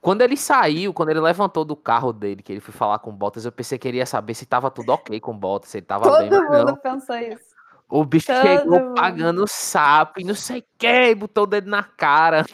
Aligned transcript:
Quando 0.00 0.22
ele 0.22 0.36
saiu, 0.36 0.94
quando 0.94 1.10
ele 1.10 1.20
levantou 1.20 1.64
do 1.64 1.76
carro 1.76 2.12
dele, 2.12 2.42
que 2.42 2.52
ele 2.52 2.60
foi 2.60 2.72
falar 2.72 2.98
com 3.00 3.10
o 3.10 3.12
Bottas, 3.12 3.44
eu 3.44 3.52
pensei 3.52 3.78
que 3.78 3.86
ele 3.86 3.98
ia 3.98 4.06
saber 4.06 4.32
se 4.34 4.46
tava 4.46 4.70
tudo 4.70 4.92
ok 4.92 5.20
com 5.20 5.32
o 5.32 5.34
Bottas, 5.34 5.70
se 5.70 5.78
ele 5.78 5.86
tava 5.86 6.04
Todo 6.04 6.18
bem. 6.20 6.30
mas 6.30 6.48
mundo 6.50 6.66
não. 6.68 6.76
pensou 6.76 7.16
isso. 7.16 7.50
O 7.88 8.04
bicho 8.04 8.28
Todo 8.28 8.40
chegou 8.40 8.80
mundo. 8.80 8.94
pagando 8.94 9.44
sapo 9.46 10.20
e 10.20 10.24
não 10.24 10.34
sei 10.34 10.60
o 10.60 10.64
que, 10.78 11.14
botou 11.14 11.44
o 11.44 11.46
dedo 11.46 11.68
na 11.68 11.82
cara. 11.82 12.44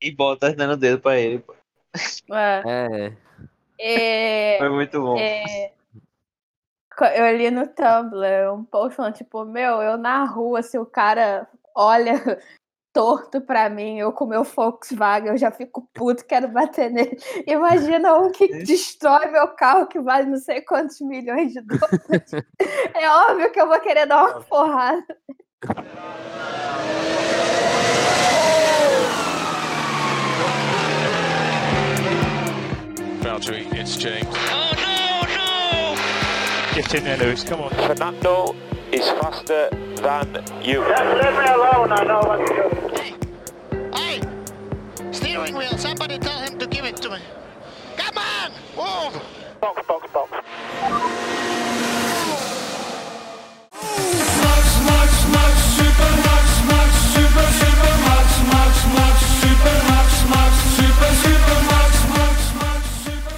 E 0.00 0.10
bota 0.10 0.52
dando 0.54 0.72
o 0.72 0.76
dedo 0.76 1.00
pra 1.00 1.18
ele, 1.18 1.38
pô. 1.40 1.54
É. 2.32 2.62
É. 2.66 3.12
É, 3.78 4.58
Foi 4.58 4.68
muito 4.70 5.00
bom. 5.00 5.16
é, 5.18 5.72
eu 7.16 7.36
li 7.36 7.50
no 7.50 7.66
Tumblr 7.66 8.52
um 8.52 8.64
post 8.64 8.96
falando, 8.96 9.14
tipo, 9.14 9.44
meu, 9.44 9.80
eu 9.82 9.96
na 9.96 10.24
rua, 10.24 10.62
se 10.62 10.78
o 10.78 10.84
cara 10.84 11.46
olha 11.74 12.14
torto 12.92 13.40
pra 13.40 13.68
mim, 13.68 13.98
eu 13.98 14.12
com 14.12 14.26
meu 14.26 14.44
Volkswagen, 14.44 15.30
eu 15.30 15.38
já 15.38 15.50
fico 15.50 15.88
puto, 15.94 16.24
quero 16.24 16.48
bater 16.48 16.90
nele. 16.90 17.16
Imagina 17.46 18.18
um 18.18 18.30
que 18.30 18.48
destrói 18.64 19.26
meu 19.26 19.48
carro 19.48 19.86
que 19.86 20.00
vale 20.00 20.26
não 20.26 20.38
sei 20.38 20.60
quantos 20.60 21.00
milhões 21.00 21.52
de 21.52 21.60
dólares. 21.60 22.30
É 22.94 23.08
óbvio 23.08 23.50
que 23.50 23.60
eu 23.60 23.66
vou 23.66 23.80
querer 23.80 24.06
dar 24.06 24.24
uma 24.24 24.40
porrada. 24.42 25.16
Valtteri, 33.22 33.66
it's 33.78 33.96
James. 33.96 34.26
Oh 34.50 34.72
no, 34.76 35.22
no! 35.36 36.74
Get 36.74 36.94
in 36.94 37.04
there, 37.04 37.16
Lewis. 37.16 37.44
Come 37.44 37.62
on. 37.62 37.70
Fernando 37.70 38.54
is 38.92 39.08
faster 39.10 39.68
than 40.02 40.44
you. 40.62 40.82
Hey! 43.94 44.20
Steering 45.12 45.56
wheel, 45.56 45.78
somebody 45.78 46.18
tell 46.18 46.40
him 46.40 46.58
to 46.58 46.66
give 46.66 46.84
it 46.84 46.96
to 46.96 47.10
me. 47.10 47.18
Come 47.96 48.18
on! 48.18 48.50
Move! 48.76 49.22
Box, 49.60 49.86
box, 49.86 50.10
box. 50.12 50.32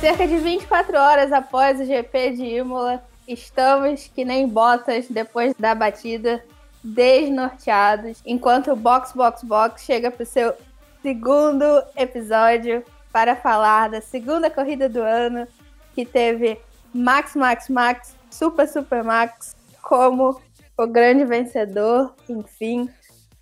Cerca 0.00 0.26
de 0.26 0.38
24 0.40 0.98
horas 0.98 1.32
após 1.32 1.78
o 1.78 1.84
GP 1.84 2.30
de 2.30 2.56
Imola, 2.56 3.04
estamos 3.26 4.10
que 4.14 4.24
nem 4.24 4.48
botas 4.48 5.06
depois 5.08 5.54
da 5.58 5.74
batida, 5.74 6.44
desnorteados, 6.82 8.20
enquanto 8.26 8.72
o 8.72 8.76
Box 8.76 9.12
Box 9.12 9.44
Box 9.44 9.82
chega 9.84 10.10
para 10.10 10.22
o 10.22 10.26
seu 10.26 10.52
segundo 11.00 11.64
episódio 11.96 12.84
para 13.12 13.36
falar 13.36 13.90
da 13.90 14.00
segunda 14.00 14.50
corrida 14.50 14.88
do 14.88 15.00
ano, 15.00 15.46
que 15.94 16.04
teve 16.04 16.58
Max 16.94 17.34
Max 17.36 17.68
Max, 17.68 18.16
Super 18.30 18.68
Super 18.68 19.04
Max 19.04 19.54
como 19.82 20.40
o 20.76 20.86
grande 20.86 21.24
vencedor, 21.24 22.14
enfim. 22.28 22.88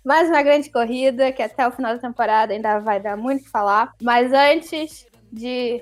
Mais 0.03 0.27
uma 0.27 0.41
grande 0.41 0.69
corrida 0.69 1.31
que 1.31 1.41
até 1.41 1.67
o 1.67 1.71
final 1.71 1.95
da 1.95 2.01
temporada 2.01 2.53
ainda 2.53 2.79
vai 2.79 2.99
dar 2.99 3.15
muito 3.15 3.41
o 3.41 3.43
que 3.43 3.49
falar. 3.49 3.93
Mas 4.01 4.33
antes 4.33 5.05
de 5.31 5.81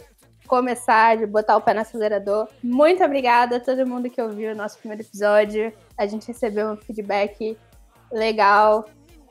começar, 0.49 1.15
de 1.15 1.27
botar 1.27 1.55
o 1.55 1.61
pé 1.61 1.75
no 1.75 1.81
acelerador. 1.81 2.49
Muito 2.61 3.03
obrigada 3.03 3.57
a 3.57 3.59
todo 3.59 3.85
mundo 3.85 4.09
que 4.09 4.19
ouviu 4.19 4.51
o 4.51 4.55
nosso 4.55 4.79
primeiro 4.79 5.03
episódio. 5.03 5.71
A 5.95 6.07
gente 6.07 6.27
recebeu 6.27 6.71
um 6.71 6.75
feedback 6.75 7.55
legal 8.11 8.85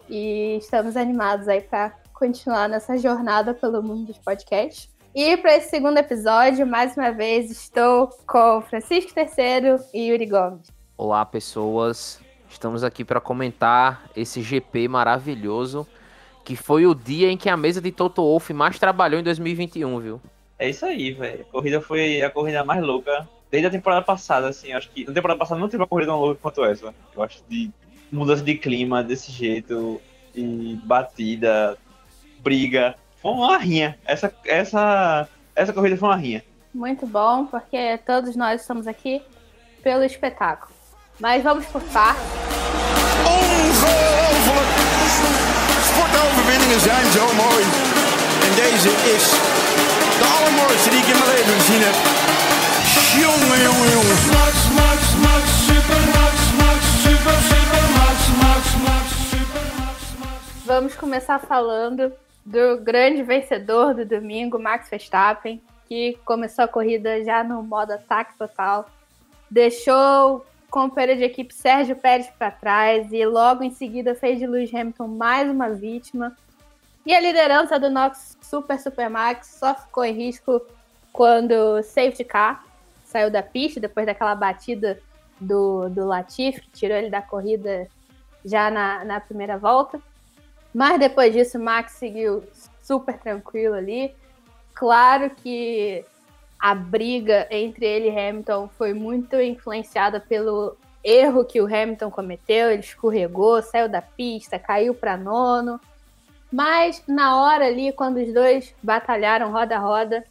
e 0.09 0.57
estamos 0.59 0.97
animados 0.97 1.49
aí 1.49 1.61
para 1.61 1.93
continuar 2.15 2.69
nessa 2.69 2.97
jornada 2.97 3.53
pelo 3.53 3.83
mundo 3.83 4.07
dos 4.07 4.19
podcasts. 4.19 4.89
E 5.13 5.37
para 5.37 5.57
esse 5.57 5.71
segundo 5.71 5.99
episódio, 5.99 6.65
mais 6.65 6.97
uma 6.97 7.11
vez, 7.11 7.51
estou 7.51 8.09
com 8.25 8.63
Francisco 8.63 9.13
Terceiro 9.13 9.81
e 9.93 10.11
Yuri 10.11 10.27
Gomes. 10.27 10.69
Olá, 10.97 11.27
pessoas. 11.27 12.21
Estamos 12.49 12.85
aqui 12.85 13.05
para 13.05 13.21
comentar 13.21 14.09
esse 14.15 14.41
GP 14.41 14.87
maravilhoso, 14.87 15.87
que 16.45 16.55
foi 16.55 16.87
o 16.87 16.95
dia 16.95 17.31
em 17.31 17.37
que 17.37 17.49
a 17.49 17.57
mesa 17.57 17.81
de 17.81 17.91
Toto 17.91 18.23
Wolff 18.23 18.53
mais 18.55 18.79
trabalhou 18.79 19.19
em 19.19 19.25
2021, 19.25 20.01
viu? 20.01 20.21
É 20.59 20.69
isso 20.69 20.85
aí, 20.85 21.13
velho. 21.13 21.43
A 21.43 21.53
corrida 21.53 21.81
foi 21.81 22.23
a 22.23 22.31
corrida 22.31 22.65
mais 22.65 22.83
louca 22.83 23.29
desde 23.51 23.69
a 23.69 23.71
temporada 23.71 24.03
passada, 24.03 24.49
assim. 24.49 24.73
Acho 24.73 24.91
que 24.91 25.05
na 25.05 25.13
temporada 25.13 25.39
passada 25.39 25.61
não 25.61 25.69
teve 25.69 25.83
uma 25.83 25.87
corrida 25.87 26.11
tão 26.11 26.21
louca 26.21 26.41
quanto 26.41 26.65
essa. 26.65 26.95
Eu 27.15 27.23
acho 27.23 27.43
de 27.49 27.71
mudança 28.11 28.43
de 28.43 28.55
clima 28.57 29.03
desse 29.03 29.31
jeito, 29.31 30.01
e 30.35 30.79
batida, 30.85 31.77
briga. 32.41 32.95
Foi 33.21 33.33
uma 33.33 33.59
rinha. 33.59 33.99
Essa, 34.05 34.33
essa, 34.45 35.29
essa 35.55 35.73
corrida 35.73 35.97
foi 35.97 36.09
uma 36.09 36.17
rinha. 36.17 36.45
Muito 36.73 37.07
bom, 37.07 37.47
porque 37.47 37.99
todos 38.07 38.37
nós 38.37 38.61
estamos 38.61 38.87
aqui 38.87 39.23
pelo 39.83 40.05
espetáculo. 40.05 40.73
Mas 41.19 41.43
vamos 41.43 41.67
por 41.67 41.83
partes. 41.83 42.23
Ongelooflijk! 43.27 44.79
Sportoverwinningen 45.83 46.81
zijn 46.81 47.07
zo 47.13 47.27
mooi. 47.35 47.63
En 48.47 48.55
deze 48.55 48.91
is 49.15 49.48
Vamos 60.65 60.95
começar 60.95 61.39
falando 61.39 62.13
do 62.45 62.79
grande 62.83 63.23
vencedor 63.23 63.95
do 63.95 64.05
domingo, 64.05 64.59
Max 64.59 64.89
Verstappen, 64.89 65.61
que 65.89 66.19
começou 66.25 66.65
a 66.65 66.69
corrida 66.69 67.25
já 67.25 67.43
no 67.43 67.63
modo 67.63 67.93
ataque 67.93 68.37
total. 68.39 68.89
Deixou 69.51 70.37
o 70.37 70.43
companheiro 70.71 71.19
de 71.19 71.25
equipe 71.25 71.55
Sérgio 71.55 71.97
Pérez 71.97 72.29
para 72.39 72.51
trás 72.51 73.13
e 73.13 73.25
logo 73.25 73.63
em 73.63 73.71
seguida 73.71 74.15
fez 74.15 74.39
de 74.39 74.47
Lewis 74.47 74.73
Hamilton 74.75 75.09
mais 75.09 75.51
uma 75.51 75.71
vítima. 75.71 76.37
E 77.09 77.15
a 77.15 77.21
liderança 77.21 77.81
do 77.81 77.89
nosso 77.89 78.37
Super 78.43 78.79
Super 78.79 79.09
Max 79.09 79.57
só 79.59 79.75
ficou 79.75 80.05
em 80.05 80.13
risco 80.13 80.61
quando 81.11 81.83
safety 81.83 82.23
car 82.23 82.63
saiu 83.03 83.31
da 83.31 83.43
pista 83.43 83.81
depois 83.81 84.05
daquela 84.05 84.35
batida 84.35 85.01
do, 85.41 85.89
do 85.89 86.05
Latifi, 86.05 86.61
que 86.61 86.69
tirou 86.69 86.99
ele 86.99 87.09
da 87.09 87.23
corrida 87.23 87.89
já 88.45 88.71
na, 88.71 89.07
na 89.07 89.21
primeira 89.21 89.57
volta. 89.57 89.99
Mas 90.75 91.01
depois 91.01 91.33
disso, 91.33 91.59
Max 91.59 91.93
seguiu 91.93 92.45
super 92.83 93.17
tranquilo 93.17 93.77
ali. 93.77 94.15
Claro 94.75 95.31
que 95.31 96.05
a 96.61 96.75
briga 96.75 97.49
entre 97.51 97.87
ele 97.87 98.11
e 98.11 98.19
Hamilton 98.19 98.69
foi 98.77 98.93
muito 98.93 99.41
influenciada 99.41 100.21
pelo 100.21 100.77
erro 101.03 101.43
que 101.43 101.59
o 101.63 101.65
Hamilton 101.65 102.11
cometeu. 102.11 102.71
Ele 102.71 102.83
escorregou, 102.83 103.63
saiu 103.63 103.89
da 103.89 104.03
pista, 104.03 104.59
caiu 104.59 104.95
para 104.95 105.17
nono. 105.17 105.81
Mas 106.51 107.03
na 107.07 107.37
hora 107.37 107.67
ali, 107.67 107.93
quando 107.93 108.17
os 108.17 108.33
dois 108.33 108.75
batalharam 108.83 109.53
roda 109.53 109.77
a 109.77 109.79
roda, 109.79 110.25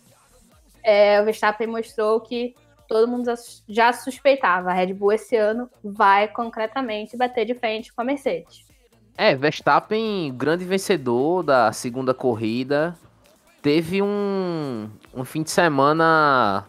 é, 0.83 1.21
o 1.21 1.25
Verstappen 1.25 1.67
mostrou 1.67 2.19
que 2.21 2.55
todo 2.87 3.07
mundo 3.07 3.31
já 3.67 3.93
suspeitava. 3.93 4.71
A 4.71 4.73
Red 4.73 4.93
Bull 4.93 5.13
esse 5.13 5.35
ano 5.35 5.69
vai 5.83 6.27
concretamente 6.27 7.17
bater 7.17 7.45
de 7.45 7.53
frente 7.53 7.93
com 7.93 8.01
a 8.01 8.05
Mercedes. 8.05 8.65
É, 9.17 9.35
Verstappen, 9.35 10.33
grande 10.35 10.63
vencedor 10.63 11.43
da 11.43 11.71
segunda 11.71 12.13
corrida. 12.13 12.95
Teve 13.61 14.01
um, 14.01 14.89
um 15.13 15.25
fim 15.25 15.43
de 15.43 15.49
semana 15.51 16.65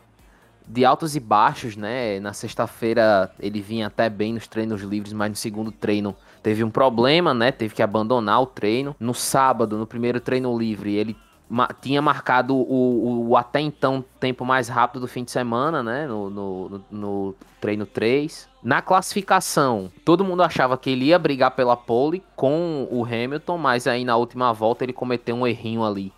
de 0.66 0.84
altos 0.84 1.14
e 1.14 1.20
baixos, 1.20 1.76
né? 1.76 2.18
Na 2.20 2.32
sexta-feira 2.32 3.30
ele 3.38 3.60
vinha 3.60 3.86
até 3.86 4.10
bem 4.10 4.34
nos 4.34 4.46
treinos 4.46 4.82
livres, 4.82 5.12
mas 5.12 5.30
no 5.30 5.36
segundo 5.36 5.70
treino 5.70 6.16
teve 6.42 6.64
um 6.64 6.70
problema, 6.70 7.34
né? 7.34 7.52
Teve 7.52 7.74
que 7.74 7.82
abandonar 7.82 8.40
o 8.40 8.46
treino. 8.46 8.94
No 8.98 9.14
sábado, 9.14 9.76
no 9.76 9.86
primeiro 9.86 10.20
treino 10.20 10.56
livre, 10.56 10.94
ele 10.94 11.16
ma 11.48 11.68
tinha 11.80 12.02
marcado 12.02 12.54
o, 12.54 13.28
o, 13.28 13.36
até 13.36 13.60
então 13.60 14.04
tempo 14.20 14.44
mais 14.44 14.68
rápido 14.68 15.00
do 15.00 15.08
fim 15.08 15.24
de 15.24 15.30
semana, 15.30 15.82
né? 15.82 16.06
No, 16.06 16.28
no, 16.28 16.84
no 16.90 17.34
treino 17.60 17.86
3. 17.86 18.48
Na 18.62 18.82
classificação, 18.82 19.90
todo 20.04 20.24
mundo 20.24 20.42
achava 20.42 20.76
que 20.76 20.90
ele 20.90 21.06
ia 21.06 21.18
brigar 21.18 21.52
pela 21.52 21.76
pole 21.76 22.22
com 22.36 22.86
o 22.90 23.04
Hamilton, 23.04 23.56
mas 23.56 23.86
aí 23.86 24.04
na 24.04 24.16
última 24.16 24.52
volta 24.52 24.84
ele 24.84 24.92
cometeu 24.92 25.36
um 25.36 25.46
errinho 25.46 25.84
ali 25.84 26.12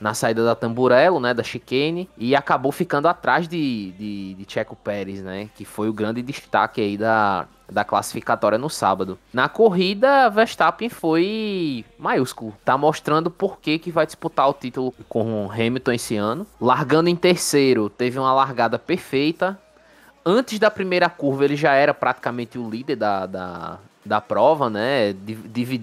na 0.00 0.14
saída 0.14 0.44
da 0.44 0.54
Tamburello, 0.54 1.20
né, 1.20 1.32
da 1.32 1.42
chicane, 1.42 2.08
e 2.16 2.34
acabou 2.36 2.72
ficando 2.72 3.08
atrás 3.08 3.48
de, 3.48 3.92
de, 3.92 4.34
de 4.34 4.52
Checo 4.52 4.76
Pérez, 4.76 5.22
né, 5.22 5.48
que 5.54 5.64
foi 5.64 5.88
o 5.88 5.92
grande 5.92 6.22
destaque 6.22 6.80
aí 6.80 6.96
da, 6.96 7.46
da 7.70 7.84
classificatória 7.84 8.58
no 8.58 8.68
sábado. 8.68 9.18
Na 9.32 9.48
corrida, 9.48 10.28
Verstappen 10.28 10.88
foi 10.88 11.84
maiúsculo, 11.98 12.54
tá 12.64 12.76
mostrando 12.76 13.30
por 13.30 13.58
que, 13.58 13.78
que 13.78 13.90
vai 13.90 14.06
disputar 14.06 14.48
o 14.48 14.54
título 14.54 14.94
com 15.08 15.50
Hamilton 15.50 15.92
esse 15.92 16.16
ano. 16.16 16.46
Largando 16.60 17.08
em 17.08 17.16
terceiro, 17.16 17.88
teve 17.88 18.18
uma 18.18 18.32
largada 18.32 18.78
perfeita. 18.78 19.58
Antes 20.24 20.58
da 20.58 20.70
primeira 20.70 21.08
curva, 21.08 21.44
ele 21.44 21.56
já 21.56 21.72
era 21.72 21.94
praticamente 21.94 22.58
o 22.58 22.68
líder 22.68 22.96
da, 22.96 23.26
da, 23.26 23.78
da 24.06 24.20
prova, 24.20 24.70
né? 24.70 25.14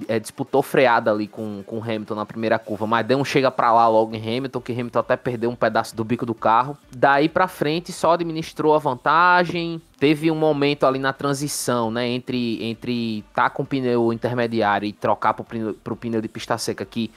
É, 0.07 0.19
disputou 0.19 0.61
freada 0.61 1.11
ali 1.11 1.27
com, 1.27 1.63
com 1.65 1.81
Hamilton 1.81 2.15
na 2.15 2.25
primeira 2.25 2.57
curva, 2.57 2.87
mas 2.87 3.05
deu 3.05 3.17
um 3.17 3.25
chega 3.25 3.51
para 3.51 3.71
lá 3.71 3.87
logo 3.87 4.15
em 4.15 4.19
Hamilton, 4.19 4.61
que 4.61 4.71
Hamilton 4.71 4.99
até 4.99 5.15
perdeu 5.15 5.49
um 5.49 5.55
pedaço 5.55 5.95
do 5.95 6.03
bico 6.03 6.25
do 6.25 6.33
carro. 6.33 6.77
Daí 6.95 7.27
para 7.29 7.47
frente 7.47 7.91
só 7.91 8.13
administrou 8.13 8.73
a 8.73 8.79
vantagem. 8.79 9.81
Teve 9.99 10.29
um 10.31 10.35
momento 10.35 10.85
ali 10.85 10.99
na 10.99 11.13
transição, 11.13 11.91
né? 11.91 12.07
Entre, 12.07 12.63
entre 12.63 13.23
tá 13.33 13.49
com 13.49 13.63
o 13.63 13.65
pneu 13.65 14.11
intermediário 14.11 14.85
e 14.87 14.93
trocar 14.93 15.33
pro, 15.33 15.73
pro 15.75 15.95
pneu 15.95 16.21
de 16.21 16.27
pista 16.27 16.57
seca 16.57 16.85
que 16.85 17.11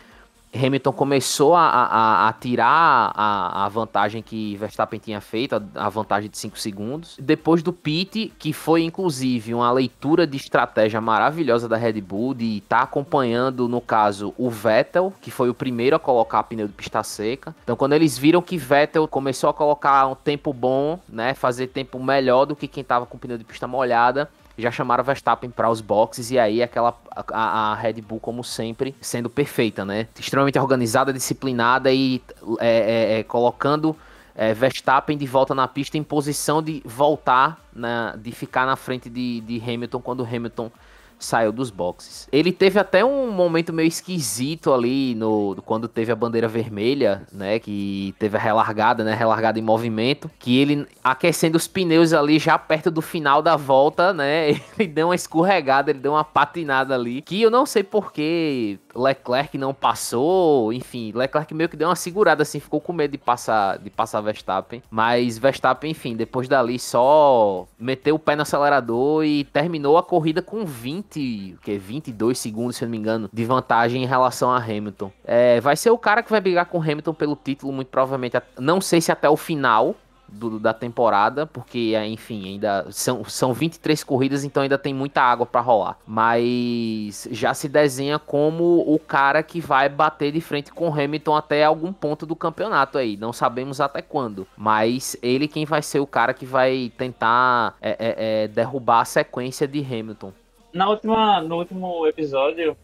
Hamilton 0.55 0.93
começou 0.93 1.55
a, 1.55 1.69
a, 1.69 2.29
a 2.29 2.33
tirar 2.33 3.13
a, 3.15 3.65
a, 3.65 3.69
vantagem 3.69 4.23
que 4.23 4.57
Verstappen 4.57 4.99
tinha 4.99 5.21
feito, 5.21 5.61
a, 5.75 5.89
vantagem 5.89 6.31
de 6.31 6.39
5 6.39 6.59
segundos. 6.59 7.17
Depois 7.21 7.63
do 7.63 7.73
pit, 7.73 8.33
que 8.39 8.53
foi 8.53 8.83
inclusive 8.83 9.55
uma 9.55 9.71
leitura 9.71 10.27
de 10.27 10.37
estratégia 10.37 11.01
maravilhosa 11.01 11.69
da 11.69 11.77
Red 11.77 12.01
Bull, 12.01 12.35
de 12.35 12.59
estar 12.59 12.79
tá 12.79 12.83
acompanhando, 12.83 13.69
no 13.69 13.81
caso, 13.81 14.35
o 14.39 14.51
Vettel, 14.51 15.13
que 15.21 15.31
foi 15.31 15.51
o 15.51 15.55
primeiro 15.55 15.97
a 15.97 15.99
colocar 15.99 16.43
pneu 16.45 16.67
de 16.67 16.73
pista 16.73 17.03
seca. 17.03 17.55
Então, 17.63 17.77
quando 17.77 17.93
eles 17.93 18.17
viram 18.17 18.41
que 18.41 18.57
Vettel 18.57 19.07
começou 19.09 19.51
a 19.51 19.55
colocar 19.55 20.07
um 20.07 20.15
tempo 20.15 20.53
bom, 20.53 20.99
né, 21.09 21.35
fazer 21.35 21.69
tempo 21.69 22.03
melhor 22.03 22.47
do 22.47 22.57
que 22.57 22.67
quem 22.67 22.83
estava 22.83 23.07
com 23.07 23.19
pneu 23.19 23.39
de 23.39 23.45
pista 23.45 23.67
molhada, 23.67 24.29
já 24.59 24.71
chamaram 24.71 25.05
Verstappen 25.05 25.51
para 25.51 25.71
os 25.71 25.81
boxes 25.81 26.31
e 26.31 26.39
aí 26.39 26.63
aquela 26.63 26.97
a, 27.15 27.73
a, 27.73 27.75
Red 27.75 27.95
Bull 28.01 28.21
como 28.21 28.43
sempre 28.43 28.95
sendo 29.01 29.29
perfeita, 29.29 29.85
né? 29.85 30.09
Extremamente 30.19 30.59
organizada, 30.59 31.13
disciplinada 31.13 31.93
e 31.93 32.23
é, 32.59 32.69
é, 32.69 33.19
é, 33.19 33.23
colocando 33.23 33.97
é, 34.35 34.55
Verstappen 34.55 35.17
de 35.17 35.27
volta 35.27 35.55
na 35.55 35.69
pista 35.69 35.99
em 35.99 36.03
posição 36.03 36.63
de 36.63 36.83
voltar, 36.85 37.61
na, 37.73 38.17
de 38.17 38.33
ficar 38.33 38.67
na 38.67 38.77
frente 38.77 39.11
de, 39.11 39.41
de 39.41 39.61
Hamilton 39.61 40.01
quando 40.01 40.25
Hamilton 40.25 40.71
saiu 41.19 41.53
dos 41.53 41.71
boxes. 41.71 42.29
Ele 42.31 42.53
teve 42.53 42.79
até 42.79 43.05
um 43.05 43.31
momento 43.31 43.73
meio 43.73 43.89
esquisito 43.89 44.73
ali 44.73 45.15
no 45.15 45.57
quando 45.65 45.89
teve 45.89 46.13
a 46.13 46.17
bandeira 46.17 46.49
vermelha, 46.49 47.23
né, 47.33 47.59
que 47.59 48.15
teve 48.19 48.37
a 48.37 48.41
relargada, 48.41 49.05
né, 49.05 49.15
relargada 49.15 49.59
em 49.59 49.63
movimento, 49.63 50.31
que 50.39 50.59
ele 50.59 50.87
aquecendo 51.03 51.57
os 51.57 51.67
pneus 51.67 52.13
ali 52.13 52.39
já 52.39 52.59
perto 52.59 52.91
do 52.91 53.03
final 53.03 53.43
da 53.43 53.57
volta, 53.57 54.13
né, 54.13 54.51
ele 54.79 54.89
deu 54.89 55.09
uma 55.09 55.15
escorregada, 55.15 55.91
ele 55.91 56.01
deu 56.01 56.13
uma 56.13 56.25
patinada 56.25 56.95
ali, 56.95 57.23
que 57.23 57.41
eu 57.41 57.51
não 57.51 57.67
sei 57.67 57.83
porque 57.83 58.79
Leclerc 58.97 59.57
não 59.59 59.75
passou, 59.75 60.73
enfim, 60.73 61.13
Leclerc 61.15 61.53
meio 61.55 61.69
que 61.69 61.77
deu 61.77 61.89
uma 61.89 61.97
segurada 61.97 62.43
assim, 62.43 62.61
ficou 62.61 62.81
com 62.81 62.93
medo 62.93 63.13
de 63.13 63.19
passar 63.19 63.79
de 63.79 63.91
passar 63.91 64.21
Verstappen, 64.21 64.83
mas 64.91 65.39
Verstappen, 65.39 65.91
enfim, 65.91 66.17
depois 66.17 66.49
dali 66.49 66.79
só 66.79 67.67
meteu 67.79 68.15
o 68.15 68.19
pé 68.19 68.35
no 68.37 68.43
acelerador 68.43 69.25
e 69.25 69.45
terminou 69.45 69.99
a 69.99 70.03
corrida 70.03 70.43
com 70.43 70.65
20, 70.65 71.59
que 71.63 71.79
22 71.79 72.39
segundos, 72.39 72.77
se 72.77 72.85
eu 72.85 72.87
não 72.87 72.91
me 72.91 72.99
engano, 72.99 73.29
de 73.33 73.45
vantagem 73.45 74.03
em 74.03 74.07
relação 74.07 74.51
a 74.51 74.59
Hamilton. 74.59 75.11
É, 75.25 75.61
vai 75.61 75.77
ser 75.77 75.91
o 75.91 75.99
cara 75.99 76.23
que 76.23 76.31
vai 76.31 76.41
brigar 76.41 76.67
com 76.67 76.81
Hamilton 76.81 77.15
pelo 77.15 77.37
título 77.37 77.73
muito 77.73 77.89
provavelmente, 77.89 78.41
não 78.59 78.81
sei 78.81 79.01
se 79.01 79.13
até 79.13 79.29
o 79.29 79.37
final, 79.37 79.95
do, 80.29 80.59
da 80.59 80.73
temporada, 80.73 81.47
porque, 81.47 81.95
é, 81.97 82.07
enfim, 82.07 82.47
ainda 82.47 82.87
são, 82.91 83.25
são 83.25 83.53
23 83.53 84.03
corridas, 84.05 84.45
então 84.45 84.63
ainda 84.63 84.79
tem 84.79 84.93
muita 84.93 85.21
água 85.21 85.47
para 85.47 85.61
rolar. 85.61 85.99
Mas 86.07 87.29
já 87.31 87.55
se 87.55 87.69
desenha 87.69 88.19
como 88.19 88.85
o 88.87 88.99
cara 88.99 89.43
que 89.43 89.61
vai 89.61 89.89
bater 89.89 90.33
de 90.33 90.41
frente 90.41 90.73
com 90.73 90.93
Hamilton 90.93 91.37
até 91.37 91.65
algum 91.65 91.93
ponto 91.93 92.27
do 92.27 92.37
campeonato 92.37 92.99
aí. 92.99 93.17
Não 93.17 93.33
sabemos 93.33 93.81
até 93.81 94.03
quando, 94.03 94.47
mas 94.57 95.17
ele 95.23 95.49
quem 95.49 95.65
vai 95.65 95.83
ser 95.83 96.01
o 96.01 96.07
cara 96.07 96.35
que 96.35 96.45
vai 96.45 96.93
tentar 96.97 97.77
é, 97.81 97.91
é, 97.91 98.15
é, 98.45 98.49
derrubar 98.49 99.01
a 99.01 99.05
sequência 99.05 99.67
de 99.67 99.81
Hamilton. 99.81 100.33
Na 100.73 100.89
última, 100.89 101.41
no 101.41 101.57
último 101.57 102.07
episódio, 102.07 102.77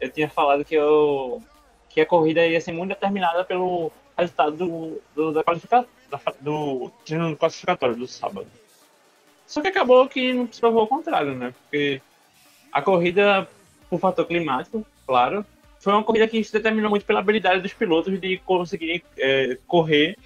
eu 0.00 0.10
tinha 0.10 0.28
falado 0.28 0.64
que 0.64 0.74
eu 0.74 1.42
que 1.88 2.00
a 2.00 2.06
corrida 2.06 2.46
ia 2.46 2.60
ser 2.60 2.72
muito 2.72 2.90
determinada 2.90 3.42
pelo 3.42 3.90
resultado 4.18 4.56
do, 4.56 5.02
do 5.14 5.32
da 5.32 5.42
qualificação 5.42 5.88
do 6.40 6.90
treino 7.04 7.36
classificatório 7.36 7.96
do 7.96 8.06
sábado. 8.06 8.46
Só 9.46 9.60
que 9.60 9.68
acabou 9.68 10.08
que 10.08 10.32
não 10.32 10.50
se 10.50 10.60
provou 10.60 10.84
o 10.84 10.88
contrário, 10.88 11.34
né? 11.34 11.54
Porque 11.62 12.00
a 12.72 12.82
corrida, 12.82 13.48
por 13.88 14.00
fator 14.00 14.26
climático, 14.26 14.84
claro, 15.06 15.44
foi 15.78 15.92
uma 15.92 16.02
corrida 16.02 16.26
que 16.26 16.42
se 16.42 16.52
determinou 16.52 16.90
muito 16.90 17.06
pela 17.06 17.20
habilidade 17.20 17.62
dos 17.62 17.72
pilotos 17.72 18.18
de 18.20 18.38
conseguir 18.38 19.04
é, 19.16 19.56
correr 19.66 20.16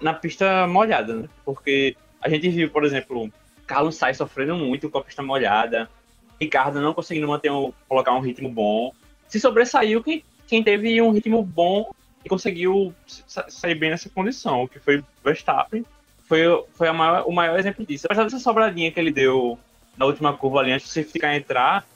na 0.00 0.12
pista 0.12 0.66
molhada, 0.66 1.14
né? 1.14 1.28
Porque 1.44 1.96
a 2.20 2.28
gente 2.28 2.48
viu, 2.50 2.70
por 2.70 2.84
exemplo, 2.84 3.30
Carlos 3.66 3.96
Sainz 3.96 4.18
sofrendo 4.18 4.56
muito 4.56 4.90
com 4.90 4.98
a 4.98 5.04
pista 5.04 5.22
molhada, 5.22 5.88
Ricardo 6.40 6.80
não 6.80 6.92
conseguindo 6.92 7.26
manter 7.26 7.50
um, 7.50 7.72
colocar 7.88 8.12
um 8.12 8.20
ritmo 8.20 8.48
bom. 8.48 8.92
Se 9.28 9.40
sobressaiu 9.40 10.02
quem, 10.02 10.22
quem 10.46 10.62
teve 10.62 11.00
um 11.00 11.10
ritmo 11.10 11.42
bom 11.42 11.94
e 12.26 12.28
conseguiu 12.28 12.92
sair 13.48 13.76
bem 13.76 13.90
nessa 13.90 14.10
condição, 14.10 14.66
que 14.66 14.80
foi 14.80 15.02
Verstappen. 15.24 15.86
Foi, 16.24 16.42
foi 16.74 16.90
maior, 16.90 17.24
o 17.24 17.32
maior 17.32 17.56
exemplo 17.56 17.86
disso. 17.86 18.06
Apesar 18.06 18.24
dessa 18.24 18.40
sobradinha 18.40 18.90
que 18.90 18.98
ele 18.98 19.12
deu 19.12 19.56
na 19.96 20.06
última 20.06 20.36
curva 20.36 20.58
ali, 20.58 20.72
antes 20.72 20.92
de 20.92 21.04
ficar 21.04 21.36
entrar, 21.36 21.86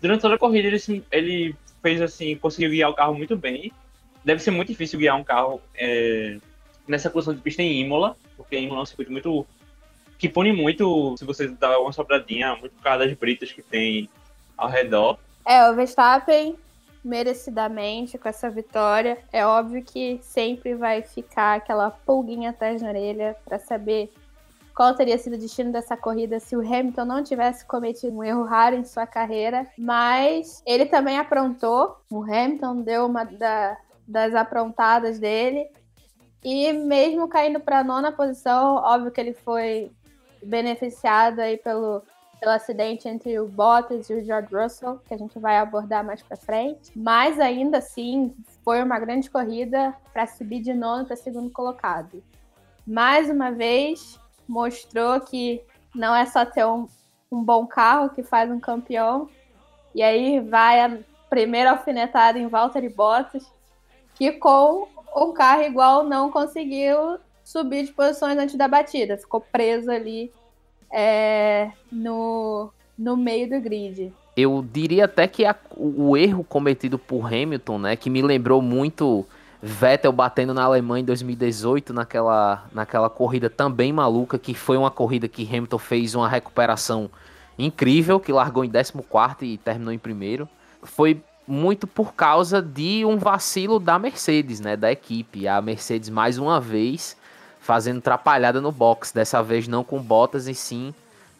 durante 0.00 0.20
toda 0.20 0.36
a 0.36 0.38
corrida 0.38 0.68
ele, 0.68 1.04
ele 1.10 1.56
fez 1.82 2.00
assim, 2.00 2.36
conseguiu 2.36 2.70
guiar 2.70 2.88
o 2.88 2.94
carro 2.94 3.14
muito 3.14 3.36
bem. 3.36 3.72
Deve 4.24 4.40
ser 4.40 4.52
muito 4.52 4.68
difícil 4.68 5.00
guiar 5.00 5.16
um 5.16 5.24
carro 5.24 5.60
é, 5.74 6.38
nessa 6.86 7.10
condição 7.10 7.34
de 7.34 7.40
pista 7.40 7.60
em 7.60 7.80
Imola, 7.80 8.16
porque 8.36 8.56
Imola 8.56 8.80
é 8.80 8.82
um 8.84 8.86
circuito 8.86 9.10
muito. 9.10 9.44
que 10.16 10.28
pune 10.28 10.52
muito 10.52 11.16
se 11.18 11.24
você 11.24 11.48
dá 11.48 11.80
uma 11.80 11.92
sobradinha, 11.92 12.54
muito 12.54 12.76
por 12.76 12.82
causa 12.84 13.04
das 13.04 13.12
britas 13.18 13.50
que 13.50 13.60
tem 13.60 14.08
ao 14.56 14.68
redor. 14.68 15.18
É, 15.44 15.68
o 15.68 15.74
Verstappen 15.74 16.56
merecidamente 17.04 18.16
com 18.16 18.28
essa 18.28 18.48
vitória. 18.48 19.18
É 19.32 19.44
óbvio 19.44 19.84
que 19.84 20.18
sempre 20.22 20.74
vai 20.74 21.02
ficar 21.02 21.56
aquela 21.56 21.90
pulguinha 21.90 22.50
atrás 22.50 22.80
na 22.80 22.88
orelha 22.88 23.36
para 23.44 23.58
saber 23.58 24.10
qual 24.74 24.94
teria 24.94 25.18
sido 25.18 25.34
o 25.34 25.38
destino 25.38 25.70
dessa 25.70 25.96
corrida 25.96 26.40
se 26.40 26.56
o 26.56 26.60
Hamilton 26.60 27.04
não 27.04 27.22
tivesse 27.22 27.64
cometido 27.64 28.16
um 28.16 28.24
erro 28.24 28.44
raro 28.44 28.74
em 28.74 28.84
sua 28.84 29.06
carreira. 29.06 29.66
Mas 29.78 30.62
ele 30.66 30.86
também 30.86 31.18
aprontou. 31.18 31.96
O 32.10 32.22
Hamilton 32.22 32.80
deu 32.80 33.06
uma 33.06 33.24
da, 33.24 33.76
das 34.08 34.34
aprontadas 34.34 35.18
dele. 35.18 35.68
E 36.42 36.72
mesmo 36.72 37.28
caindo 37.28 37.60
para 37.60 37.80
a 37.80 37.84
nona 37.84 38.12
posição, 38.12 38.76
óbvio 38.76 39.10
que 39.10 39.20
ele 39.20 39.32
foi 39.32 39.90
beneficiado 40.42 41.40
aí 41.40 41.56
pelo 41.56 42.02
pelo 42.44 42.54
acidente 42.54 43.08
entre 43.08 43.40
o 43.40 43.48
Bottas 43.48 44.10
e 44.10 44.14
o 44.14 44.22
George 44.22 44.54
Russell, 44.54 45.00
que 45.08 45.14
a 45.14 45.16
gente 45.16 45.38
vai 45.38 45.56
abordar 45.56 46.04
mais 46.04 46.22
para 46.22 46.36
frente. 46.36 46.92
Mas 46.94 47.40
ainda 47.40 47.78
assim, 47.78 48.34
foi 48.62 48.82
uma 48.82 48.98
grande 48.98 49.30
corrida 49.30 49.94
para 50.12 50.26
subir 50.26 50.60
de 50.60 50.74
nono 50.74 51.06
para 51.06 51.16
segundo 51.16 51.50
colocado. 51.50 52.22
Mais 52.86 53.30
uma 53.30 53.50
vez, 53.50 54.20
mostrou 54.46 55.18
que 55.20 55.62
não 55.94 56.14
é 56.14 56.26
só 56.26 56.44
ter 56.44 56.66
um, 56.66 56.86
um 57.32 57.42
bom 57.42 57.66
carro 57.66 58.10
que 58.10 58.22
faz 58.22 58.50
um 58.50 58.60
campeão. 58.60 59.26
E 59.94 60.02
aí 60.02 60.38
vai 60.38 60.82
a 60.82 60.98
primeira 61.30 61.70
alfinetada 61.70 62.38
em 62.38 62.46
Valtteri 62.46 62.90
Bottas, 62.90 63.50
que 64.14 64.32
com 64.32 64.86
um 65.16 65.32
carro 65.32 65.62
igual 65.62 66.04
não 66.04 66.30
conseguiu 66.30 67.18
subir 67.42 67.86
de 67.86 67.92
posições 67.94 68.36
antes 68.36 68.54
da 68.54 68.68
batida, 68.68 69.16
ficou 69.16 69.40
preso 69.40 69.90
ali 69.90 70.30
é, 70.92 71.70
no, 71.90 72.70
no 72.98 73.16
meio 73.16 73.48
do 73.48 73.60
grid. 73.60 74.12
Eu 74.36 74.64
diria 74.72 75.04
até 75.04 75.28
que 75.28 75.44
a, 75.44 75.54
o 75.76 76.16
erro 76.16 76.42
cometido 76.44 76.98
por 76.98 77.26
Hamilton, 77.26 77.78
né, 77.78 77.96
que 77.96 78.10
me 78.10 78.20
lembrou 78.20 78.60
muito 78.60 79.24
Vettel 79.62 80.12
batendo 80.12 80.52
na 80.52 80.62
Alemanha 80.64 81.02
em 81.02 81.04
2018, 81.06 81.94
naquela, 81.94 82.64
naquela 82.72 83.08
corrida 83.08 83.48
também 83.48 83.92
maluca, 83.92 84.38
que 84.38 84.52
foi 84.52 84.76
uma 84.76 84.90
corrida 84.90 85.26
que 85.26 85.48
Hamilton 85.48 85.78
fez 85.78 86.14
uma 86.14 86.28
recuperação 86.28 87.10
incrível, 87.58 88.20
que 88.20 88.32
largou 88.32 88.64
em 88.64 88.70
14 88.70 89.00
e 89.42 89.56
terminou 89.56 89.92
em 89.92 89.98
primeiro. 89.98 90.48
Foi 90.82 91.22
muito 91.46 91.86
por 91.86 92.14
causa 92.14 92.60
de 92.60 93.04
um 93.04 93.16
vacilo 93.16 93.78
da 93.78 93.98
Mercedes, 93.98 94.60
né, 94.60 94.76
da 94.76 94.92
equipe. 94.92 95.46
A 95.46 95.62
Mercedes 95.62 96.10
mais 96.10 96.38
uma 96.38 96.60
vez 96.60 97.16
fazendo 97.64 98.02
trapalhada 98.02 98.60
no 98.60 98.70
box, 98.70 99.12
dessa 99.12 99.42
vez 99.42 99.66
não 99.66 99.82
com 99.82 99.98
Bottas 99.98 100.46
e 100.46 100.54
sim 100.54 100.94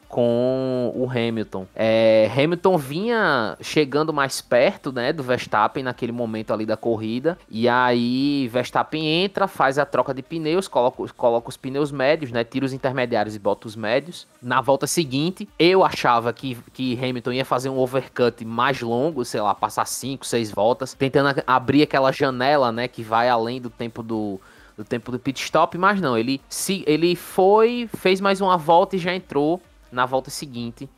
com 0.09 0.93
o 0.95 1.11
Hamilton. 1.11 1.66
É, 1.75 2.31
Hamilton 2.33 2.78
vinha 2.78 3.57
chegando 3.61 4.12
mais 4.12 4.40
perto, 4.40 4.93
né, 4.93 5.12
do 5.12 5.25
Verstappen 5.25 5.83
naquele 5.83 6.12
momento 6.12 6.52
ali 6.52 6.64
da 6.64 6.76
corrida, 6.76 7.37
e 7.50 7.69
aí 7.69 8.47
Verstappen 8.47 9.04
entra, 9.25 9.49
faz 9.49 9.76
a 9.76 9.85
troca 9.85 10.14
de 10.14 10.23
pneus, 10.23 10.69
coloca, 10.69 11.02
coloca 11.16 11.49
os 11.49 11.57
pneus 11.57 11.90
médios, 11.90 12.31
né, 12.31 12.45
tira 12.45 12.64
os 12.64 12.73
intermediários 12.73 13.35
e 13.35 13.40
bota 13.40 13.66
os 13.66 13.75
médios. 13.75 14.25
Na 14.40 14.61
volta 14.61 14.87
seguinte, 14.87 15.49
eu 15.59 15.85
achava 15.85 16.33
que, 16.33 16.57
que 16.73 16.97
Hamilton 16.97 17.33
ia 17.33 17.45
fazer 17.45 17.69
um 17.69 17.78
overcut 17.78 18.45
mais 18.45 18.81
longo, 18.81 19.25
sei 19.25 19.40
lá, 19.40 19.52
passar 19.52 19.85
5, 19.85 20.25
6 20.25 20.52
voltas, 20.52 20.95
tentando 20.95 21.43
abrir 21.45 21.83
aquela 21.83 22.12
janela, 22.12 22.71
né, 22.71 22.87
que 22.87 23.02
vai 23.02 23.28
além 23.28 23.61
do 23.61 23.69
tempo 23.69 24.00
do 24.00 24.40
do 24.76 24.85
tempo 24.85 25.12
do 25.12 25.19
pit 25.19 25.43
stop, 25.43 25.76
mas 25.78 26.00
não, 26.00 26.16
ele 26.16 26.40
se 26.49 26.85
ele 26.87 27.14
foi, 27.14 27.88
fez 27.97 28.21
mais 28.21 28.40
uma 28.40 28.57
volta 28.57 28.97
e 28.97 28.99
já 28.99 29.14
entrou 29.14 29.61
na 29.90 30.04
volta 30.04 30.31
seguinte 30.31 30.88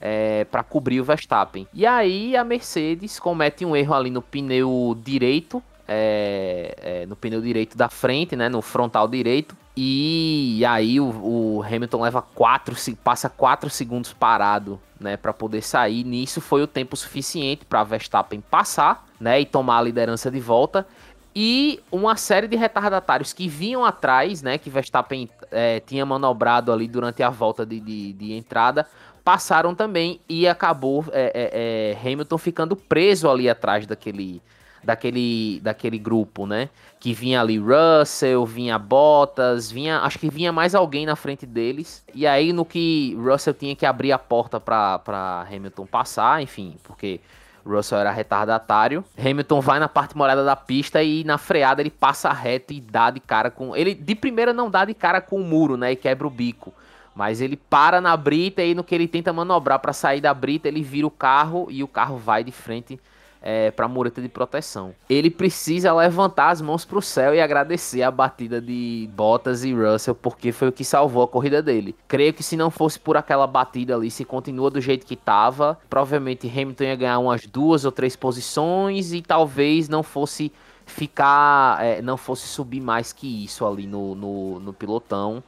é, 0.00 0.44
para 0.44 0.62
cobrir 0.62 1.00
o 1.00 1.04
Verstappen. 1.04 1.66
E 1.72 1.86
aí 1.86 2.36
a 2.36 2.44
Mercedes 2.44 3.18
comete 3.18 3.64
um 3.64 3.74
erro 3.74 3.94
ali 3.94 4.10
no 4.10 4.22
pneu 4.22 4.96
direito, 5.02 5.62
é, 5.88 6.74
é, 6.78 7.06
no 7.06 7.16
pneu 7.16 7.40
direito 7.40 7.76
da 7.76 7.88
frente, 7.88 8.36
né, 8.36 8.48
no 8.48 8.62
frontal 8.62 9.08
direito. 9.08 9.56
E 9.76 10.62
aí 10.68 11.00
o, 11.00 11.06
o 11.06 11.62
Hamilton 11.62 12.02
leva 12.02 12.22
quatro, 12.22 12.76
passa 13.02 13.28
4 13.28 13.68
segundos 13.70 14.12
parado, 14.12 14.80
né, 15.00 15.16
para 15.16 15.32
poder 15.32 15.62
sair. 15.62 16.04
Nisso 16.04 16.40
foi 16.40 16.62
o 16.62 16.66
tempo 16.66 16.96
suficiente 16.96 17.64
para 17.64 17.82
Verstappen 17.82 18.40
passar, 18.40 19.06
né, 19.18 19.40
e 19.40 19.46
tomar 19.46 19.78
a 19.78 19.82
liderança 19.82 20.30
de 20.30 20.38
volta. 20.38 20.86
E 21.34 21.80
uma 21.90 22.16
série 22.16 22.46
de 22.46 22.56
retardatários 22.56 23.32
que 23.32 23.48
vinham 23.48 23.84
atrás, 23.84 24.40
né, 24.40 24.56
que 24.56 24.70
Verstappen 24.70 25.28
é, 25.50 25.80
tinha 25.80 26.06
manobrado 26.06 26.72
ali 26.72 26.86
durante 26.86 27.22
a 27.22 27.30
volta 27.30 27.66
de, 27.66 27.80
de, 27.80 28.12
de 28.12 28.32
entrada, 28.34 28.86
passaram 29.24 29.74
também 29.74 30.20
e 30.28 30.46
acabou 30.46 31.04
é, 31.10 31.96
é, 31.96 32.08
Hamilton 32.08 32.38
ficando 32.38 32.76
preso 32.76 33.28
ali 33.28 33.48
atrás 33.48 33.86
daquele, 33.86 34.40
daquele, 34.84 35.60
daquele 35.60 35.98
grupo, 35.98 36.46
né? 36.46 36.68
Que 37.00 37.12
vinha 37.12 37.40
ali 37.40 37.58
Russell, 37.58 38.44
vinha 38.44 38.78
Bottas, 38.78 39.72
vinha, 39.72 40.00
acho 40.00 40.18
que 40.18 40.30
vinha 40.30 40.52
mais 40.52 40.74
alguém 40.74 41.06
na 41.06 41.16
frente 41.16 41.46
deles. 41.46 42.04
E 42.14 42.26
aí 42.26 42.52
no 42.52 42.64
que 42.64 43.16
Russell 43.18 43.54
tinha 43.54 43.74
que 43.74 43.86
abrir 43.86 44.12
a 44.12 44.18
porta 44.18 44.60
para 44.60 45.46
Hamilton 45.50 45.86
passar, 45.86 46.42
enfim, 46.42 46.76
porque 46.84 47.20
Russell 47.66 47.98
era 47.98 48.10
retardatário. 48.10 49.04
Hamilton 49.18 49.60
vai 49.60 49.78
na 49.78 49.88
parte 49.88 50.16
molhada 50.16 50.44
da 50.44 50.54
pista 50.54 51.02
e 51.02 51.24
na 51.24 51.38
freada 51.38 51.80
ele 51.82 51.90
passa 51.90 52.32
reto 52.32 52.72
e 52.72 52.80
dá 52.80 53.10
de 53.10 53.20
cara 53.20 53.50
com. 53.50 53.74
Ele 53.74 53.94
de 53.94 54.14
primeira 54.14 54.52
não 54.52 54.70
dá 54.70 54.84
de 54.84 54.94
cara 54.94 55.20
com 55.20 55.40
o 55.40 55.44
muro, 55.44 55.76
né? 55.76 55.92
E 55.92 55.96
quebra 55.96 56.26
o 56.26 56.30
bico. 56.30 56.72
Mas 57.14 57.40
ele 57.40 57.56
para 57.56 58.00
na 58.00 58.16
brita 58.16 58.62
e 58.62 58.74
no 58.74 58.82
que 58.82 58.94
ele 58.94 59.06
tenta 59.06 59.32
manobrar 59.32 59.78
para 59.78 59.92
sair 59.92 60.20
da 60.20 60.34
brita, 60.34 60.66
ele 60.66 60.82
vira 60.82 61.06
o 61.06 61.10
carro 61.10 61.68
e 61.70 61.82
o 61.82 61.88
carro 61.88 62.16
vai 62.16 62.42
de 62.42 62.50
frente 62.50 62.98
é, 63.46 63.70
para 63.70 63.84
a 63.84 63.88
mureta 63.88 64.22
de 64.22 64.28
proteção. 64.28 64.94
Ele 65.08 65.30
precisa 65.30 65.92
levantar 65.92 66.48
as 66.48 66.62
mãos 66.62 66.86
para 66.86 66.98
o 66.98 67.02
céu 67.02 67.34
e 67.34 67.42
agradecer 67.42 68.02
a 68.02 68.10
batida 68.10 68.58
de 68.58 69.06
Bottas 69.14 69.62
e 69.62 69.74
Russell, 69.74 70.14
porque 70.14 70.50
foi 70.50 70.68
o 70.68 70.72
que 70.72 70.82
salvou 70.82 71.22
a 71.22 71.28
corrida 71.28 71.60
dele. 71.62 71.94
Creio 72.08 72.32
que 72.32 72.42
se 72.42 72.56
não 72.56 72.70
fosse 72.70 72.98
por 72.98 73.18
aquela 73.18 73.46
batida 73.46 73.94
ali, 73.94 74.10
se 74.10 74.24
continua 74.24 74.70
do 74.70 74.80
jeito 74.80 75.04
que 75.04 75.12
estava, 75.12 75.78
provavelmente 75.90 76.48
Hamilton 76.48 76.84
ia 76.84 76.96
ganhar 76.96 77.18
umas 77.18 77.46
duas 77.46 77.84
ou 77.84 77.92
três 77.92 78.16
posições 78.16 79.12
e 79.12 79.20
talvez 79.20 79.90
não 79.90 80.02
fosse 80.02 80.50
ficar, 80.86 81.84
é, 81.84 82.00
não 82.00 82.16
fosse 82.16 82.46
subir 82.46 82.80
mais 82.80 83.12
que 83.12 83.44
isso 83.44 83.66
ali 83.66 83.86
no, 83.86 84.14
no, 84.14 84.58
no 84.58 84.72
pilotão. 84.72 85.44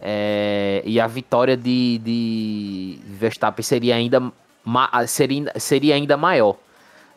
É, 0.00 0.80
e 0.84 1.00
a 1.00 1.08
vitória 1.08 1.56
de, 1.56 1.98
de 1.98 2.98
Verstappen 3.04 3.64
seria 3.64 3.96
ainda, 3.96 4.32
seria, 5.08 5.52
seria 5.58 5.96
ainda 5.96 6.16
maior. 6.16 6.56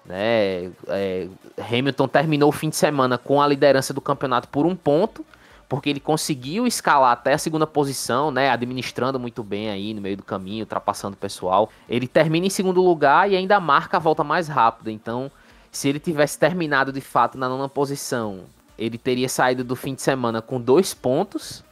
Né? 0.06 0.72
É, 0.88 1.28
Hamilton 1.58 2.08
terminou 2.08 2.50
o 2.50 2.52
fim 2.52 2.70
de 2.70 2.76
semana 2.76 3.18
com 3.18 3.42
a 3.42 3.48
liderança 3.48 3.94
do 3.94 4.02
campeonato 4.02 4.48
por 4.48 4.66
um 4.66 4.76
ponto, 4.76 5.26
porque 5.68 5.90
ele 5.90 6.00
conseguiu 6.00 6.68
escalar 6.68 7.12
até 7.12 7.34
a 7.34 7.38
segunda 7.38 7.66
posição, 7.66 8.30
né? 8.30 8.50
administrando 8.50 9.20
muito 9.20 9.44
bem 9.44 9.70
aí 9.70 9.94
no 9.94 10.02
meio 10.02 10.18
do 10.18 10.24
caminho, 10.24 10.64
ultrapassando 10.64 11.16
o 11.16 11.18
pessoal. 11.18 11.70
Ele 11.90 12.08
termina 12.08 12.46
em 12.46 12.52
segundo 12.52 12.82
lugar 12.82 13.30
e 13.30 13.36
ainda 13.36 13.60
marca 13.60 13.98
a 13.98 14.00
volta 14.00 14.24
mais 14.24 14.48
rápida. 14.48 14.92
Então, 14.92 15.32
se 15.72 15.90
ele 15.90 16.00
tivesse 16.00 16.38
terminado 16.38 16.92
de 16.94 17.02
fato 17.02 17.38
na 17.38 17.50
nona 17.50 17.68
posição, 17.68 18.42
ele 18.78 18.98
teria 18.98 19.28
saído 19.28 19.64
do 19.64 19.76
fim 19.76 19.96
de 19.96 20.02
semana 20.02 20.42
com 20.42 20.62
dois 20.62 20.94
pontos 20.94 21.64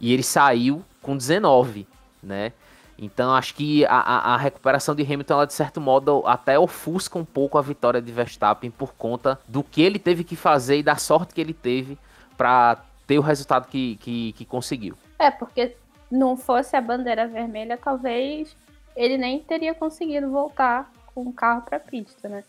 e 0.00 0.12
ele 0.12 0.22
saiu 0.22 0.82
com 1.02 1.16
19, 1.16 1.86
né? 2.22 2.52
Então 2.98 3.34
acho 3.34 3.54
que 3.54 3.84
a, 3.86 3.98
a, 3.98 4.34
a, 4.34 4.36
recuperação 4.36 4.94
de 4.94 5.02
Hamilton, 5.02 5.34
ela, 5.34 5.46
de 5.46 5.52
certo 5.52 5.80
modo, 5.80 6.22
até 6.26 6.58
ofusca 6.58 7.18
um 7.18 7.24
pouco 7.24 7.58
a 7.58 7.62
vitória 7.62 8.00
de 8.00 8.12
Verstappen 8.12 8.70
por 8.70 8.94
conta 8.94 9.38
do 9.48 9.62
que 9.62 9.82
ele 9.82 9.98
teve 9.98 10.22
que 10.22 10.36
fazer 10.36 10.78
e 10.78 10.82
da 10.82 10.96
sorte 10.96 11.34
que 11.34 11.40
ele 11.40 11.54
teve 11.54 11.98
para 12.36 12.78
ter 13.06 13.18
o 13.18 13.22
resultado 13.22 13.66
que, 13.66 13.96
que, 13.96 14.32
que 14.32 14.44
conseguiu. 14.44 14.96
É, 15.18 15.30
porque 15.30 15.76
não 16.10 16.36
fosse 16.36 16.76
a 16.76 16.80
bandeira 16.80 17.26
vermelha, 17.26 17.76
talvez 17.76 18.56
ele 18.96 19.18
nem 19.18 19.40
teria 19.40 19.74
conseguido 19.74 20.30
voltar 20.30 20.90
com 21.14 21.22
o 21.22 21.32
carro 21.32 21.62
para 21.62 21.80
pista, 21.80 22.28
né? 22.28 22.44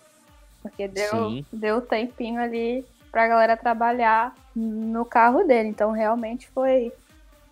Porque 0.62 0.88
deu, 0.88 1.44
deu 1.52 1.82
tempinho 1.82 2.42
ali 2.42 2.86
pra 3.12 3.28
galera 3.28 3.56
trabalhar 3.56 4.36
no 4.56 5.06
carro 5.06 5.44
dele. 5.44 5.70
Então 5.70 5.92
realmente 5.92 6.48
foi 6.50 6.92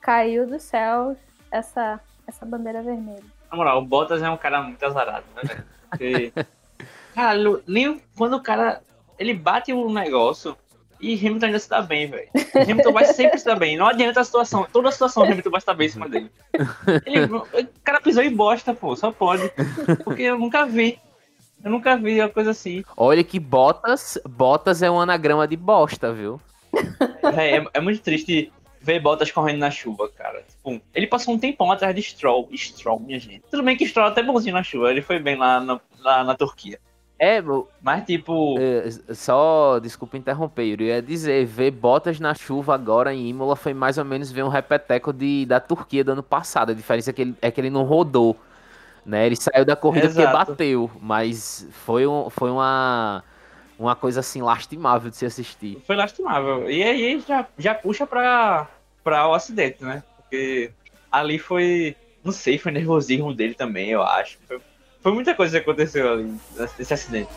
caiu 0.02 0.46
do 0.46 0.60
céu 0.60 1.16
essa, 1.50 2.00
essa 2.28 2.46
bandeira 2.46 2.82
vermelha. 2.82 3.24
Na 3.52 3.58
moral, 3.58 3.80
o 3.80 3.86
Bottas 3.86 4.22
é 4.22 4.30
um 4.30 4.38
cara 4.38 4.62
muito 4.62 4.84
azarado, 4.84 5.26
né, 5.36 5.42
velho? 5.44 5.64
Porque, 5.90 6.34
cara, 7.14 7.38
nem 7.68 8.02
quando 8.16 8.36
o 8.36 8.42
cara 8.42 8.82
ele 9.18 9.34
bate 9.34 9.72
o 9.72 9.88
um 9.88 9.94
negócio 9.94 10.58
e 11.00 11.16
Hamilton 11.16 11.48
ainda 11.48 11.60
se 11.60 11.70
dá 11.70 11.82
bem, 11.82 12.10
velho. 12.10 12.30
Hamilton 12.56 12.94
vai 12.94 13.06
sempre 13.06 13.38
se 13.38 13.46
dar 13.46 13.56
bem. 13.56 13.76
Não 13.76 13.88
adianta 13.88 14.22
a 14.22 14.24
situação. 14.24 14.66
Toda 14.72 14.88
a 14.88 14.92
situação 14.92 15.24
Hamilton 15.24 15.50
vai 15.50 15.60
estar 15.60 15.74
bem 15.74 15.88
em 15.88 15.90
cima 15.90 16.08
dele. 16.08 16.32
Ele, 17.06 17.26
o 17.26 17.46
cara 17.84 18.00
pisou 18.00 18.24
em 18.24 18.34
bosta, 18.34 18.74
pô. 18.74 18.96
Só 18.96 19.12
pode. 19.12 19.52
Porque 20.06 20.24
eu 20.24 20.40
nunca 20.40 20.66
vi. 20.66 20.98
Eu 21.62 21.72
nunca 21.72 21.98
vi 21.98 22.22
uma 22.22 22.30
coisa 22.30 22.52
assim. 22.52 22.86
Olha 22.96 23.24
que 23.24 23.38
Bottas, 23.38 24.18
Bottas 24.28 24.82
é 24.82 24.90
um 24.90 25.00
anagrama 25.00 25.46
de 25.46 25.58
bosta, 25.58 26.14
viu? 26.14 26.40
É, 27.38 27.58
é, 27.58 27.68
é 27.74 27.82
muito 27.82 28.02
triste 28.02 28.52
ver 28.84 29.00
Bottas 29.00 29.32
correndo 29.32 29.60
na 29.60 29.72
chuva, 29.72 30.10
cara. 30.10 30.44
Tipo, 30.44 30.82
ele 30.94 31.08
passou 31.08 31.34
um 31.34 31.40
tempão 31.40 31.72
atrás 31.72 31.96
de 31.96 32.02
Stroll. 32.02 32.50
Stroll, 32.54 33.00
minha 33.00 33.18
gente. 33.18 33.42
Tudo 33.50 33.64
bem 33.64 33.78
que 33.78 33.88
Stroll 33.88 34.08
é 34.08 34.10
até 34.12 34.22
bonzinho 34.22 34.54
na 34.54 34.62
chuva, 34.62 34.92
ele 34.92 35.02
foi 35.02 35.20
bem 35.20 35.38
lá 35.38 35.62
na, 35.62 35.80
lá 36.00 36.24
na 36.26 36.36
Turquia. 36.36 36.78
É, 37.18 37.42
mas 37.82 38.06
tipo. 38.06 38.58
É, 38.60 39.14
só, 39.14 39.80
desculpa 39.80 40.18
interromper, 40.18 40.64
eu 40.82 40.86
ia 40.86 41.02
dizer, 41.02 41.46
ver 41.46 41.72
Bottas 41.72 42.20
na 42.20 42.34
chuva 42.34 42.76
agora 42.76 43.14
em 43.14 43.30
Imola 43.30 43.56
foi 43.56 43.74
mais 43.74 43.98
ou 43.98 44.04
menos 44.04 44.30
ver 44.30 44.44
um 44.44 44.50
repeteco 44.50 45.14
de, 45.14 45.46
da 45.46 45.62
Turquia 45.62 46.04
do 46.04 46.12
ano 46.12 46.24
passado. 46.24 46.72
A 46.72 46.76
diferença 46.76 47.12
é 47.12 47.14
que 47.14 47.22
ele, 47.22 47.36
é 47.42 47.50
que 47.50 47.62
ele 47.62 47.70
não 47.70 47.84
rodou. 47.84 48.36
Né? 49.06 49.26
Ele 49.26 49.38
saiu 49.38 49.64
da 49.64 49.76
corrida 49.76 50.08
Exato. 50.08 50.38
porque 50.38 50.52
bateu, 50.52 50.92
mas 51.00 51.68
foi, 51.72 52.06
um, 52.06 52.30
foi 52.30 52.52
uma 52.52 53.24
uma 53.78 53.96
coisa 53.96 54.20
assim 54.20 54.42
lastimável 54.42 55.10
de 55.10 55.18
se 55.18 55.26
assistir. 55.26 55.82
Foi 55.86 55.96
lastimável. 55.96 56.70
E 56.70 56.84
aí 56.84 57.24
já, 57.28 57.46
já 57.58 57.74
puxa 57.74 58.06
pra, 58.06 58.68
pra 59.04 59.28
o 59.28 59.34
acidente, 59.34 59.84
né? 59.84 60.04
Porque 60.18 60.72
ali 61.12 61.40
foi. 61.40 61.96
Não 62.24 62.32
sei, 62.32 62.58
foi 62.58 62.72
nervosismo 62.72 63.34
dele 63.34 63.54
também, 63.54 63.90
eu 63.90 64.02
acho. 64.02 64.38
Foi, 64.48 64.60
foi 65.02 65.12
muita 65.12 65.36
coisa 65.36 65.60
que 65.60 65.70
aconteceu 65.70 66.14
ali 66.14 66.34
nesse 66.78 66.94
acidente. 66.94 67.30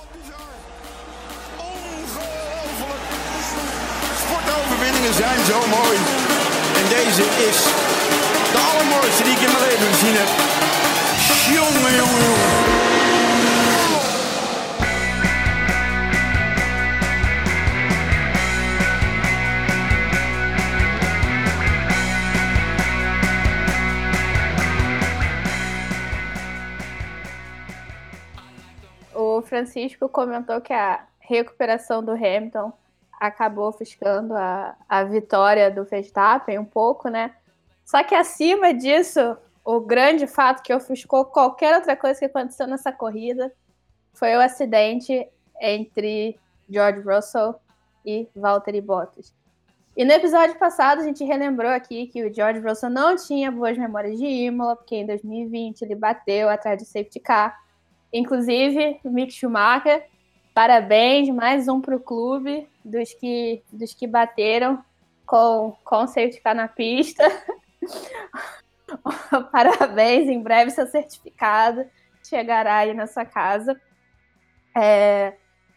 Sportoverwinningen 4.23 5.15
zijn 5.15 5.39
zo 5.45 5.67
mooi. 5.67 5.97
En 6.81 6.89
deze 6.89 7.23
is 7.49 7.59
de 8.53 8.59
allermooiste 8.71 9.23
die 9.23 9.33
ik 9.33 9.39
in 9.39 9.53
mijn 9.53 9.65
leven 9.69 9.87
gezien 9.87 10.15
heb. 10.15 10.31
Jongen, 11.55 11.95
jongen, 11.97 12.25
jongen. 12.25 12.56
Francisco 29.47 30.09
comentou 30.09 30.61
que 30.61 30.73
a 30.73 31.07
recuperação 31.19 32.03
do 32.03 32.13
Hamilton 32.13 32.73
acabou 33.19 33.69
ofuscando 33.69 34.35
a, 34.35 34.77
a 34.89 35.05
vitória 35.05 35.71
do 35.71 35.85
Verstappen 35.85 36.59
um 36.59 36.65
pouco, 36.65 37.09
né? 37.09 37.35
Só 37.85 38.03
que 38.05 38.15
acima 38.15 38.75
disso, 38.75 39.37
o 39.65 39.81
grande 39.81 40.27
fato 40.27 40.63
que 40.63 40.75
ofuscou 40.75 41.25
qualquer 41.25 41.77
outra 41.77 41.97
coisa 41.97 42.19
que 42.19 42.27
aconteceu 42.27 42.67
nessa 42.67 42.93
corrida 42.93 43.53
foi 44.13 44.35
o 44.37 44.41
acidente 44.41 45.27
entre 45.61 46.39
George 46.69 47.01
Russell 47.01 47.55
e 48.05 48.29
Valtteri 48.35 48.81
Bottas. 48.81 49.35
E 49.97 50.05
no 50.05 50.13
episódio 50.13 50.59
passado 50.59 51.01
a 51.01 51.05
gente 51.05 51.25
relembrou 51.25 51.71
aqui 51.71 52.07
que 52.07 52.23
o 52.23 52.33
George 52.33 52.61
Russell 52.61 52.91
não 52.91 53.17
tinha 53.17 53.51
boas 53.51 53.79
memórias 53.79 54.19
de 54.19 54.27
Imola, 54.27 54.77
porque 54.77 54.97
em 54.97 55.07
2020 55.07 55.83
ele 55.83 55.95
bateu 55.95 56.51
atrás 56.51 56.83
do 56.83 56.85
safety 56.85 57.19
car 57.19 57.57
Inclusive, 58.13 59.01
Mick 59.05 59.33
Schumacher, 59.33 60.07
parabéns, 60.55 61.29
mais 61.29 61.69
um 61.69 61.81
para 61.81 61.97
o 61.97 62.01
clube 62.01 62.69
dos 62.85 63.13
que, 63.15 63.63
dos 63.73 63.93
que 63.93 64.07
bateram 64.07 64.83
com, 65.27 65.77
com 65.85 66.05
o 66.05 66.07
safety 66.07 66.41
na 66.55 66.69
pista. 66.69 67.25
parabéns, 69.53 70.29
em 70.29 70.41
breve 70.41 70.71
seu 70.71 70.87
certificado 70.87 71.85
chegará 72.29 72.79
aí 72.79 72.95
na 72.95 73.07
sua 73.07 73.25
casa. 73.25 73.81
É, 74.77 75.35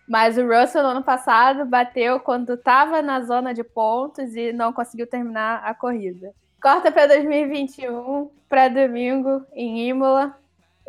mas 0.08 0.38
o 0.38 0.46
Russell 0.46 0.84
no 0.84 0.90
ano 0.90 1.04
passado 1.04 1.66
bateu 1.66 2.20
quando 2.20 2.54
estava 2.54 3.02
na 3.02 3.22
zona 3.22 3.54
de 3.54 3.64
pontos 3.64 4.36
e 4.36 4.52
não 4.52 4.74
conseguiu 4.74 5.08
terminar 5.08 5.62
a 5.64 5.74
corrida. 5.74 6.34
Corta 6.62 6.92
para 6.92 7.08
2021, 7.08 8.30
para 8.50 8.68
domingo, 8.68 9.46
em 9.54 9.88
Imola. 9.88 10.38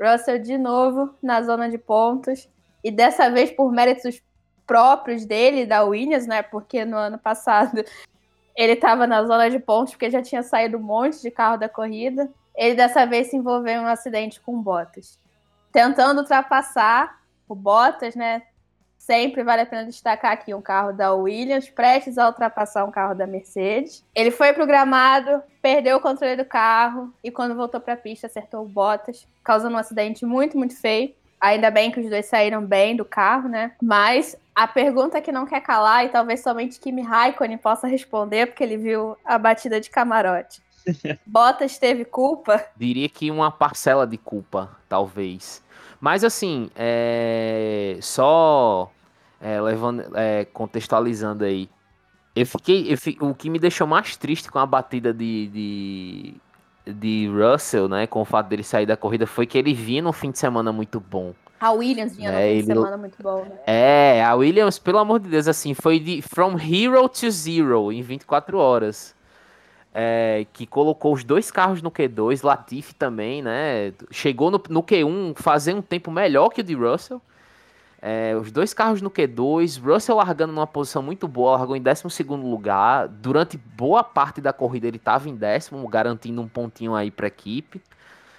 Russell 0.01 0.39
de 0.39 0.57
novo 0.57 1.15
na 1.23 1.43
zona 1.43 1.69
de 1.69 1.77
pontos. 1.77 2.49
E 2.83 2.91
dessa 2.91 3.29
vez 3.31 3.51
por 3.51 3.71
méritos 3.71 4.23
próprios 4.67 5.27
dele, 5.27 5.67
da 5.67 5.85
Williams, 5.85 6.27
né? 6.27 6.43
Porque 6.43 6.85
no 6.85 6.97
ano 6.97 7.19
passado 7.19 7.85
ele 8.57 8.73
estava 8.73 9.07
na 9.07 9.25
zona 9.25 9.51
de 9.51 9.59
pontos 9.59 9.93
porque 9.93 10.11
já 10.11 10.23
tinha 10.23 10.43
saído 10.43 10.79
um 10.79 10.83
monte 10.83 11.21
de 11.21 11.31
carro 11.31 11.59
da 11.59 11.69
corrida. 11.69 12.31
Ele 12.55 12.75
dessa 12.75 13.05
vez 13.05 13.29
se 13.29 13.37
envolveu 13.37 13.75
em 13.75 13.81
um 13.81 13.87
acidente 13.87 14.41
com 14.41 14.61
Bottas. 14.61 15.19
Tentando 15.73 16.21
ultrapassar 16.21 17.21
o 17.49 17.55
Bottas, 17.55 18.15
né? 18.15 18.43
Sempre 19.11 19.43
vale 19.43 19.63
a 19.63 19.67
pena 19.67 19.87
destacar 19.87 20.31
aqui 20.31 20.55
um 20.55 20.63
carro 20.63 20.93
da 20.93 21.13
Williams, 21.13 21.69
prestes 21.69 22.17
a 22.17 22.29
ultrapassar 22.29 22.85
um 22.85 22.93
carro 22.93 23.13
da 23.13 23.27
Mercedes. 23.27 24.05
Ele 24.15 24.31
foi 24.31 24.53
pro 24.53 24.65
gramado, 24.65 25.43
perdeu 25.61 25.97
o 25.97 26.01
controle 26.01 26.37
do 26.37 26.45
carro 26.45 27.13
e 27.21 27.29
quando 27.29 27.57
voltou 27.57 27.81
para 27.81 27.95
a 27.95 27.97
pista 27.97 28.29
acertou 28.29 28.65
o 28.65 28.69
Bottas, 28.69 29.27
causando 29.43 29.75
um 29.75 29.79
acidente 29.81 30.25
muito, 30.25 30.57
muito 30.57 30.81
feio. 30.81 31.13
Ainda 31.41 31.73
bem 31.73 31.91
que 31.91 31.99
os 31.99 32.09
dois 32.09 32.27
saíram 32.27 32.65
bem 32.65 32.95
do 32.95 33.05
carro, 33.05 33.49
né? 33.49 33.73
Mas 33.83 34.37
a 34.55 34.69
pergunta 34.69 35.21
que 35.21 35.33
não 35.33 35.45
quer 35.45 35.61
calar 35.61 36.05
e 36.05 36.11
talvez 36.11 36.39
somente 36.41 36.79
Kimi 36.79 37.03
Raikkonen 37.03 37.59
possa 37.59 37.89
responder, 37.89 38.47
porque 38.47 38.63
ele 38.63 38.77
viu 38.77 39.17
a 39.25 39.37
batida 39.37 39.81
de 39.81 39.91
camarote. 39.91 40.63
Bottas 41.27 41.79
teve 41.79 42.05
culpa? 42.05 42.65
Diria 42.77 43.09
que 43.09 43.29
uma 43.29 43.51
parcela 43.51 44.07
de 44.07 44.17
culpa, 44.17 44.71
talvez. 44.89 45.61
Mas 46.01 46.23
assim, 46.23 46.71
é... 46.77 47.99
só 48.01 48.89
é, 49.41 49.61
levando, 49.61 50.05
é, 50.15 50.45
contextualizando 50.45 51.45
aí. 51.45 51.69
Eu 52.35 52.47
fiquei, 52.47 52.93
eu 52.93 52.97
fi... 52.97 53.17
O 53.21 53.35
que 53.35 53.51
me 53.51 53.59
deixou 53.59 53.87
mais 53.87 54.17
triste 54.17 54.51
com 54.51 54.59
a 54.59 54.67
batida 54.67 55.13
de, 55.13 55.49
de, 55.49 56.35
de 56.93 57.29
Russell, 57.29 57.89
né? 57.89 58.07
Com 58.07 58.21
o 58.21 58.25
fato 58.25 58.49
dele 58.49 58.63
sair 58.63 58.87
da 58.87 58.97
corrida, 58.97 59.27
foi 59.27 59.47
que 59.47 59.59
ele 59.59 59.75
vinha 59.75 60.03
num 60.03 60.13
fim 60.13 60.31
de 60.31 60.39
semana 60.39 60.73
muito 60.73 61.01
bom. 61.01 61.35
A 61.61 61.73
Williams 61.73 62.17
vinha 62.17 62.31
É, 62.33 62.53
ele- 62.53 62.61
de 62.63 62.67
semana 62.69 62.97
muito 62.97 63.17
bom, 63.23 63.43
né? 63.45 63.53
É, 63.67 64.25
a 64.25 64.35
Williams, 64.35 64.79
pelo 64.79 64.99
amor 64.99 65.19
de 65.21 65.29
Deus, 65.29 65.47
assim, 65.49 65.75
foi 65.75 65.99
de 65.99 66.23
From 66.23 66.57
Hero 66.59 67.09
to 67.09 67.31
Zero 67.31 67.93
em 67.93 68.01
24 68.01 68.57
horas. 68.59 69.15
É, 69.93 70.47
que 70.53 70.67
colocou 70.69 71.13
os 71.13 71.25
dois 71.25 71.51
carros 71.51 71.83
no 71.83 71.91
Q2, 71.91 72.45
Latifi 72.47 72.95
também, 72.95 73.43
né? 73.43 73.93
Chegou 74.13 74.49
no, 74.49 74.63
no 74.69 74.85
Q1 74.85 75.35
fazer 75.37 75.75
um 75.75 75.83
tempo 75.83 76.13
melhor 76.13 76.49
que 76.51 76.61
o 76.61 76.65
de 76.65 76.75
Russell. 76.75 77.21
É, 78.03 78.35
os 78.35 78.51
dois 78.51 78.73
carros 78.73 79.03
no 79.03 79.11
Q2, 79.11 79.83
Russell 79.83 80.17
largando 80.17 80.55
numa 80.55 80.67
posição 80.67 81.03
muito 81.03 81.29
boa, 81.29 81.59
largou 81.59 81.77
em 81.77 81.83
12 81.83 82.23
lugar. 82.25 83.09
Durante 83.09 83.59
boa 83.59 84.03
parte 84.03 84.41
da 84.41 84.53
corrida 84.53 84.87
ele 84.87 84.97
estava 84.97 85.29
em 85.29 85.37
décimo, 85.37 85.87
garantindo 85.87 86.41
um 86.41 86.49
pontinho 86.49 86.95
aí 86.95 87.11
para 87.11 87.27
a 87.27 87.29
equipe. 87.29 87.81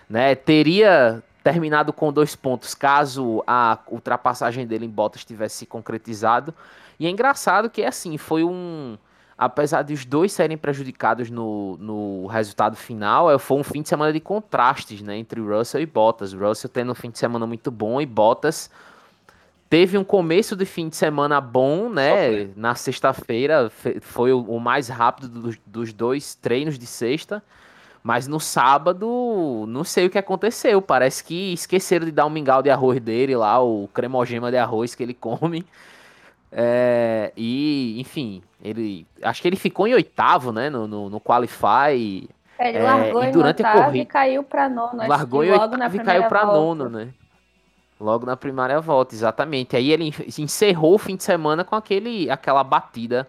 Né? 0.09 0.33
Teria 0.33 1.23
terminado 1.43 1.93
com 1.93 2.11
dois 2.11 2.35
pontos 2.35 2.73
caso 2.73 3.43
a 3.45 3.77
ultrapassagem 3.87 4.65
dele 4.65 4.85
em 4.85 4.89
Bottas 4.89 5.23
tivesse 5.23 5.57
se 5.57 5.65
concretizado. 5.67 6.53
E 6.99 7.05
é 7.05 7.09
engraçado 7.09 7.69
que 7.69 7.83
assim, 7.83 8.17
foi 8.17 8.43
um. 8.43 8.97
Apesar 9.37 9.81
de 9.81 9.93
os 9.93 10.05
dois 10.05 10.31
serem 10.31 10.55
prejudicados 10.55 11.31
no, 11.31 11.75
no 11.77 12.27
resultado 12.27 12.75
final, 12.75 13.31
é, 13.31 13.39
foi 13.39 13.57
um 13.57 13.63
fim 13.63 13.81
de 13.81 13.89
semana 13.89 14.13
de 14.13 14.19
contrastes 14.19 15.01
né, 15.01 15.17
entre 15.17 15.41
Russell 15.41 15.81
e 15.81 15.85
Bottas. 15.85 16.31
Russell 16.31 16.69
tendo 16.69 16.91
um 16.91 16.95
fim 16.95 17.09
de 17.09 17.17
semana 17.17 17.47
muito 17.47 17.71
bom 17.71 17.99
e 17.99 18.05
Bottas 18.05 18.69
teve 19.71 19.97
um 19.97 20.03
começo 20.03 20.53
de 20.53 20.65
fim 20.65 20.89
de 20.89 20.97
semana 20.97 21.39
bom, 21.39 21.87
né? 21.89 22.49
Na 22.57 22.75
sexta-feira 22.75 23.69
fe- 23.69 24.01
foi 24.01 24.33
o, 24.33 24.59
mais 24.59 24.89
rápido 24.89 25.29
dos, 25.29 25.57
dos 25.65 25.93
dois 25.93 26.35
treinos 26.35 26.77
de 26.77 26.85
sexta. 26.85 27.41
Mas 28.03 28.27
no 28.27 28.39
sábado, 28.39 29.63
não 29.69 29.83
sei 29.85 30.07
o 30.07 30.09
que 30.09 30.17
aconteceu. 30.17 30.81
Parece 30.81 31.23
que 31.23 31.53
esqueceram 31.53 32.05
de 32.05 32.11
dar 32.11 32.25
um 32.25 32.29
mingau 32.29 32.61
de 32.61 32.69
arroz 32.69 32.99
dele 32.99 33.35
lá, 33.35 33.63
o 33.63 33.87
cremogema 33.93 34.51
de 34.51 34.57
arroz 34.57 34.93
que 34.93 35.03
ele 35.03 35.13
come. 35.13 35.65
É, 36.51 37.31
e, 37.37 37.95
enfim, 38.01 38.41
ele. 38.61 39.05
Acho 39.21 39.41
que 39.41 39.47
ele 39.47 39.55
ficou 39.55 39.87
em 39.87 39.93
oitavo, 39.93 40.51
né? 40.51 40.69
No, 40.69 40.85
no, 40.87 41.09
no 41.09 41.21
Qualify. 41.21 42.27
Ele 42.59 42.77
É, 42.77 42.83
largou 42.83 43.23
e 43.23 43.27
em 43.27 43.31
durante 43.31 43.63
a 43.63 43.67
oitavo 43.69 43.85
corrida- 43.85 44.03
e 44.03 44.05
caiu 44.05 44.43
pra 44.43 44.67
nono. 44.67 45.07
largou 45.07 45.43
em 45.43 45.51
logo 45.51 45.61
oitavo 45.63 45.77
na 45.77 45.87
e 45.95 45.99
caiu 46.05 46.23
pra 46.27 46.43
volta. 46.45 46.59
nono, 46.59 46.89
né? 46.89 47.07
Logo 48.01 48.25
na 48.25 48.35
primeira 48.35 48.81
volta, 48.81 49.13
exatamente. 49.13 49.75
Aí 49.75 49.91
ele 49.91 50.05
en- 50.05 50.41
encerrou 50.43 50.95
o 50.95 50.97
fim 50.97 51.15
de 51.15 51.23
semana 51.23 51.63
com 51.63 51.75
aquele, 51.75 52.29
aquela 52.31 52.63
batida 52.63 53.27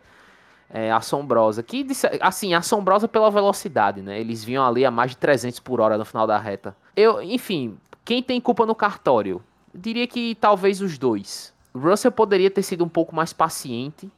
é, 0.71 0.91
assombrosa. 0.91 1.63
Que, 1.63 1.87
assim, 2.21 2.55
assombrosa 2.55 3.07
pela 3.07 3.31
velocidade, 3.31 4.01
né? 4.01 4.19
Eles 4.19 4.43
vinham 4.43 4.67
ali 4.67 4.85
a 4.87 4.91
mais 4.91 5.11
de 5.11 5.19
300 5.19 5.61
por 5.61 5.79
hora 5.81 5.99
no 5.99 6.05
final 6.07 6.27
da 6.27 6.39
reta. 6.39 6.75
Eu, 6.97 7.23
enfim, 7.23 7.77
quem 8.03 8.23
tem 8.23 8.41
culpa 8.41 8.65
no 8.65 8.75
cartório? 8.75 9.43
Eu 9.75 9.81
diria 9.81 10.07
que 10.07 10.35
talvez 10.37 10.81
os 10.81 10.97
dois. 10.97 11.53
Russell 11.75 12.11
poderia 12.13 12.51
ter 12.51 12.63
sido 12.63 12.83
um 12.83 12.89
pouco 12.89 13.15
mais 13.15 13.33
paciente 13.33 14.11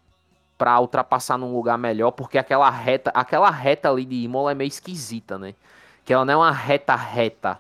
para 0.57 0.79
ultrapassar 0.81 1.37
num 1.37 1.53
lugar 1.53 1.77
melhor, 1.77 2.13
porque 2.13 2.39
aquela 2.39 2.71
reta, 2.71 3.11
aquela 3.13 3.51
reta 3.51 3.91
ali 3.91 4.05
de 4.05 4.15
Imola 4.17 4.53
é 4.53 4.55
meio 4.55 4.69
esquisita, 4.69 5.37
né? 5.37 5.55
Que 6.05 6.13
ela 6.13 6.25
não 6.25 6.35
é 6.35 6.37
uma 6.37 6.53
reta 6.53 6.95
reta. 6.95 7.59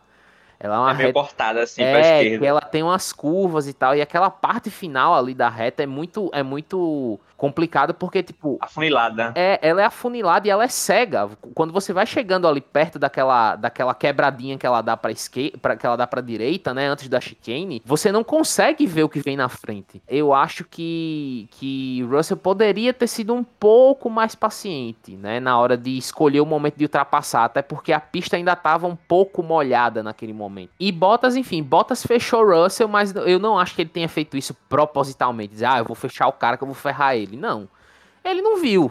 Ela 0.64 0.76
é 0.76 0.78
uma 0.78 0.90
É 0.92 0.94
meio 0.94 1.06
reta 1.08 1.20
cortada 1.20 1.62
assim 1.62 1.82
pra 1.82 1.98
é, 1.98 2.22
esquerda. 2.22 2.38
que 2.38 2.46
ela 2.46 2.60
tem 2.62 2.82
umas 2.82 3.12
curvas 3.12 3.68
e 3.68 3.74
tal, 3.74 3.94
e 3.94 4.00
aquela 4.00 4.30
parte 4.30 4.70
final 4.70 5.14
ali 5.14 5.34
da 5.34 5.50
reta 5.50 5.82
é 5.82 5.86
muito, 5.86 6.30
é 6.32 6.42
muito 6.42 7.20
complicado 7.36 7.92
porque, 7.92 8.22
tipo, 8.22 8.56
Afunilada. 8.60 9.32
é, 9.34 9.58
ela 9.60 9.82
é 9.82 9.84
afunilada 9.84 10.46
e 10.46 10.50
ela 10.50 10.64
é 10.64 10.68
cega. 10.68 11.28
Quando 11.54 11.72
você 11.72 11.92
vai 11.92 12.06
chegando 12.06 12.48
ali 12.48 12.62
perto 12.62 12.98
daquela, 12.98 13.56
daquela 13.56 13.92
quebradinha 13.94 14.56
que 14.56 14.64
ela 14.64 14.80
dá 14.80 14.96
para 14.96 15.10
esquerda, 15.12 15.76
que 15.76 15.84
ela 15.84 15.96
dá 15.96 16.06
para 16.06 16.22
direita, 16.22 16.72
né, 16.72 16.86
antes 16.86 17.06
da 17.08 17.20
chicane, 17.20 17.82
você 17.84 18.10
não 18.10 18.24
consegue 18.24 18.86
ver 18.86 19.02
o 19.02 19.08
que 19.10 19.20
vem 19.20 19.36
na 19.36 19.50
frente. 19.50 20.02
Eu 20.08 20.32
acho 20.32 20.64
que 20.64 21.46
que 21.50 22.02
Russell 22.04 22.36
poderia 22.38 22.94
ter 22.94 23.08
sido 23.08 23.34
um 23.34 23.44
pouco 23.44 24.08
mais 24.08 24.34
paciente, 24.34 25.14
né, 25.16 25.38
na 25.40 25.58
hora 25.58 25.76
de 25.76 25.98
escolher 25.98 26.40
o 26.40 26.46
momento 26.46 26.76
de 26.76 26.84
ultrapassar, 26.84 27.44
até 27.44 27.60
porque 27.60 27.92
a 27.92 28.00
pista 28.00 28.36
ainda 28.36 28.52
estava 28.54 28.86
um 28.86 28.96
pouco 28.96 29.42
molhada 29.42 30.02
naquele 30.02 30.32
momento. 30.32 30.53
E 30.78 30.90
Bottas, 30.92 31.36
enfim, 31.36 31.62
Bottas 31.62 32.04
fechou 32.04 32.44
Russell, 32.46 32.88
mas 32.88 33.14
eu 33.14 33.38
não 33.38 33.58
acho 33.58 33.74
que 33.74 33.82
ele 33.82 33.90
tenha 33.90 34.08
feito 34.08 34.36
isso 34.36 34.54
propositalmente, 34.68 35.52
dizer, 35.54 35.66
ah, 35.66 35.78
eu 35.78 35.84
vou 35.84 35.94
fechar 35.96 36.26
o 36.28 36.32
cara 36.32 36.56
que 36.56 36.62
eu 36.62 36.68
vou 36.68 36.74
ferrar 36.74 37.16
ele. 37.16 37.36
Não. 37.36 37.68
Ele 38.24 38.40
não 38.42 38.56
viu. 38.60 38.90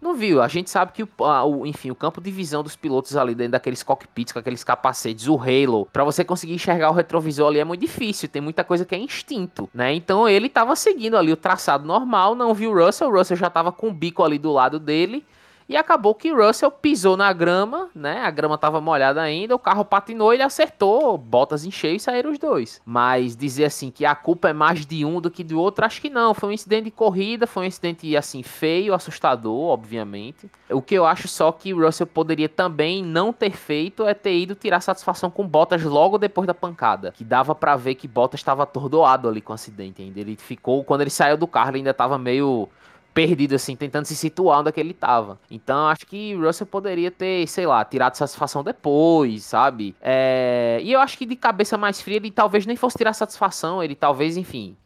Não 0.00 0.14
viu. 0.14 0.42
A 0.42 0.48
gente 0.48 0.68
sabe 0.68 0.92
que, 0.92 1.02
o, 1.02 1.08
o- 1.18 1.66
enfim, 1.66 1.90
o 1.90 1.94
campo 1.94 2.20
de 2.20 2.30
visão 2.30 2.62
dos 2.62 2.76
pilotos 2.76 3.16
ali 3.16 3.34
dentro 3.34 3.52
daqueles 3.52 3.82
cockpits, 3.82 4.32
com 4.34 4.38
aqueles 4.38 4.62
capacetes, 4.62 5.26
o 5.28 5.38
halo, 5.40 5.88
pra 5.92 6.04
você 6.04 6.22
conseguir 6.22 6.52
enxergar 6.54 6.90
o 6.90 6.92
retrovisor 6.92 7.48
ali 7.48 7.58
é 7.58 7.64
muito 7.64 7.80
difícil. 7.80 8.28
Tem 8.28 8.42
muita 8.42 8.62
coisa 8.64 8.84
que 8.84 8.94
é 8.94 8.98
instinto, 8.98 9.68
né? 9.72 9.94
Então 9.94 10.28
ele 10.28 10.48
tava 10.50 10.76
seguindo 10.76 11.16
ali 11.16 11.32
o 11.32 11.36
traçado 11.36 11.86
normal, 11.86 12.34
não 12.34 12.52
viu 12.52 12.70
o 12.72 12.84
Russell. 12.84 13.08
O 13.08 13.16
Russell 13.16 13.36
já 13.36 13.48
tava 13.48 13.72
com 13.72 13.88
o 13.88 13.92
bico 13.94 14.22
ali 14.22 14.38
do 14.38 14.52
lado 14.52 14.78
dele. 14.78 15.24
E 15.68 15.76
acabou 15.76 16.14
que 16.14 16.30
Russell 16.30 16.70
pisou 16.70 17.16
na 17.16 17.32
grama, 17.32 17.88
né? 17.94 18.20
A 18.20 18.30
grama 18.30 18.58
tava 18.58 18.80
molhada 18.80 19.22
ainda, 19.22 19.54
o 19.54 19.58
carro 19.58 19.84
patinou, 19.84 20.32
ele 20.32 20.42
acertou, 20.42 21.16
botas 21.16 21.64
em 21.64 21.70
cheio 21.70 21.96
e 21.96 22.00
saíram 22.00 22.30
os 22.30 22.38
dois. 22.38 22.82
Mas 22.84 23.34
dizer 23.34 23.64
assim 23.64 23.90
que 23.90 24.04
a 24.04 24.14
culpa 24.14 24.50
é 24.50 24.52
mais 24.52 24.84
de 24.84 25.04
um 25.04 25.20
do 25.20 25.30
que 25.30 25.42
do 25.42 25.58
outro, 25.58 25.84
acho 25.84 26.00
que 26.00 26.10
não. 26.10 26.34
Foi 26.34 26.50
um 26.50 26.52
incidente 26.52 26.84
de 26.84 26.90
corrida, 26.90 27.46
foi 27.46 27.64
um 27.64 27.66
incidente 27.66 28.14
assim 28.16 28.42
feio, 28.42 28.92
assustador, 28.92 29.70
obviamente. 29.70 30.50
O 30.70 30.82
que 30.82 30.94
eu 30.94 31.06
acho 31.06 31.28
só 31.28 31.50
que 31.50 31.72
Russell 31.72 32.06
poderia 32.06 32.48
também 32.48 33.02
não 33.02 33.32
ter 33.32 33.52
feito 33.52 34.06
é 34.06 34.12
ter 34.12 34.36
ido 34.36 34.54
tirar 34.54 34.80
satisfação 34.80 35.30
com 35.30 35.46
Bottas 35.46 35.82
logo 35.82 36.18
depois 36.18 36.46
da 36.46 36.54
pancada, 36.54 37.12
que 37.12 37.24
dava 37.24 37.54
pra 37.54 37.76
ver 37.76 37.94
que 37.94 38.06
Bottas 38.06 38.40
estava 38.40 38.64
atordoado 38.64 39.28
ali 39.28 39.40
com 39.40 39.52
o 39.52 39.54
acidente 39.54 40.02
ainda. 40.02 40.20
Ele 40.20 40.36
ficou, 40.36 40.84
quando 40.84 41.00
ele 41.00 41.10
saiu 41.10 41.36
do 41.36 41.46
carro, 41.46 41.70
ele 41.70 41.78
ainda 41.78 41.94
tava 41.94 42.18
meio 42.18 42.68
perdido, 43.14 43.54
assim, 43.54 43.76
tentando 43.76 44.06
se 44.06 44.16
situar 44.16 44.60
onde 44.60 44.70
é 44.70 44.72
que 44.72 44.80
ele 44.80 44.92
tava. 44.92 45.38
Então, 45.48 45.86
acho 45.86 46.04
que 46.04 46.34
Russell 46.34 46.66
poderia 46.66 47.12
ter, 47.12 47.46
sei 47.46 47.64
lá, 47.64 47.84
tirado 47.84 48.16
satisfação 48.16 48.64
depois, 48.64 49.44
sabe? 49.44 49.94
É, 50.02 50.80
E 50.82 50.92
eu 50.92 51.00
acho 51.00 51.16
que 51.16 51.24
de 51.24 51.36
cabeça 51.36 51.78
mais 51.78 52.00
fria 52.02 52.16
ele 52.16 52.30
talvez 52.32 52.66
nem 52.66 52.76
fosse 52.76 52.98
tirar 52.98 53.12
satisfação, 53.12 53.82
ele 53.82 53.94
talvez, 53.94 54.36
enfim, 54.36 54.76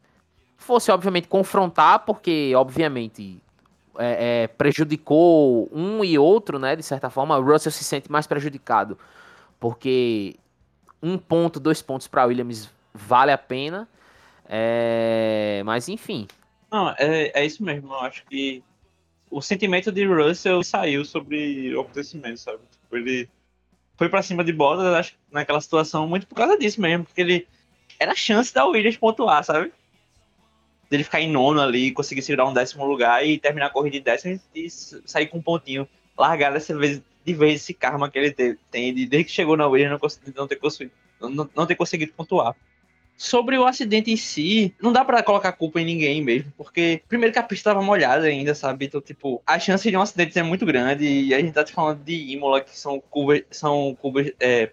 fosse, 0.58 0.90
obviamente, 0.90 1.26
confrontar, 1.26 2.00
porque, 2.00 2.52
obviamente, 2.54 3.42
é, 3.98 4.42
é, 4.44 4.46
prejudicou 4.48 5.68
um 5.72 6.04
e 6.04 6.18
outro, 6.18 6.58
né? 6.58 6.76
De 6.76 6.82
certa 6.82 7.08
forma, 7.08 7.36
o 7.38 7.42
Russell 7.42 7.72
se 7.72 7.82
sente 7.82 8.12
mais 8.12 8.26
prejudicado, 8.26 8.98
porque 9.58 10.36
um 11.02 11.16
ponto, 11.16 11.58
dois 11.58 11.80
pontos 11.80 12.06
para 12.06 12.26
Williams 12.26 12.70
vale 12.92 13.32
a 13.32 13.38
pena. 13.38 13.88
É, 14.46 15.62
Mas, 15.64 15.88
enfim, 15.88 16.26
Não, 16.70 16.90
é, 16.98 17.30
é 17.34 17.44
isso 17.46 17.62
mesmo. 17.62 17.92
Eu 17.92 18.00
acho 18.00 18.24
que 18.26 18.62
o 19.30 19.40
sentimento 19.40 19.90
de 19.92 20.04
Russell 20.06 20.62
saiu 20.62 21.04
sobre 21.04 21.74
o 21.74 21.80
acontecimento, 21.80 22.38
sabe? 22.40 22.58
Tipo, 22.70 22.96
ele 22.96 23.28
foi 23.96 24.08
pra 24.08 24.22
cima 24.22 24.44
de 24.44 24.52
Bottas, 24.52 25.14
naquela 25.30 25.60
situação, 25.60 26.06
muito 26.06 26.26
por 26.26 26.34
causa 26.34 26.56
disso 26.58 26.80
mesmo, 26.80 27.04
porque 27.04 27.20
ele 27.20 27.48
era 27.98 28.12
a 28.12 28.16
chance 28.16 28.52
da 28.54 28.64
Williams 28.64 28.96
pontuar, 28.96 29.42
sabe? 29.44 29.72
Dele 30.90 31.04
ficar 31.04 31.20
em 31.20 31.30
nono 31.30 31.60
ali, 31.60 31.90
conseguir 31.92 32.22
segurar 32.22 32.46
um 32.46 32.54
décimo 32.54 32.86
lugar 32.86 33.26
e 33.26 33.38
terminar 33.38 33.66
a 33.66 33.70
corrida 33.70 33.96
em 33.96 34.02
décimo 34.02 34.40
e 34.54 34.70
sair 34.70 35.26
com 35.26 35.38
um 35.38 35.42
pontinho. 35.42 35.86
Largar 36.16 36.52
dessa 36.52 36.76
vez, 36.76 37.02
de 37.24 37.34
vez 37.34 37.56
esse 37.60 37.74
karma 37.74 38.10
que 38.10 38.18
ele 38.18 38.30
tem, 38.70 38.94
de- 38.94 39.06
desde 39.06 39.24
que 39.26 39.30
chegou 39.30 39.56
na 39.56 39.66
Williams 39.66 40.00
não, 40.00 40.08
não 41.20 41.30
não, 41.30 41.50
não 41.54 41.66
ter 41.66 41.74
conseguido 41.74 42.12
pontuar. 42.12 42.56
Sobre 43.20 43.58
o 43.58 43.66
acidente 43.66 44.12
em 44.12 44.16
si, 44.16 44.72
não 44.80 44.92
dá 44.92 45.04
pra 45.04 45.24
colocar 45.24 45.50
culpa 45.50 45.80
em 45.80 45.84
ninguém 45.84 46.22
mesmo, 46.22 46.52
porque 46.56 47.02
primeiro 47.08 47.32
que 47.32 47.38
a 47.40 47.42
pista 47.42 47.70
tava 47.70 47.82
molhada 47.84 48.26
ainda, 48.26 48.54
sabe? 48.54 48.86
Então, 48.86 49.00
tipo, 49.00 49.42
a 49.44 49.58
chance 49.58 49.90
de 49.90 49.96
um 49.96 50.00
acidente 50.00 50.38
é 50.38 50.42
muito 50.44 50.64
grande 50.64 51.04
e 51.04 51.34
a 51.34 51.40
gente 51.40 51.52
tá 51.52 51.66
falando 51.66 51.98
de 52.04 52.14
Imola, 52.14 52.60
que 52.60 52.78
são 52.78 53.00
curvas, 53.10 53.42
são 53.50 53.96
curvas, 54.00 54.30
é, 54.38 54.70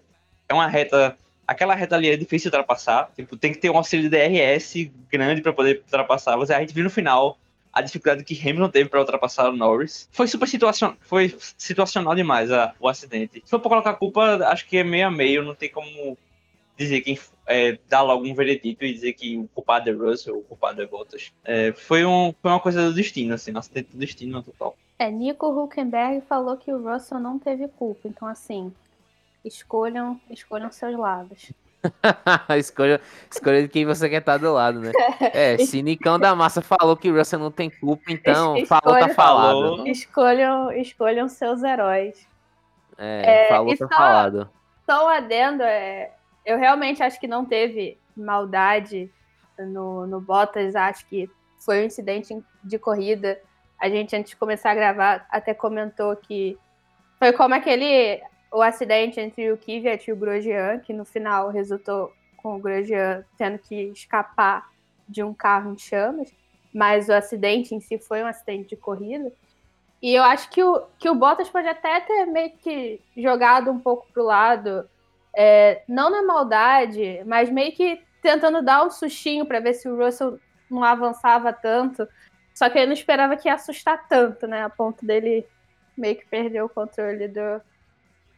é 0.48 0.54
uma 0.54 0.68
reta, 0.68 1.18
aquela 1.48 1.74
reta 1.74 1.96
ali 1.96 2.08
é 2.08 2.16
difícil 2.16 2.52
de 2.52 2.56
ultrapassar, 2.56 3.10
tipo, 3.16 3.36
tem 3.36 3.52
que 3.52 3.58
ter 3.58 3.72
um 3.72 3.78
auxílio 3.78 4.08
de 4.08 4.16
DRS 4.16 4.92
grande 5.12 5.42
pra 5.42 5.52
poder 5.52 5.82
ultrapassar, 5.84 6.38
mas 6.38 6.52
a 6.52 6.60
gente 6.60 6.72
viu 6.74 6.84
no 6.84 6.90
final 6.92 7.40
a 7.74 7.82
dificuldade 7.82 8.24
que 8.24 8.40
Hamilton 8.40 8.70
teve 8.70 8.90
pra 8.90 9.00
ultrapassar 9.02 9.50
o 9.50 9.58
Norris. 9.58 10.08
Foi 10.12 10.28
super 10.28 10.48
situacional, 10.48 10.96
foi 11.02 11.36
situacional 11.58 12.14
demais 12.16 12.50
a- 12.52 12.74
o 12.80 12.88
acidente. 12.88 13.42
Se 13.44 13.50
for 13.50 13.60
pra 13.60 13.70
colocar 13.70 13.94
culpa, 13.96 14.38
acho 14.48 14.66
que 14.68 14.78
é 14.78 14.84
meio 14.84 15.08
a 15.08 15.12
meio, 15.12 15.44
não 15.44 15.54
tem 15.56 15.68
como 15.70 16.16
dizer 16.78 17.02
quem 17.02 17.18
é, 17.48 17.78
dar 17.88 18.02
logo 18.02 18.26
um 18.26 18.34
veredito 18.34 18.84
e 18.84 18.94
dizer 18.94 19.14
que 19.14 19.38
o 19.38 19.48
culpado 19.54 19.90
é 19.90 19.94
Russell, 19.94 20.38
o 20.40 20.44
culpado 20.44 20.82
é 20.82 20.86
Bottas. 20.88 21.32
É, 21.44 21.72
foi, 21.74 22.04
um, 22.06 22.34
foi 22.42 22.52
uma 22.52 22.60
coisa 22.60 22.88
do 22.90 22.94
destino, 22.94 23.34
assim, 23.34 23.54
um 23.54 23.58
acidente 23.58 23.92
do 23.92 23.98
destino 23.98 24.42
total. 24.44 24.76
É, 24.98 25.10
Nico 25.12 25.48
Huckenberg 25.48 26.22
falou 26.28 26.58
que 26.58 26.72
o 26.72 26.82
Russell 26.82 27.20
não 27.20 27.38
teve 27.38 27.68
culpa. 27.68 28.08
Então, 28.08 28.28
assim, 28.28 28.74
escolham, 29.44 30.20
escolham 30.30 30.72
seus 30.72 30.98
lados. 30.98 31.52
escolha, 32.58 33.00
escolha 33.32 33.62
de 33.62 33.68
quem 33.68 33.86
você 33.86 34.10
quer 34.10 34.18
estar 34.20 34.38
do 34.38 34.52
lado, 34.54 34.80
né? 34.80 34.92
É, 35.34 35.58
se 35.58 35.82
Nicão 35.84 36.18
da 36.18 36.34
Massa 36.36 36.62
falou 36.62 36.98
que 36.98 37.12
o 37.12 37.16
Russell 37.16 37.40
não 37.40 37.52
tem 37.52 37.70
culpa, 37.70 38.04
então 38.10 38.58
Es- 38.58 38.68
falou, 38.68 38.98
tá 39.00 39.10
falado. 39.10 39.54
Falou. 39.54 39.88
Escolham, 39.88 40.72
escolham 40.72 41.28
seus 41.30 41.62
heróis. 41.64 42.28
É, 42.98 43.46
É, 43.46 43.50
falou, 43.50 43.78
tá 43.78 43.88
só- 43.88 43.96
falado. 43.96 44.50
Só 44.90 45.06
um 45.06 45.10
adendo, 45.10 45.64
é, 45.64 46.12
eu 46.46 46.58
realmente 46.58 47.02
acho 47.02 47.20
que 47.20 47.28
não 47.28 47.44
teve 47.44 47.98
maldade 48.16 49.12
no, 49.58 50.06
no 50.06 50.22
Bottas, 50.22 50.76
acho 50.76 51.06
que 51.08 51.30
foi 51.60 51.82
um 51.82 51.86
incidente 51.86 52.38
de 52.64 52.78
corrida. 52.78 53.40
A 53.80 53.90
gente, 53.90 54.16
antes 54.16 54.32
de 54.32 54.38
começar 54.38 54.72
a 54.72 54.76
gravar, 54.76 55.26
até 55.30 55.54
comentou 55.54 56.16
que 56.16 56.58
foi 57.18 57.34
como 57.34 57.56
aquele 57.56 58.22
o 58.52 58.62
acidente 58.62 59.20
entre 59.20 59.52
o 59.52 59.58
Kvyat 59.58 60.10
e 60.10 60.14
o 60.14 60.16
Grosjean, 60.16 60.80
que 60.80 60.94
no 60.94 61.04
final 61.04 61.50
resultou 61.50 62.14
com 62.38 62.56
o 62.56 62.60
Grosjean 62.60 63.26
tendo 63.38 63.60
que 63.60 63.76
escapar 63.88 64.70
de 65.10 65.24
um 65.24 65.34
carro 65.34 65.74
em 65.74 65.78
chamas, 65.78 66.32
mas 66.74 67.10
o 67.10 67.14
acidente 67.14 67.76
em 67.76 67.82
si 67.82 67.98
foi 67.98 68.24
um 68.24 68.28
acidente 68.28 68.70
de 68.70 68.76
corrida. 68.76 69.32
E 70.02 70.14
eu 70.14 70.24
acho 70.24 70.50
que 70.50 70.64
o, 70.64 70.84
que 71.00 71.10
o 71.10 71.16
Bottas 71.16 71.50
pode 71.50 71.68
até 71.68 72.00
ter 72.02 72.26
meio 72.26 72.52
que 72.52 73.02
jogado 73.18 73.72
um 73.72 73.80
pouco 73.80 74.08
pro 74.14 74.24
lado, 74.24 74.88
é, 75.36 75.84
não 75.88 76.10
na 76.10 76.24
maldade, 76.24 77.22
mas 77.26 77.50
meio 77.50 77.72
que 77.74 78.02
tentando 78.22 78.62
dar 78.62 78.84
um 78.84 78.90
sustinho 78.90 79.46
para 79.46 79.60
ver 79.60 79.74
se 79.74 79.88
o 79.88 79.98
Russell 79.98 80.40
não 80.70 80.84
avançava 80.84 81.54
tanto. 81.54 82.08
Só 82.54 82.70
que 82.70 82.78
ele 82.78 82.88
não 82.88 82.94
esperava 82.94 83.36
que 83.36 83.48
ia 83.48 83.56
assustar 83.56 84.08
tanto, 84.08 84.48
né? 84.48 84.64
A 84.64 84.70
ponto 84.70 85.06
dele 85.06 85.46
meio 85.98 86.16
que 86.16 86.26
perder 86.26 86.62
o 86.64 86.70
controle 86.70 87.28
do, 87.28 87.62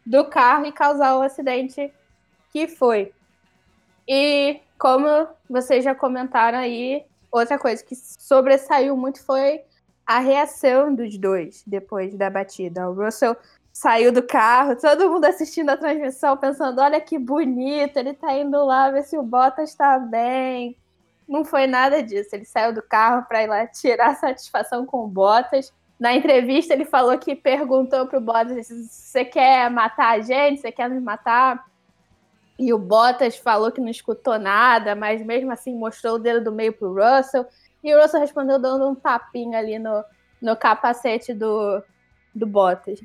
do 0.06 0.26
carro 0.26 0.66
e 0.66 0.72
causar 0.72 1.18
o 1.18 1.22
acidente 1.22 1.94
que 2.52 2.68
foi. 2.68 3.14
E 4.08 4.60
como 4.80 5.28
vocês 5.50 5.84
já 5.84 5.94
comentaram 5.94 6.60
aí, 6.60 7.06
outra 7.32 7.58
coisa 7.58 7.84
que 7.84 7.96
sobressaiu 7.96 8.96
muito 8.96 9.24
foi 9.24 9.62
a 10.06 10.20
reação 10.20 10.96
dos 10.96 11.18
dois 11.18 11.64
depois 11.68 12.16
da 12.16 12.30
batida. 12.30 12.90
O 12.90 12.94
Russell 12.94 13.36
saiu 13.78 14.12
do 14.12 14.24
carro, 14.24 14.76
todo 14.76 15.08
mundo 15.08 15.26
assistindo 15.26 15.70
a 15.70 15.78
transmissão, 15.78 16.36
pensando: 16.36 16.82
olha 16.82 17.00
que 17.00 17.20
bonito, 17.20 17.98
ele 17.98 18.14
tá 18.14 18.34
indo 18.36 18.66
lá 18.66 18.90
ver 18.90 19.04
se 19.04 19.16
o 19.16 19.22
Bottas 19.22 19.76
tá 19.76 20.00
bem. 20.00 20.76
Não 21.30 21.46
foi 21.46 21.68
nada 21.68 22.02
disso. 22.02 22.30
Ele 22.34 22.46
saiu 22.46 22.74
do 22.74 22.82
carro 22.82 23.26
para 23.28 23.44
ir 23.44 23.48
lá 23.48 23.68
tirar 23.68 24.16
satisfação 24.18 24.84
com 24.86 25.04
o 25.04 25.08
Bottas. 25.08 25.72
Na 26.00 26.16
entrevista, 26.16 26.74
ele 26.74 26.86
falou 26.86 27.18
que 27.20 27.36
perguntou 27.36 28.08
pro 28.08 28.20
Bottas: 28.20 28.68
você 28.68 29.24
quer 29.24 29.70
matar 29.70 30.18
a 30.18 30.22
gente? 30.22 30.60
Você 30.60 30.72
quer 30.72 30.90
nos 30.90 31.02
matar? 31.02 31.64
E 32.58 32.74
o 32.74 32.80
Bottas 32.80 33.38
falou 33.38 33.72
que 33.72 33.80
não 33.80 33.90
escutou 33.90 34.40
nada, 34.40 34.96
mas 34.96 35.24
mesmo 35.24 35.52
assim 35.52 35.76
mostrou 35.76 36.16
o 36.16 36.20
dedo 36.20 36.46
do 36.46 36.52
meio 36.52 36.74
pro 36.74 36.96
Russell. 36.96 37.46
E 37.84 37.94
o 37.94 38.02
Russell 38.02 38.22
respondeu 38.22 38.58
dando 38.58 38.90
um 38.90 38.96
tapinha 38.96 39.60
ali 39.60 39.78
no, 39.78 40.04
no 40.42 40.56
capacete 40.56 41.32
do, 41.32 41.84
do 42.34 42.48
Bottas. 42.48 43.00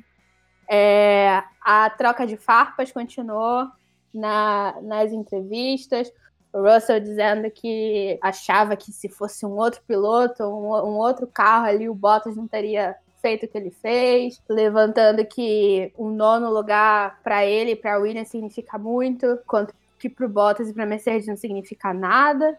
É, 0.69 1.43
a 1.61 1.89
troca 1.89 2.25
de 2.25 2.37
farpas 2.37 2.91
continuou 2.91 3.67
na, 4.13 4.75
nas 4.81 5.11
entrevistas. 5.11 6.11
O 6.51 6.61
Russell 6.61 6.99
dizendo 6.99 7.49
que 7.49 8.19
achava 8.21 8.75
que 8.75 8.91
se 8.91 9.09
fosse 9.09 9.45
um 9.45 9.57
outro 9.57 9.81
piloto, 9.87 10.43
um, 10.43 10.67
um 10.67 10.97
outro 10.97 11.25
carro 11.25 11.65
ali, 11.65 11.89
o 11.89 11.95
Bottas 11.95 12.35
não 12.35 12.47
teria 12.47 12.95
feito 13.21 13.45
o 13.45 13.49
que 13.49 13.57
ele 13.57 13.71
fez, 13.71 14.41
levantando 14.49 15.25
que 15.25 15.91
um 15.97 16.09
nono 16.09 16.51
lugar 16.51 17.21
para 17.23 17.45
ele 17.45 17.71
e 17.71 17.75
para 17.75 17.97
Williams 17.97 18.27
significa 18.27 18.77
muito, 18.77 19.39
quanto 19.47 19.73
que 19.97 20.09
para 20.09 20.25
o 20.25 20.29
Bottas 20.29 20.69
e 20.69 20.73
para 20.73 20.85
Mercedes 20.85 21.27
não 21.27 21.37
significa 21.37 21.93
nada. 21.93 22.57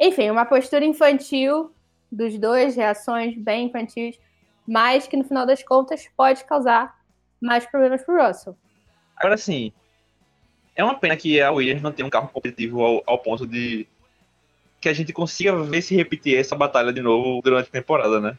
Enfim, 0.00 0.30
uma 0.30 0.46
postura 0.46 0.84
infantil 0.84 1.70
dos 2.10 2.38
dois, 2.38 2.74
reações 2.74 3.36
bem 3.36 3.66
infantis, 3.66 4.18
mas 4.66 5.06
que 5.06 5.16
no 5.16 5.24
final 5.24 5.46
das 5.46 5.62
contas 5.62 6.08
pode 6.16 6.44
causar 6.44 6.98
mais 7.42 7.66
problemas 7.66 8.02
para 8.04 8.14
o 8.14 8.26
Russell. 8.26 8.56
Agora 9.16 9.36
sim, 9.36 9.72
é 10.74 10.82
uma 10.82 10.98
pena 10.98 11.16
que 11.16 11.40
a 11.40 11.50
Williams 11.50 11.82
não 11.82 11.92
tenha 11.92 12.06
um 12.06 12.10
carro 12.10 12.28
competitivo 12.28 12.82
ao, 12.82 13.02
ao 13.06 13.18
ponto 13.18 13.46
de 13.46 13.86
que 14.80 14.88
a 14.88 14.92
gente 14.92 15.12
consiga 15.12 15.56
ver 15.62 15.82
se 15.82 15.94
repetir 15.94 16.36
essa 16.36 16.56
batalha 16.56 16.92
de 16.92 17.00
novo 17.00 17.40
durante 17.42 17.68
a 17.68 17.72
temporada, 17.72 18.20
né? 18.20 18.36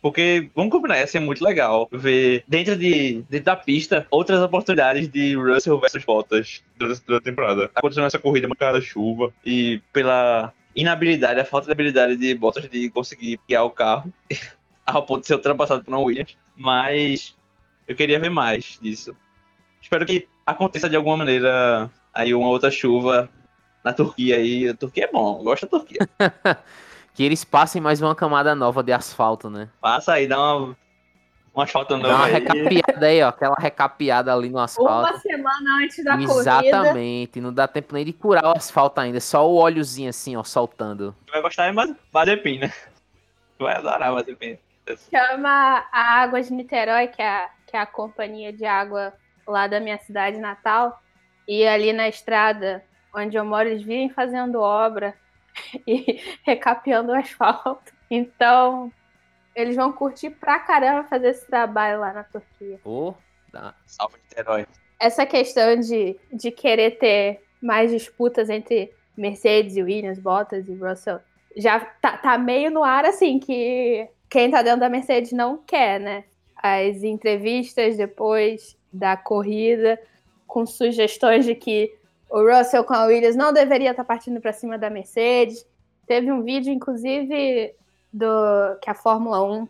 Porque, 0.00 0.50
vamos 0.54 0.70
combinar, 0.70 0.98
ia 0.98 1.06
ser 1.06 1.20
muito 1.20 1.44
legal 1.44 1.88
ver 1.90 2.44
dentro, 2.46 2.76
de, 2.76 3.24
dentro 3.28 3.46
da 3.46 3.56
pista 3.56 4.06
outras 4.10 4.40
oportunidades 4.40 5.08
de 5.08 5.34
Russell 5.34 5.80
versus 5.80 6.04
Bottas 6.04 6.62
durante, 6.76 7.02
durante 7.04 7.22
a 7.22 7.24
temporada. 7.24 7.70
Aconteceu 7.74 8.04
nessa 8.04 8.18
corrida 8.18 8.46
por 8.46 8.56
causa 8.56 8.78
da 8.78 8.84
chuva 8.84 9.32
e 9.44 9.82
pela 9.92 10.52
inabilidade, 10.74 11.40
a 11.40 11.44
falta 11.44 11.66
de 11.66 11.72
habilidade 11.72 12.16
de 12.16 12.34
Bottas 12.34 12.68
de 12.70 12.88
conseguir 12.90 13.40
guiar 13.48 13.64
o 13.64 13.70
carro 13.70 14.12
ao 14.86 15.04
ponto 15.04 15.22
de 15.22 15.26
ser 15.26 15.34
ultrapassado 15.34 15.82
por 15.82 15.92
uma 15.92 16.00
Williams. 16.00 16.36
Mas 16.56 17.36
eu 17.86 17.94
queria 17.96 18.18
ver 18.20 18.30
mais 18.30 18.78
disso. 18.80 19.16
Espero 19.80 20.04
que 20.06 20.28
aconteça 20.44 20.88
de 20.88 20.96
alguma 20.96 21.18
maneira 21.18 21.90
aí 22.12 22.34
uma 22.34 22.48
outra 22.48 22.70
chuva 22.70 23.28
na 23.84 23.92
Turquia 23.92 24.36
aí. 24.36 24.68
A 24.68 24.74
Turquia 24.74 25.04
é 25.04 25.12
bom, 25.12 25.42
gosto 25.42 25.62
da 25.66 25.70
Turquia. 25.78 25.98
Que 27.14 27.22
eles 27.24 27.44
passem 27.44 27.80
mais 27.80 28.02
uma 28.02 28.14
camada 28.14 28.54
nova 28.54 28.82
de 28.82 28.92
asfalto, 28.92 29.48
né? 29.48 29.70
Passa 29.80 30.12
aí, 30.12 30.26
dá 30.26 30.36
uma, 30.38 30.76
uma 31.54 31.64
asfalto 31.64 31.96
Dá 31.96 32.02
nova 32.02 32.14
uma 32.14 32.24
aí. 32.26 32.32
recapeada 32.34 33.06
aí, 33.06 33.22
ó. 33.22 33.28
Aquela 33.28 33.54
recapeada 33.58 34.34
ali 34.34 34.50
no 34.50 34.58
Uma 34.58 34.64
asfalto. 34.64 35.18
semana 35.20 35.78
antes 35.82 36.04
da 36.04 36.12
corrida, 36.12 36.32
Exatamente. 36.34 37.40
Não 37.40 37.50
dá 37.54 37.66
tempo 37.66 37.94
nem 37.94 38.04
de 38.04 38.12
curar 38.12 38.44
o 38.44 38.50
asfalto 38.58 39.00
ainda. 39.00 39.18
Só 39.18 39.50
o 39.50 39.56
óleozinho 39.56 40.10
assim, 40.10 40.36
ó, 40.36 40.44
soltando. 40.44 41.16
Vai 41.32 41.40
gostar 41.40 41.64
é 41.68 41.72
Maz- 41.72 41.96
Mazepin, 42.12 42.58
né? 42.58 42.72
Vai 43.58 43.76
adorar 43.76 44.12
Mazepin. 44.12 44.58
chama 45.10 45.86
a 45.90 46.20
Água 46.20 46.42
de 46.42 46.52
Niterói, 46.52 47.06
que 47.08 47.22
é, 47.22 47.28
a, 47.28 47.48
que 47.66 47.76
é 47.76 47.80
a 47.80 47.86
companhia 47.86 48.52
de 48.52 48.64
água 48.64 49.12
lá 49.46 49.66
da 49.66 49.80
minha 49.80 49.98
cidade 49.98 50.38
natal. 50.38 51.00
E 51.46 51.66
ali 51.66 51.92
na 51.92 52.08
estrada 52.08 52.84
onde 53.14 53.36
eu 53.36 53.44
moro, 53.44 53.68
eles 53.68 53.82
vivem 53.82 54.10
fazendo 54.10 54.60
obra 54.60 55.14
e 55.86 56.20
recapeando 56.44 57.12
o 57.12 57.14
asfalto. 57.14 57.92
Então, 58.10 58.92
eles 59.54 59.74
vão 59.74 59.92
curtir 59.92 60.30
pra 60.30 60.58
caramba 60.58 61.08
fazer 61.08 61.28
esse 61.28 61.46
trabalho 61.46 62.00
lá 62.00 62.12
na 62.12 62.24
Turquia. 62.24 62.78
Ô, 62.84 63.14
dá. 63.52 63.74
Salve 63.86 64.16
Niterói. 64.22 64.66
Essa 65.00 65.24
questão 65.26 65.76
de, 65.80 66.18
de 66.32 66.50
querer 66.50 66.98
ter 66.98 67.42
mais 67.60 67.90
disputas 67.90 68.50
entre 68.50 68.92
Mercedes 69.16 69.76
e 69.76 69.82
Williams, 69.82 70.18
Bottas 70.18 70.68
e 70.68 70.74
Russell, 70.74 71.20
já 71.56 71.80
tá, 71.80 72.18
tá 72.18 72.36
meio 72.36 72.70
no 72.70 72.84
ar, 72.84 73.06
assim, 73.06 73.38
que 73.38 74.08
quem 74.28 74.50
tá 74.50 74.62
dentro 74.62 74.80
da 74.80 74.90
Mercedes 74.90 75.32
não 75.32 75.56
quer, 75.56 75.98
né? 75.98 76.24
As 76.56 77.02
entrevistas 77.02 77.96
depois 77.96 78.76
da 78.92 79.16
corrida, 79.16 80.00
com 80.46 80.64
sugestões 80.64 81.44
de 81.44 81.54
que 81.54 81.94
o 82.30 82.40
Russell 82.42 82.84
com 82.84 82.94
a 82.94 83.04
Williams 83.04 83.36
não 83.36 83.52
deveria 83.52 83.90
estar 83.90 84.04
partindo 84.04 84.40
para 84.40 84.52
cima 84.52 84.78
da 84.78 84.90
Mercedes. 84.90 85.66
Teve 86.06 86.30
um 86.32 86.42
vídeo, 86.42 86.72
inclusive, 86.72 87.74
do 88.12 88.76
que 88.80 88.90
a 88.90 88.94
Fórmula 88.94 89.42
1 89.42 89.68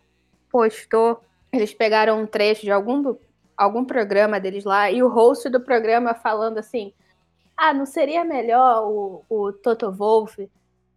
postou. 0.50 1.20
Eles 1.52 1.74
pegaram 1.74 2.20
um 2.20 2.26
trecho 2.26 2.62
de 2.62 2.70
algum, 2.70 3.16
algum 3.56 3.84
programa 3.84 4.38
deles 4.38 4.64
lá 4.64 4.90
e 4.90 5.02
o 5.02 5.08
host 5.08 5.48
do 5.48 5.60
programa 5.60 6.14
falando 6.14 6.58
assim: 6.58 6.92
Ah, 7.56 7.74
não 7.74 7.86
seria 7.86 8.24
melhor 8.24 8.84
o, 8.88 9.24
o 9.28 9.52
Toto 9.52 9.90
Wolff 9.90 10.48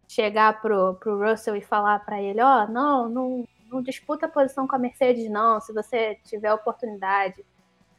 chegar 0.08 0.62
pro, 0.62 0.96
pro 0.96 1.20
Russell 1.20 1.56
e 1.56 1.62
falar 1.62 2.00
para 2.06 2.22
ele: 2.22 2.42
Ó, 2.42 2.64
oh, 2.64 2.72
não, 2.72 3.10
não, 3.10 3.48
não 3.70 3.82
disputa 3.82 4.26
a 4.26 4.30
posição 4.30 4.68
com 4.68 4.76
a 4.76 4.80
Mercedes, 4.80 5.30
não, 5.30 5.60
se 5.62 5.74
você 5.74 6.18
tiver 6.26 6.54
oportunidade. 6.54 7.46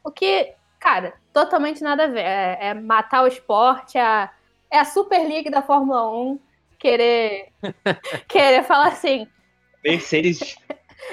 O 0.03 0.11
que 0.11 0.55
cara, 0.81 1.13
totalmente 1.31 1.81
nada 1.83 2.05
a 2.05 2.07
ver. 2.07 2.21
É, 2.21 2.57
é 2.59 2.73
matar 2.73 3.23
o 3.23 3.27
esporte, 3.27 3.97
é 3.97 4.01
a, 4.01 4.31
é 4.69 4.79
a 4.79 4.85
Super 4.85 5.19
League 5.19 5.49
da 5.49 5.61
Fórmula 5.61 6.09
1 6.11 6.39
querer, 6.79 7.49
querer 8.27 8.63
falar 8.63 8.87
assim, 8.87 9.27
Mercedes, 9.83 10.55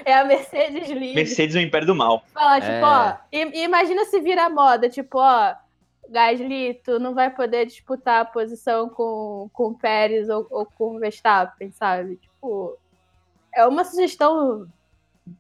é 0.05 0.14
a 0.14 0.25
Mercedes 0.25 0.88
League. 0.88 1.14
Mercedes 1.14 1.55
é 1.55 1.59
o 1.59 1.62
império 1.62 1.87
do 1.87 1.94
mal. 1.94 2.25
Falar, 2.33 2.61
tipo, 2.61 2.73
É. 2.73 2.83
ó, 2.83 3.16
imagina 3.55 4.05
se 4.07 4.18
vira 4.21 4.49
moda, 4.49 4.88
tipo, 4.88 5.18
ó, 5.18 5.55
Gasly, 6.09 6.81
tu 6.83 6.99
não 6.99 7.14
vai 7.14 7.29
poder 7.29 7.66
disputar 7.66 8.23
a 8.23 8.25
posição 8.25 8.88
com, 8.88 9.51
com 9.53 9.68
o 9.68 9.79
Pérez 9.79 10.31
ou, 10.31 10.47
ou 10.51 10.64
com 10.64 10.97
o 10.97 10.99
Verstappen, 10.99 11.71
sabe? 11.71 12.16
Tipo, 12.16 12.79
é 13.55 13.67
uma 13.67 13.85
sugestão 13.85 14.67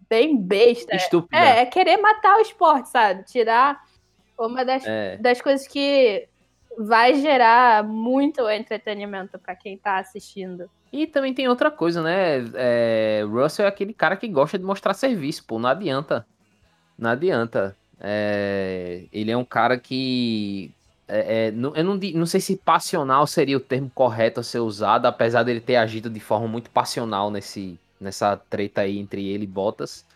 bem 0.08 0.36
besta. 0.36 0.94
Estúpida. 0.96 1.36
É, 1.38 1.60
é 1.60 1.66
querer 1.66 1.96
matar 1.98 2.36
o 2.38 2.40
esporte, 2.40 2.88
sabe? 2.88 3.24
Tirar 3.24 3.82
uma 4.38 4.64
das, 4.64 4.84
É. 4.86 5.16
das 5.16 5.40
coisas 5.40 5.66
que 5.66 6.26
vai 6.78 7.14
gerar 7.14 7.82
muito 7.84 8.48
entretenimento 8.48 9.38
pra 9.38 9.54
quem 9.56 9.76
tá 9.76 9.98
assistindo. 9.98 10.70
E 10.92 11.06
também 11.06 11.34
tem 11.34 11.48
outra 11.48 11.70
coisa, 11.70 12.02
né? 12.02 12.38
É, 12.54 13.24
Russell 13.28 13.64
é 13.66 13.68
aquele 13.68 13.92
cara 13.92 14.16
que 14.16 14.28
gosta 14.28 14.58
de 14.58 14.64
mostrar 14.64 14.94
serviço, 14.94 15.44
pô. 15.44 15.58
Não 15.58 15.68
adianta. 15.68 16.26
Não 16.96 17.10
adianta. 17.10 17.76
É, 18.00 19.04
ele 19.12 19.30
é 19.30 19.36
um 19.36 19.44
cara 19.44 19.76
que. 19.78 20.70
é, 21.08 21.46
é, 21.48 21.50
não- 21.50 21.74
eu 21.74 21.82
não, 21.84 21.96
não 22.14 22.26
sei 22.26 22.40
se 22.40 22.56
passional 22.56 23.26
seria 23.26 23.56
o 23.56 23.60
termo 23.60 23.90
correto 23.94 24.40
a 24.40 24.42
ser 24.42 24.60
usado, 24.60 25.06
apesar 25.06 25.42
dele 25.42 25.60
ter 25.60 25.76
agido 25.76 26.08
de 26.08 26.20
forma 26.20 26.46
muito 26.46 26.70
passional 26.70 27.30
nesse, 27.30 27.78
nessa 28.00 28.36
treta 28.36 28.82
aí 28.82 28.98
entre 28.98 29.26
ele 29.26 29.44
e 29.44 29.46
Bottas. 29.46 30.06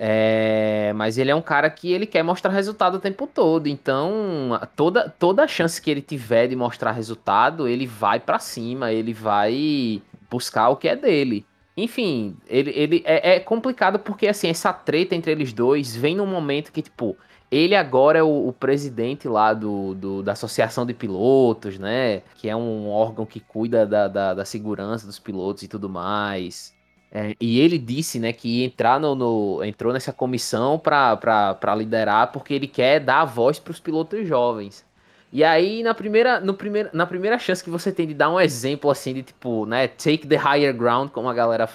É, 0.00 0.92
mas 0.94 1.18
ele 1.18 1.30
é 1.30 1.34
um 1.34 1.42
cara 1.42 1.68
que 1.70 1.92
ele 1.92 2.06
quer 2.06 2.22
mostrar 2.22 2.52
resultado 2.52 2.96
o 2.96 3.00
tempo 3.00 3.26
todo. 3.26 3.66
Então, 3.66 4.50
toda, 4.76 5.08
toda 5.10 5.42
a 5.44 5.48
chance 5.48 5.82
que 5.82 5.90
ele 5.90 6.02
tiver 6.02 6.46
de 6.48 6.54
mostrar 6.56 6.92
resultado, 6.92 7.66
ele 7.66 7.86
vai 7.86 8.20
pra 8.20 8.38
cima, 8.38 8.92
ele 8.92 9.12
vai 9.12 10.00
buscar 10.30 10.68
o 10.68 10.76
que 10.76 10.88
é 10.88 10.94
dele. 10.94 11.44
Enfim, 11.76 12.36
ele, 12.48 12.70
ele 12.70 13.02
é, 13.04 13.36
é 13.36 13.40
complicado 13.40 13.98
porque 13.98 14.26
assim, 14.28 14.48
essa 14.48 14.72
treta 14.72 15.14
entre 15.14 15.32
eles 15.32 15.52
dois 15.52 15.94
vem 15.96 16.14
num 16.16 16.26
momento 16.26 16.72
que, 16.72 16.82
tipo, 16.82 17.16
ele 17.50 17.74
agora 17.74 18.18
é 18.18 18.22
o, 18.22 18.48
o 18.48 18.52
presidente 18.52 19.26
lá 19.28 19.52
do, 19.54 19.94
do- 19.94 20.22
da 20.22 20.32
Associação 20.32 20.84
de 20.86 20.94
Pilotos, 20.94 21.78
né? 21.78 22.20
Que 22.34 22.48
é 22.48 22.54
um 22.56 22.88
órgão 22.88 23.24
que 23.26 23.40
cuida 23.40 23.86
da, 23.86 24.06
da, 24.08 24.34
da 24.34 24.44
segurança 24.44 25.06
dos 25.06 25.18
pilotos 25.18 25.62
e 25.64 25.68
tudo 25.68 25.88
mais. 25.88 26.77
É, 27.10 27.34
e 27.40 27.58
ele 27.60 27.78
disse, 27.78 28.18
né, 28.18 28.32
que 28.34 28.62
entrar 28.64 29.00
no, 29.00 29.14
no- 29.14 29.64
entrou 29.64 29.92
nessa 29.94 30.12
comissão 30.12 30.78
para 30.78 31.74
liderar 31.76 32.30
porque 32.32 32.52
ele 32.52 32.66
quer 32.68 33.00
dar 33.00 33.22
a 33.22 33.24
voz 33.24 33.58
para 33.58 33.70
os 33.70 33.80
pilotos 33.80 34.26
jovens. 34.28 34.84
E 35.32 35.42
aí, 35.44 35.82
na 35.82 35.94
primeira, 35.94 36.38
no 36.40 36.54
primeiro, 36.54 36.90
na 36.92 37.06
primeira 37.06 37.38
chance 37.38 37.62
que 37.64 37.70
você 37.70 37.90
tem 37.92 38.06
de 38.06 38.14
dar 38.14 38.30
um 38.30 38.40
exemplo 38.40 38.90
assim 38.90 39.14
de 39.14 39.22
tipo, 39.22 39.64
né, 39.66 39.88
take 39.88 40.26
the 40.26 40.36
higher 40.36 40.74
ground, 40.74 41.10
como 41.10 41.28
a 41.28 41.34
galera 41.34 41.68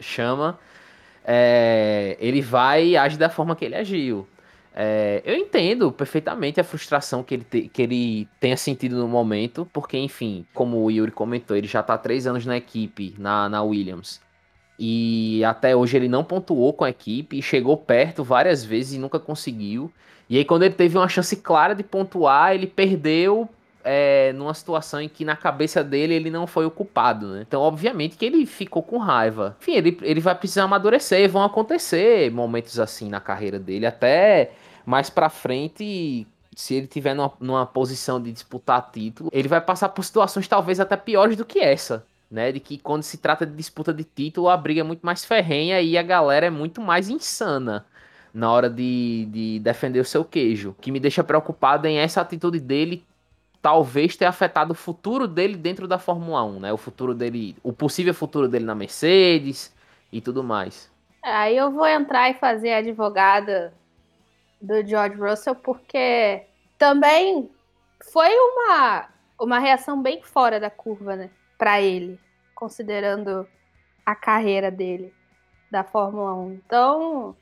chama, 0.00 0.58
é, 1.24 2.16
ele 2.20 2.40
vai 2.40 2.86
e 2.88 2.96
age 2.96 3.16
da 3.18 3.28
forma 3.28 3.54
que 3.56 3.64
ele 3.64 3.74
agiu. 3.76 4.26
É, 4.74 5.22
eu 5.24 5.34
entendo 5.34 5.90
perfeitamente 5.90 6.60
a 6.60 6.64
frustração 6.64 7.22
que 7.22 7.34
ele, 7.34 7.44
te- 7.44 7.68
que 7.68 7.82
ele 7.82 8.28
tenha 8.40 8.56
sentido 8.56 8.96
no 8.96 9.08
momento, 9.08 9.68
porque, 9.72 9.98
enfim, 9.98 10.46
como 10.54 10.82
o 10.82 10.90
Yuri 10.90 11.10
comentou, 11.10 11.56
ele 11.56 11.66
já 11.66 11.82
tá 11.82 11.94
há 11.94 11.98
três 11.98 12.26
anos 12.26 12.46
na 12.46 12.56
equipe, 12.56 13.14
na, 13.18 13.48
na 13.48 13.62
Williams. 13.62 14.20
E 14.78 15.42
até 15.44 15.74
hoje 15.74 15.96
ele 15.96 16.08
não 16.08 16.22
pontuou 16.22 16.72
com 16.72 16.84
a 16.84 16.90
equipe 16.90 17.42
chegou 17.42 17.76
perto 17.76 18.22
várias 18.22 18.64
vezes 18.64 18.94
e 18.94 18.98
nunca 18.98 19.18
conseguiu. 19.18 19.90
E 20.30 20.36
aí, 20.36 20.44
quando 20.44 20.62
ele 20.62 20.74
teve 20.74 20.96
uma 20.96 21.08
chance 21.08 21.34
clara 21.36 21.74
de 21.74 21.82
pontuar, 21.82 22.54
ele 22.54 22.66
perdeu 22.66 23.48
é, 23.82 24.32
numa 24.34 24.52
situação 24.52 25.00
em 25.00 25.08
que, 25.08 25.24
na 25.24 25.34
cabeça 25.34 25.82
dele, 25.82 26.14
ele 26.14 26.30
não 26.30 26.46
foi 26.46 26.66
o 26.66 26.70
culpado, 26.70 27.28
né? 27.28 27.44
Então, 27.48 27.62
obviamente 27.62 28.16
que 28.16 28.26
ele 28.26 28.44
ficou 28.44 28.82
com 28.82 28.98
raiva. 28.98 29.56
Enfim, 29.60 29.72
ele, 29.72 29.98
ele 30.02 30.20
vai 30.20 30.34
precisar 30.34 30.64
amadurecer, 30.64 31.30
vão 31.30 31.42
acontecer 31.42 32.30
momentos 32.30 32.78
assim 32.78 33.08
na 33.08 33.20
carreira 33.20 33.58
dele, 33.58 33.86
até 33.86 34.52
mais 34.84 35.08
pra 35.08 35.30
frente. 35.30 36.26
Se 36.54 36.74
ele 36.74 36.86
tiver 36.86 37.14
numa, 37.14 37.32
numa 37.40 37.64
posição 37.66 38.20
de 38.20 38.32
disputar 38.32 38.90
título, 38.92 39.30
ele 39.32 39.48
vai 39.48 39.60
passar 39.60 39.88
por 39.88 40.04
situações 40.04 40.46
talvez 40.46 40.80
até 40.80 40.96
piores 40.96 41.36
do 41.36 41.44
que 41.44 41.60
essa 41.60 42.04
né? 42.30 42.52
De 42.52 42.60
que 42.60 42.78
quando 42.78 43.02
se 43.02 43.18
trata 43.18 43.46
de 43.46 43.54
disputa 43.54 43.92
de 43.92 44.04
título, 44.04 44.48
a 44.48 44.56
briga 44.56 44.80
é 44.80 44.84
muito 44.84 45.04
mais 45.04 45.24
ferrenha 45.24 45.80
e 45.80 45.96
a 45.96 46.02
galera 46.02 46.46
é 46.46 46.50
muito 46.50 46.80
mais 46.80 47.08
insana 47.08 47.86
na 48.32 48.52
hora 48.52 48.68
de, 48.68 49.26
de 49.30 49.58
defender 49.60 50.00
o 50.00 50.04
seu 50.04 50.24
queijo. 50.24 50.70
O 50.70 50.74
que 50.74 50.92
me 50.92 51.00
deixa 51.00 51.24
preocupado 51.24 51.86
em 51.86 51.98
essa 51.98 52.20
atitude 52.20 52.60
dele 52.60 53.04
talvez 53.60 54.16
ter 54.16 54.24
afetado 54.24 54.72
o 54.72 54.76
futuro 54.76 55.26
dele 55.26 55.56
dentro 55.56 55.88
da 55.88 55.98
Fórmula 55.98 56.44
1, 56.44 56.60
né? 56.60 56.72
O 56.72 56.76
futuro 56.76 57.14
dele, 57.14 57.56
o 57.62 57.72
possível 57.72 58.14
futuro 58.14 58.48
dele 58.48 58.64
na 58.64 58.74
Mercedes 58.74 59.74
e 60.12 60.20
tudo 60.20 60.44
mais. 60.44 60.90
Aí 61.22 61.56
eu 61.56 61.70
vou 61.70 61.86
entrar 61.86 62.30
e 62.30 62.34
fazer 62.34 62.72
a 62.72 62.78
advogada 62.78 63.72
do 64.60 64.86
George 64.86 65.16
Russell, 65.16 65.54
porque 65.54 66.42
também 66.78 67.50
foi 68.12 68.30
uma, 68.32 69.08
uma 69.40 69.58
reação 69.58 70.00
bem 70.00 70.22
fora 70.22 70.60
da 70.60 70.70
curva, 70.70 71.16
né? 71.16 71.30
Pra 71.58 71.80
ele, 71.82 72.18
considerando 72.54 73.46
a 74.06 74.14
carreira 74.14 74.70
dele 74.70 75.12
da 75.70 75.84
Fórmula 75.84 76.34
1. 76.34 76.52
Então, 76.64 77.36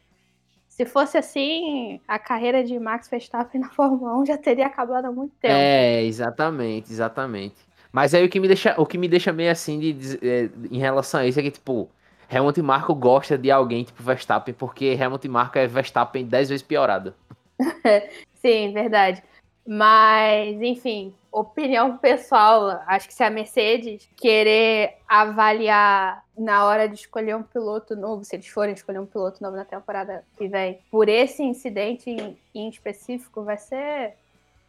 se 0.68 0.84
fosse 0.84 1.16
assim, 1.16 2.00
a 2.08 2.18
carreira 2.18 2.64
de 2.64 2.78
Max 2.78 3.08
Verstappen 3.08 3.60
na 3.62 3.68
Fórmula 3.70 4.16
1 4.18 4.26
já 4.26 4.38
teria 4.38 4.66
acabado 4.66 5.04
há 5.04 5.12
muito 5.12 5.34
tempo. 5.36 5.54
É, 5.54 6.02
exatamente, 6.02 6.90
exatamente. 6.90 7.54
Mas 7.92 8.12
aí 8.14 8.24
o 8.24 8.28
que 8.28 8.40
me 8.40 8.48
deixa, 8.48 8.74
o 8.80 8.84
que 8.84 8.98
me 8.98 9.08
deixa 9.08 9.32
meio 9.32 9.50
assim 9.50 9.78
de, 9.78 9.92
diz- 9.92 10.18
é, 10.22 10.50
em 10.70 10.78
relação 10.78 11.20
a 11.20 11.26
isso 11.26 11.38
é 11.38 11.42
que, 11.42 11.50
tipo, 11.50 11.88
Helmut 12.30 12.60
Marko 12.60 12.94
gosta 12.94 13.38
de 13.38 13.50
alguém 13.50 13.84
tipo 13.84 14.02
Verstappen, 14.02 14.52
porque 14.54 14.86
Helmut 14.86 15.26
Marko 15.28 15.58
é 15.58 15.66
Verstappen 15.66 16.26
10 16.26 16.48
vezes 16.48 16.62
piorado. 16.66 17.14
Sim, 18.34 18.72
verdade. 18.72 19.22
Mas, 19.66 20.60
enfim, 20.60 21.14
opinião 21.40 21.98
pessoal. 21.98 22.82
Acho 22.86 23.08
que 23.08 23.14
se 23.14 23.22
a 23.22 23.30
Mercedes 23.30 24.08
querer 24.16 24.96
avaliar 25.08 26.24
na 26.36 26.64
hora 26.64 26.88
de 26.88 26.94
escolher 26.94 27.36
um 27.36 27.42
piloto 27.42 27.94
novo, 27.94 28.24
se 28.24 28.36
eles 28.36 28.46
forem 28.48 28.74
escolher 28.74 28.98
um 29.00 29.06
piloto 29.06 29.42
novo 29.42 29.56
na 29.56 29.64
temporada 29.64 30.24
que 30.36 30.48
vem, 30.48 30.78
por 30.90 31.08
esse 31.08 31.42
incidente 31.42 32.10
em, 32.10 32.38
em 32.54 32.68
específico, 32.68 33.42
vai 33.44 33.58
ser. 33.58 34.14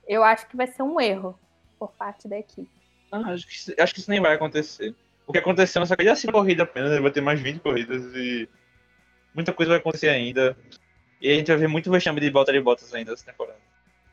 Eu 0.07 0.23
acho 0.23 0.47
que 0.47 0.55
vai 0.57 0.67
ser 0.67 0.83
um 0.83 0.99
erro 0.99 1.37
por 1.79 1.91
parte 1.91 2.27
da 2.27 2.37
equipe. 2.37 2.69
Ah, 3.11 3.31
acho, 3.31 3.47
que, 3.47 3.53
isso- 3.53 3.73
acho 3.79 3.93
que 3.93 3.99
isso 3.99 4.09
nem 4.11 4.19
vai 4.21 4.33
acontecer. 4.35 4.93
O 5.25 5.31
que 5.33 5.39
aconteceu 5.39 5.79
nessa 5.79 5.95
corrida 5.95 6.11
é 6.11 6.13
assim 6.13 6.31
corrida 6.31 6.63
apenas, 6.63 6.91
ele 6.91 7.01
vai 7.01 7.11
ter 7.11 7.21
mais 7.21 7.39
20 7.39 7.59
corridas 7.59 8.03
e 8.15 8.47
muita 9.33 9.51
coisa 9.53 9.71
vai 9.71 9.79
acontecer 9.79 10.09
ainda. 10.09 10.57
E 11.21 11.31
a 11.31 11.35
gente 11.35 11.47
vai 11.47 11.57
ver 11.57 11.67
muito 11.67 11.91
vexame 11.91 12.19
de 12.21 12.29
volta 12.29 12.51
de 12.53 12.59
botas 12.61 12.93
ainda 12.93 13.13
essa 13.13 13.25
temporada. 13.25 13.59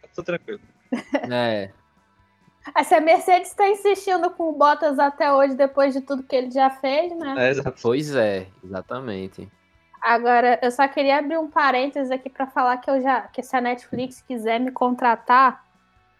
Tá 0.02 0.08
tudo 0.14 0.24
tranquilo. 0.24 0.60
É. 1.32 1.70
Ah, 2.72 2.85
se 2.85 2.94
a 2.94 3.00
Mercedes 3.00 3.48
está 3.48 3.68
insistindo 3.68 4.31
com 4.31 4.50
o 4.50 4.53
Bottas 4.53 4.98
até 4.98 5.33
hoje, 5.33 5.55
depois 5.55 5.92
de 5.92 6.00
tudo 6.00 6.22
que 6.22 6.35
ele 6.35 6.50
já 6.50 6.70
fez, 6.70 7.14
né? 7.16 7.50
É. 7.50 7.72
Pois 7.83 8.14
é, 8.14 8.46
exatamente. 8.62 9.48
Agora, 10.00 10.59
eu 10.62 10.70
só 10.70 10.87
queria 10.87 11.18
abrir 11.18 11.38
um 11.38 11.50
parênteses 11.50 12.11
aqui 12.11 12.29
para 12.29 12.46
falar 12.46 12.77
que 12.77 12.90
eu 12.90 13.00
já, 13.03 13.22
que 13.22 13.42
se 13.42 13.57
a 13.57 13.61
Netflix 13.61 14.22
quiser 14.22 14.61
me 14.61 14.70
contratar 14.70 15.64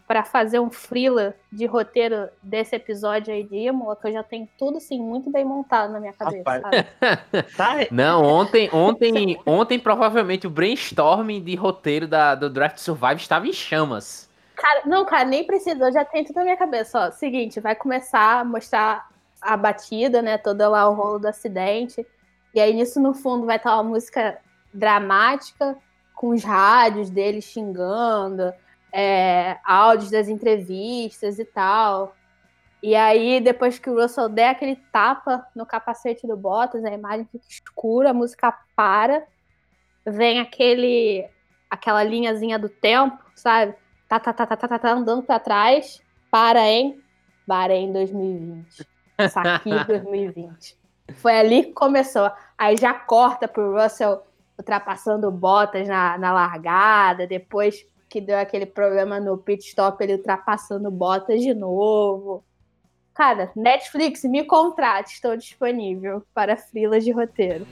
para 0.07 0.23
fazer 0.23 0.59
um 0.59 0.69
freela 0.69 1.35
de 1.51 1.65
roteiro 1.65 2.27
desse 2.41 2.75
episódio 2.75 3.33
aí 3.33 3.43
de 3.43 3.55
Imola, 3.55 3.95
que 3.95 4.07
eu 4.07 4.11
já 4.11 4.23
tenho 4.23 4.47
tudo 4.57 4.77
assim 4.77 4.99
muito 4.99 5.31
bem 5.31 5.43
montado 5.43 5.91
na 5.93 5.99
minha 5.99 6.13
cabeça? 6.13 6.43
Tá, 7.55 7.75
Não, 7.91 8.23
ontem, 8.23 8.69
ontem, 8.71 9.39
ontem 9.45 9.79
provavelmente 9.79 10.45
o 10.47 10.49
brainstorming 10.49 11.43
de 11.43 11.55
roteiro 11.55 12.07
da, 12.07 12.35
do 12.35 12.49
Draft 12.49 12.77
Survive 12.77 13.21
estava 13.21 13.47
em 13.47 13.53
chamas. 13.53 14.24
Cara, 14.55 14.83
não, 14.85 15.05
cara, 15.05 15.25
nem 15.25 15.45
precisa, 15.45 15.85
eu 15.85 15.91
já 15.91 16.05
tenho 16.05 16.25
tudo 16.25 16.37
na 16.37 16.43
minha 16.43 16.57
cabeça, 16.57 17.07
ó. 17.07 17.11
Seguinte, 17.11 17.59
vai 17.59 17.75
começar 17.75 18.39
a 18.39 18.45
mostrar 18.45 19.09
a 19.41 19.55
batida, 19.55 20.21
né, 20.21 20.37
toda 20.37 20.67
lá 20.69 20.89
o 20.89 20.93
rolo 20.93 21.19
do 21.19 21.27
acidente. 21.27 22.05
E 22.53 22.59
aí 22.59 22.73
nisso 22.73 22.99
no 22.99 23.13
fundo 23.13 23.45
vai 23.45 23.57
estar 23.57 23.75
uma 23.75 23.83
música 23.83 24.37
dramática 24.73 25.77
com 26.15 26.29
os 26.29 26.43
rádios 26.43 27.09
dele 27.09 27.41
xingando, 27.41 28.53
é, 28.91 29.57
áudios 29.63 30.09
das 30.09 30.29
entrevistas 30.29 31.37
e 31.37 31.45
tal. 31.45 32.15
E 32.81 32.95
aí, 32.95 33.41
depois 33.41 33.79
que 33.79 33.89
o 33.89 33.99
Russell 33.99 34.29
der 34.29 34.49
aquele 34.49 34.75
tapa 34.91 35.45
no 35.55 35.65
capacete 35.65 36.27
do 36.27 36.37
Bottas, 36.37 36.85
a 36.85 36.91
imagem 36.91 37.25
fica 37.25 37.45
escura, 37.49 38.11
a 38.11 38.13
música 38.13 38.55
para, 38.75 39.25
vem 40.05 40.39
aquele 40.39 41.27
aquela 41.69 42.03
linhazinha 42.03 42.57
do 42.59 42.69
tempo, 42.69 43.17
sabe? 43.35 43.75
Tá, 44.07 44.19
tá, 44.19 44.33
tá, 44.33 44.45
tá, 44.45 44.55
tá, 44.55 44.67
tá, 44.67 44.79
tá 44.79 44.91
andando 44.91 45.23
pra 45.23 45.39
trás, 45.39 46.01
para 46.29 46.67
em 46.67 47.01
Bahrein 47.47 47.91
2020. 47.91 48.87
Saqui 49.29 49.69
2020. 49.87 50.77
Foi 51.15 51.37
ali 51.37 51.63
que 51.65 51.73
começou. 51.73 52.31
Aí 52.57 52.77
já 52.77 52.93
corta 52.93 53.47
pro 53.47 53.79
Russell 53.79 54.21
ultrapassando 54.57 55.31
Bottas 55.31 55.87
na, 55.87 56.17
na 56.17 56.31
largada, 56.33 57.27
depois 57.27 57.85
que 58.09 58.21
deu 58.21 58.37
aquele 58.37 58.65
problema 58.65 59.19
no 59.19 59.37
pit 59.37 59.67
stop, 59.67 60.01
ele 60.03 60.13
ultrapassando 60.13 60.89
botas 60.89 61.41
de 61.41 61.53
novo. 61.53 62.43
Cara, 63.13 63.51
Netflix, 63.55 64.23
me 64.23 64.43
contrate, 64.43 65.13
estou 65.13 65.35
disponível 65.35 66.23
para 66.33 66.57
frilas 66.57 67.03
de 67.03 67.11
roteiro. 67.11 67.65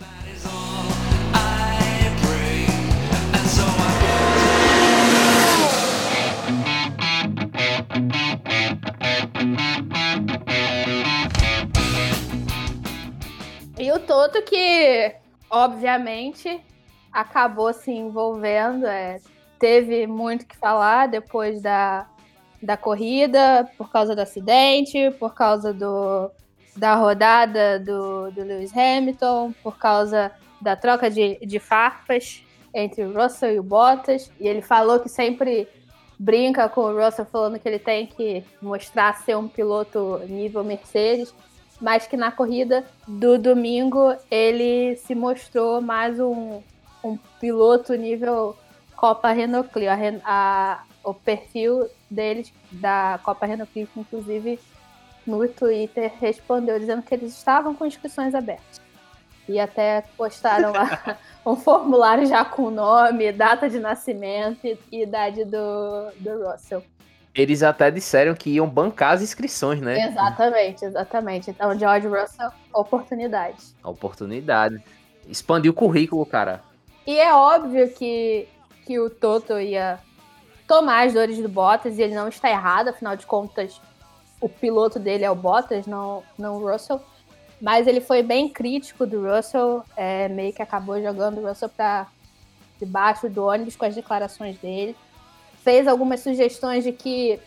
O 13.93 13.99
Toto 13.99 14.41
que, 14.41 15.15
obviamente, 15.49 16.59
acabou 17.11 17.71
se 17.73 17.91
envolvendo, 17.91 18.87
é, 18.87 19.19
teve 19.59 20.07
muito 20.07 20.47
que 20.47 20.57
falar 20.57 21.07
depois 21.07 21.61
da, 21.61 22.07
da 22.61 22.75
corrida, 22.75 23.69
por 23.77 23.91
causa 23.91 24.15
do 24.15 24.21
acidente, 24.21 25.11
por 25.19 25.35
causa 25.35 25.71
do, 25.71 26.31
da 26.75 26.95
rodada 26.95 27.79
do, 27.79 28.31
do 28.31 28.43
Lewis 28.43 28.75
Hamilton, 28.75 29.53
por 29.61 29.77
causa 29.77 30.31
da 30.59 30.75
troca 30.75 31.09
de, 31.09 31.37
de 31.45 31.59
farpas 31.59 32.43
entre 32.73 33.03
o 33.03 33.13
Russell 33.13 33.53
e 33.53 33.59
o 33.59 33.63
Bottas. 33.63 34.31
E 34.39 34.47
ele 34.47 34.61
falou 34.61 34.99
que 34.99 35.09
sempre 35.09 35.67
brinca 36.17 36.67
com 36.67 36.81
o 36.81 36.99
Russell, 36.99 37.25
falando 37.25 37.59
que 37.59 37.67
ele 37.67 37.79
tem 37.79 38.07
que 38.07 38.43
mostrar 38.59 39.13
ser 39.23 39.37
um 39.37 39.47
piloto 39.47 40.19
nível 40.27 40.63
Mercedes 40.63 41.33
mas 41.83 42.07
que 42.07 42.15
na 42.15 42.31
corrida 42.31 42.85
do 43.05 43.37
domingo 43.37 44.15
ele 44.31 44.95
se 44.95 45.13
mostrou 45.13 45.81
mais 45.81 46.17
um, 46.17 46.61
um 47.03 47.17
piloto 47.41 47.93
nível 47.93 48.55
Copa 48.95 49.33
Renault 49.33 49.67
Clio. 49.67 49.89
A, 49.91 49.97
a, 50.23 50.83
o 51.03 51.13
perfil 51.13 51.89
deles 52.09 52.53
da 52.71 53.19
Copa 53.21 53.45
Renault 53.45 53.69
Clio, 53.73 53.89
inclusive 53.97 54.57
no 55.27 55.45
Twitter, 55.49 56.09
respondeu 56.21 56.79
dizendo 56.79 57.01
que 57.01 57.13
eles 57.13 57.35
estavam 57.35 57.75
com 57.75 57.85
inscrições 57.85 58.33
abertas. 58.33 58.79
E 59.49 59.59
até 59.59 60.05
postaram 60.15 60.71
lá 60.71 61.17
um 61.45 61.57
formulário 61.57 62.25
já 62.25 62.45
com 62.45 62.71
nome, 62.71 63.29
data 63.33 63.69
de 63.69 63.77
nascimento 63.77 64.65
e 64.89 65.03
idade 65.03 65.43
do, 65.43 66.11
do 66.17 66.49
Russell. 66.49 66.81
Eles 67.35 67.63
até 67.63 67.89
disseram 67.89 68.35
que 68.35 68.51
iam 68.51 68.69
bancar 68.69 69.13
as 69.13 69.21
inscrições, 69.23 69.81
né? 69.81 70.07
Exatamente, 70.07 70.85
exatamente. 70.85 71.49
Então, 71.49 71.77
George 71.77 72.07
Russell, 72.07 72.51
oportunidade. 72.71 73.57
Oportunidade. 73.83 74.83
Expandir 75.27 75.71
o 75.71 75.73
currículo, 75.73 76.25
cara. 76.27 76.61
E 77.07 77.17
é 77.17 77.33
óbvio 77.33 77.89
que, 77.89 78.47
que 78.85 78.99
o 78.99 79.09
Toto 79.09 79.59
ia 79.59 79.99
tomar 80.67 81.07
as 81.07 81.13
dores 81.13 81.39
do 81.39 81.49
Bottas 81.49 81.97
e 81.97 82.03
ele 82.03 82.13
não 82.13 82.27
está 82.27 82.49
errado, 82.49 82.89
afinal 82.89 83.15
de 83.15 83.25
contas, 83.25 83.81
o 84.39 84.47
piloto 84.47 84.99
dele 84.99 85.25
é 85.25 85.31
o 85.31 85.35
Bottas, 85.35 85.87
não, 85.87 86.23
não 86.37 86.57
o 86.57 86.71
Russell. 86.71 87.01
Mas 87.59 87.87
ele 87.87 87.99
foi 87.99 88.21
bem 88.21 88.47
crítico 88.47 89.07
do 89.07 89.25
Russell, 89.25 89.83
é, 89.97 90.27
meio 90.27 90.53
que 90.53 90.61
acabou 90.61 91.01
jogando 91.01 91.39
o 91.39 91.47
Russell 91.47 91.69
para 91.69 92.07
debaixo 92.79 93.27
do 93.27 93.45
ônibus 93.45 93.75
com 93.75 93.85
as 93.85 93.95
declarações 93.95 94.57
dele 94.59 94.95
fez 95.63 95.87
algumas 95.87 96.19
sugestões 96.19 96.83
de 96.83 96.91
que 96.91 97.39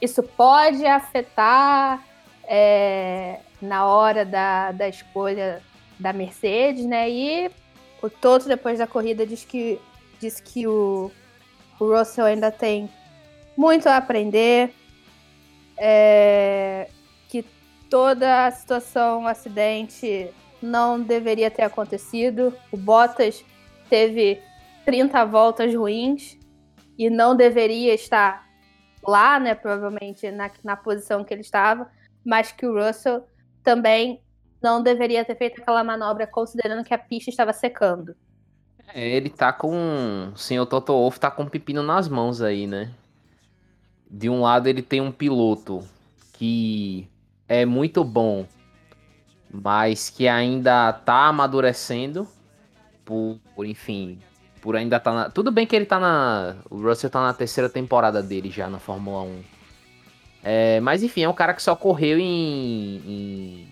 isso 0.00 0.22
pode 0.22 0.84
afetar 0.84 2.04
é, 2.44 3.40
na 3.60 3.86
hora 3.86 4.24
da, 4.24 4.72
da 4.72 4.88
escolha 4.88 5.62
da 5.98 6.12
Mercedes, 6.12 6.84
né? 6.84 7.08
E 7.10 7.50
o 8.02 8.10
Toto, 8.10 8.46
depois 8.46 8.78
da 8.78 8.86
corrida, 8.86 9.26
diz 9.26 9.44
que, 9.44 9.80
diz 10.20 10.40
que 10.40 10.66
o, 10.66 11.10
o 11.80 11.84
Russell 11.96 12.26
ainda 12.26 12.50
tem 12.50 12.90
muito 13.56 13.88
a 13.88 13.96
aprender, 13.96 14.74
é, 15.76 16.88
que 17.28 17.44
toda 17.88 18.46
a 18.46 18.50
situação, 18.50 19.24
o 19.24 19.28
acidente, 19.28 20.28
não 20.60 21.00
deveria 21.00 21.50
ter 21.50 21.62
acontecido. 21.62 22.52
O 22.70 22.76
Bottas 22.76 23.44
teve 23.88 24.42
30 24.84 25.24
voltas 25.24 25.74
ruins, 25.74 26.36
e 26.98 27.10
não 27.10 27.36
deveria 27.36 27.94
estar 27.94 28.46
lá, 29.06 29.38
né? 29.38 29.54
Provavelmente 29.54 30.30
na, 30.30 30.50
na 30.62 30.76
posição 30.76 31.24
que 31.24 31.32
ele 31.32 31.40
estava, 31.42 31.90
mas 32.24 32.52
que 32.52 32.66
o 32.66 32.74
Russell 32.74 33.26
também 33.62 34.22
não 34.62 34.82
deveria 34.82 35.24
ter 35.24 35.36
feito 35.36 35.60
aquela 35.60 35.84
manobra 35.84 36.26
considerando 36.26 36.84
que 36.84 36.94
a 36.94 36.98
pista 36.98 37.30
estava 37.30 37.52
secando. 37.52 38.16
É, 38.94 39.08
ele 39.08 39.30
tá 39.30 39.52
com. 39.52 40.32
O 40.34 40.38
senhor 40.38 40.66
Toto 40.66 40.92
Wolff 40.92 41.18
tá 41.18 41.30
com 41.30 41.42
um 41.44 41.48
pepino 41.48 41.82
nas 41.82 42.08
mãos 42.08 42.40
aí, 42.40 42.66
né? 42.66 42.92
De 44.10 44.28
um 44.28 44.42
lado 44.42 44.68
ele 44.68 44.82
tem 44.82 45.00
um 45.00 45.10
piloto 45.10 45.82
que 46.34 47.08
é 47.48 47.64
muito 47.64 48.04
bom, 48.04 48.46
mas 49.50 50.10
que 50.10 50.28
ainda 50.28 50.92
tá 50.92 51.26
amadurecendo 51.28 52.26
por, 53.04 53.38
por 53.54 53.66
enfim, 53.66 54.18
por 54.64 54.76
ainda 54.76 54.98
tá 54.98 55.12
na... 55.12 55.28
Tudo 55.28 55.52
bem 55.52 55.66
que 55.66 55.76
ele 55.76 55.84
tá 55.84 56.00
na. 56.00 56.56
O 56.70 56.80
Russell 56.80 57.10
tá 57.10 57.20
na 57.20 57.34
terceira 57.34 57.68
temporada 57.68 58.22
dele 58.22 58.50
já 58.50 58.66
na 58.66 58.78
Fórmula 58.78 59.20
1. 59.20 59.42
É, 60.42 60.80
mas 60.80 61.02
enfim, 61.02 61.22
é 61.22 61.28
um 61.28 61.34
cara 61.34 61.52
que 61.52 61.62
só 61.62 61.76
correu 61.76 62.18
em, 62.18 62.96
em, 63.06 63.68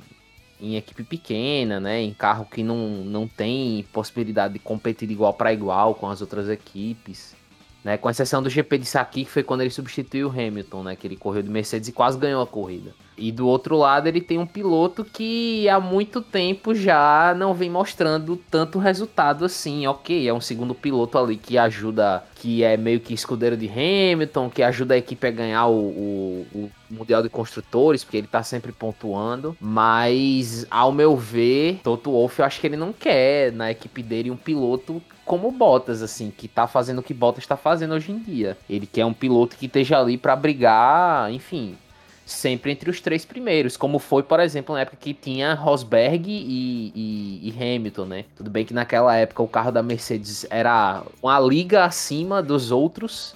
em, 0.60 0.76
equipe 0.76 1.02
pequena, 1.02 1.80
né? 1.80 2.02
Em 2.02 2.12
carro 2.12 2.44
que 2.44 2.62
não, 2.62 2.76
não 2.76 3.26
tem 3.26 3.86
possibilidade 3.90 4.52
de 4.52 4.58
competir 4.58 5.08
de 5.08 5.14
igual 5.14 5.32
para 5.32 5.50
igual 5.50 5.94
com 5.94 6.10
as 6.10 6.20
outras 6.20 6.50
equipes. 6.50 7.34
Né, 7.82 7.96
com 7.96 8.08
exceção 8.08 8.40
do 8.40 8.48
GP 8.48 8.78
de 8.78 8.86
Saki, 8.86 9.24
que 9.24 9.30
foi 9.30 9.42
quando 9.42 9.62
ele 9.62 9.70
substituiu 9.70 10.28
o 10.28 10.30
Hamilton, 10.30 10.84
né, 10.84 10.94
que 10.94 11.04
ele 11.04 11.16
correu 11.16 11.42
de 11.42 11.50
Mercedes 11.50 11.88
e 11.88 11.92
quase 11.92 12.16
ganhou 12.16 12.40
a 12.40 12.46
corrida. 12.46 12.94
E 13.16 13.30
do 13.30 13.46
outro 13.46 13.76
lado, 13.76 14.06
ele 14.06 14.20
tem 14.20 14.38
um 14.38 14.46
piloto 14.46 15.04
que 15.04 15.68
há 15.68 15.78
muito 15.78 16.20
tempo 16.20 16.74
já 16.74 17.34
não 17.36 17.54
vem 17.54 17.70
mostrando 17.70 18.36
tanto 18.50 18.78
resultado 18.78 19.44
assim. 19.44 19.86
Ok, 19.86 20.26
é 20.26 20.32
um 20.32 20.40
segundo 20.40 20.74
piloto 20.74 21.18
ali 21.18 21.36
que 21.36 21.58
ajuda, 21.58 22.24
que 22.34 22.64
é 22.64 22.76
meio 22.76 23.00
que 23.00 23.14
escudeiro 23.14 23.56
de 23.56 23.68
Hamilton, 23.68 24.50
que 24.50 24.62
ajuda 24.62 24.94
a 24.94 24.98
equipe 24.98 25.26
a 25.26 25.30
ganhar 25.30 25.66
o, 25.66 25.72
o, 25.72 26.46
o 26.54 26.70
Mundial 26.90 27.22
de 27.22 27.28
Construtores, 27.28 28.04
porque 28.04 28.16
ele 28.16 28.26
tá 28.26 28.42
sempre 28.42 28.72
pontuando. 28.72 29.56
Mas, 29.60 30.66
ao 30.70 30.92
meu 30.92 31.16
ver, 31.16 31.80
Toto 31.82 32.12
Wolff, 32.12 32.38
eu 32.38 32.44
acho 32.44 32.60
que 32.60 32.66
ele 32.66 32.76
não 32.76 32.92
quer 32.92 33.52
na 33.52 33.70
equipe 33.70 34.02
dele 34.02 34.30
um 34.30 34.36
piloto 34.36 35.02
como 35.24 35.50
Bottas, 35.50 36.02
assim, 36.02 36.32
que 36.36 36.48
tá 36.48 36.66
fazendo 36.66 36.98
o 36.98 37.02
que 37.02 37.14
Bottas 37.14 37.46
tá 37.46 37.56
fazendo 37.56 37.94
hoje 37.94 38.12
em 38.12 38.18
dia. 38.18 38.56
Ele 38.68 38.86
quer 38.86 39.04
um 39.04 39.14
piloto 39.14 39.56
que 39.56 39.66
esteja 39.66 39.98
ali 39.98 40.18
para 40.18 40.34
brigar, 40.34 41.32
enfim, 41.32 41.76
sempre 42.24 42.72
entre 42.72 42.90
os 42.90 43.00
três 43.00 43.24
primeiros, 43.24 43.76
como 43.76 43.98
foi, 43.98 44.22
por 44.22 44.40
exemplo, 44.40 44.74
na 44.74 44.82
época 44.82 44.96
que 44.98 45.12
tinha 45.12 45.54
Rosberg 45.54 46.30
e, 46.30 46.92
e, 46.94 47.48
e, 47.48 47.76
Hamilton, 47.76 48.04
né? 48.04 48.24
Tudo 48.36 48.50
bem 48.50 48.64
que 48.64 48.72
naquela 48.72 49.14
época 49.16 49.42
o 49.42 49.48
carro 49.48 49.72
da 49.72 49.82
Mercedes 49.82 50.46
era 50.50 51.02
uma 51.22 51.38
liga 51.40 51.84
acima 51.84 52.42
dos 52.42 52.70
outros, 52.70 53.34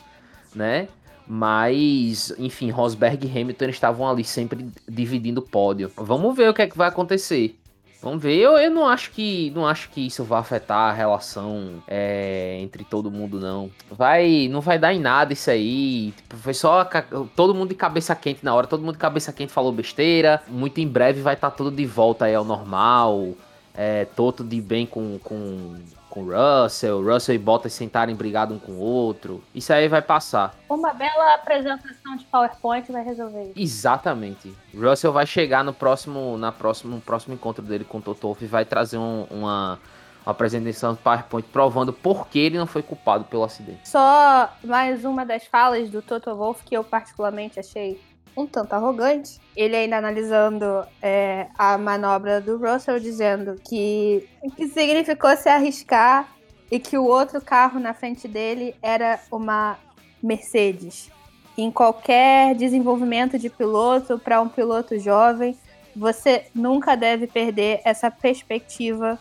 né? 0.55 0.89
Mas, 1.29 2.33
enfim, 2.39 2.71
Rosberg 2.71 3.27
e 3.27 3.41
Hamilton 3.41 3.67
estavam 3.67 4.09
ali 4.09 4.23
sempre 4.23 4.69
dividindo 4.89 5.41
o 5.41 5.43
pódio. 5.43 5.91
Vamos 5.97 6.37
ver 6.37 6.49
o 6.49 6.55
que 6.55 6.63
é 6.63 6.69
que 6.69 6.79
vai 6.79 6.89
acontecer. 6.89 7.59
Vamos 8.03 8.23
ver. 8.23 8.37
Eu, 8.37 8.57
eu 8.59 8.71
não 8.71 8.87
acho 8.87 9.11
que 9.11 9.51
não 9.51 9.67
acho 9.67 9.91
que 9.91 10.07
isso 10.07 10.23
vai 10.23 10.39
afetar 10.39 10.91
a 10.91 10.93
relação 10.93 11.83
é, 11.89 12.59
entre 12.61 12.85
todo 12.85 13.11
mundo, 13.11 13.41
não. 13.41 13.71
Vai, 13.91 14.49
não 14.49 14.61
vai 14.61 14.79
dar 14.79 14.93
em 14.95 15.01
nada 15.01 15.33
isso 15.33 15.51
aí. 15.51 16.13
Tipo, 16.17 16.37
foi 16.37 16.55
só 16.55 16.89
todo 17.35 17.55
mundo 17.55 17.71
de 17.71 17.75
cabeça 17.75 18.15
quente 18.15 18.45
na 18.45 18.55
hora. 18.55 18.67
Todo 18.67 18.81
mundo 18.81 18.93
de 18.93 18.99
cabeça 18.99 19.33
quente 19.33 19.53
falou 19.53 19.73
besteira. 19.73 20.43
Muito 20.49 20.81
em 20.81 20.87
breve 20.87 21.21
vai 21.21 21.35
estar 21.35 21.51
tá 21.51 21.57
tudo 21.57 21.71
de 21.71 21.87
volta 21.87 22.27
aí 22.27 22.35
ao 22.35 22.45
normal. 22.45 23.35
É, 23.75 24.05
Toto 24.05 24.43
de 24.43 24.61
bem 24.61 24.87
com, 24.87 25.19
com 25.23 25.75
com 26.17 26.25
Russell, 26.25 27.05
Russell 27.05 27.35
e 27.35 27.39
Bottas 27.39 27.75
sentarem 27.75 28.17
brigado 28.17 28.55
um 28.55 28.59
com 28.59 28.73
o 28.73 28.81
outro. 28.81 29.45
Isso 29.55 29.71
aí 29.71 29.87
vai 29.87 30.01
passar. 30.01 30.55
Uma 30.67 30.95
bela 30.95 31.35
apresentação 31.35 32.17
de 32.17 32.25
PowerPoint 32.25 32.91
vai 32.91 33.05
resolver 33.05 33.51
isso. 33.51 33.53
Exatamente. 33.55 34.51
Russell 34.75 35.13
vai 35.13 35.27
chegar 35.27 35.63
no 35.63 35.75
próximo, 35.75 36.39
na 36.39 36.51
próximo, 36.51 36.95
no 36.95 37.03
próximo 37.03 37.35
encontro 37.35 37.63
dele 37.63 37.85
com 37.85 37.99
o 37.99 38.01
Toto 38.01 38.39
e 38.41 38.47
vai 38.47 38.65
trazer 38.65 38.97
um, 38.97 39.27
uma, 39.31 39.79
uma 40.25 40.33
apresentação 40.33 40.95
de 40.95 41.01
PowerPoint 41.01 41.47
provando 41.53 41.93
por 41.93 42.29
que 42.29 42.39
ele 42.39 42.57
não 42.57 42.67
foi 42.67 42.83
culpado 42.83 43.25
pelo 43.25 43.45
acidente. 43.45 43.87
Só 43.87 44.51
mais 44.65 45.05
uma 45.05 45.27
das 45.27 45.45
falas 45.45 45.91
do 45.91 46.01
Toto 46.01 46.35
Wolff 46.35 46.65
que 46.65 46.75
eu 46.75 46.83
particularmente 46.83 47.61
achei 47.61 48.01
um 48.37 48.47
tanto 48.47 48.75
arrogante. 48.75 49.41
Ele 49.57 49.75
ainda 49.75 49.97
analisando 49.97 50.85
é, 51.01 51.47
a 51.57 51.79
manobra 51.79 52.41
do 52.41 52.59
Russell, 52.59 53.01
dizendo 53.01 53.61
que 53.69 54.29
que 54.57 54.69
significou 54.69 55.37
se 55.37 55.49
arriscar 55.49 56.29
e 56.71 56.79
que 56.79 56.99
o 56.99 57.05
outro 57.05 57.41
carro 57.41 57.81
na 57.81 57.95
frente 57.95 58.29
dele 58.29 58.75
era 58.83 59.21
uma 59.31 59.79
Mercedes. 60.23 61.11
Em 61.57 61.71
qualquer 61.71 62.55
desenvolvimento 62.55 63.39
de 63.39 63.49
piloto, 63.49 64.19
para 64.19 64.41
um 64.43 64.49
piloto 64.49 64.99
jovem, 64.99 65.57
você 65.95 66.47
nunca 66.55 66.95
deve 66.95 67.27
perder 67.27 67.81
essa 67.85 68.11
perspectiva 68.11 69.19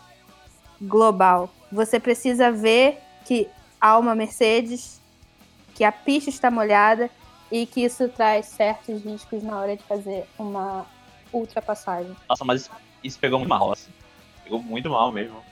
global. 0.80 1.48
Você 1.72 1.98
precisa 1.98 2.52
ver 2.52 2.98
que 3.24 3.48
há 3.80 3.98
uma 3.98 4.14
Mercedes 4.14 5.00
que 5.74 5.84
a 5.84 5.92
pista 5.92 6.30
está 6.30 6.50
molhada 6.50 7.10
e 7.50 7.66
que 7.66 7.84
isso 7.84 8.08
traz 8.08 8.46
certos 8.46 9.02
riscos 9.04 9.42
na 9.42 9.58
hora 9.58 9.76
de 9.76 9.82
fazer 9.84 10.24
uma 10.38 10.86
ultrapassagem. 11.32 12.16
Nossa, 12.28 12.44
mas 12.44 12.70
isso, 13.02 13.18
pegou 13.18 13.38
muito 13.38 13.48
mal, 13.48 13.72
assim. 13.72 13.90
Pegou 14.44 14.62
muito 14.62 14.90
mal 14.90 15.12
mesmo. 15.12 15.42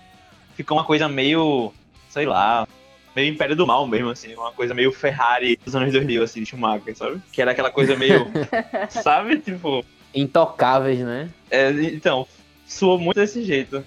Ficou 0.55 0.77
uma 0.77 0.85
coisa 0.85 1.09
meio, 1.09 1.73
sei 2.09 2.27
lá, 2.27 2.67
meio 3.15 3.33
Império 3.33 3.57
do 3.57 3.67
Mal 3.67 3.87
mesmo, 3.87 4.11
assim. 4.11 4.35
Uma 4.35 4.53
coisa 4.53 4.75
meio 4.75 4.93
Ferrari 4.93 5.59
dos 5.65 5.75
anos 5.75 5.93
2000, 5.93 6.23
assim, 6.23 6.41
de 6.41 6.47
Schumacher, 6.47 6.97
sabe? 6.97 7.21
Que 7.33 7.43
era 7.43 7.53
aquela 7.53 7.71
coisa 7.71 7.97
meio, 7.97 8.27
sabe? 8.91 9.39
Tipo, 9.39 9.85
Intocáveis, 10.15 11.01
né? 11.01 11.29
é, 11.51 11.71
então, 11.71 12.27
soou 12.67 12.99
muito 12.99 13.17
desse 13.17 13.43
jeito. 13.45 13.85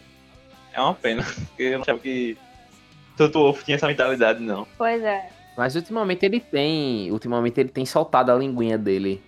É 0.73 0.81
uma 0.81 0.93
pena, 0.93 1.23
porque 1.47 1.63
eu 1.63 1.73
não 1.73 1.81
achava 1.81 1.99
que 1.99 2.37
Toto 3.15 3.39
Wolff 3.39 3.63
tinha 3.63 3.75
essa 3.75 3.87
mentalidade, 3.87 4.41
não. 4.41 4.67
Pois 4.77 5.01
é. 5.03 5.29
Mas 5.57 5.75
ultimamente 5.75 6.23
ele 6.23 6.39
tem. 6.39 7.11
Ultimamente 7.11 7.59
ele 7.59 7.69
tem 7.69 7.83
soltado 7.83 8.31
a 8.31 8.35
linguinha 8.35 8.77
dele. 8.77 9.23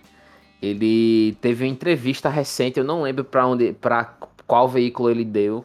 Ele 0.62 1.36
teve 1.40 1.64
uma 1.64 1.70
entrevista 1.70 2.28
recente, 2.28 2.78
eu 2.78 2.84
não 2.84 3.02
lembro 3.02 3.24
pra 3.24 3.46
onde. 3.46 3.72
para 3.72 4.16
qual 4.46 4.68
veículo 4.68 5.10
ele 5.10 5.24
deu. 5.24 5.64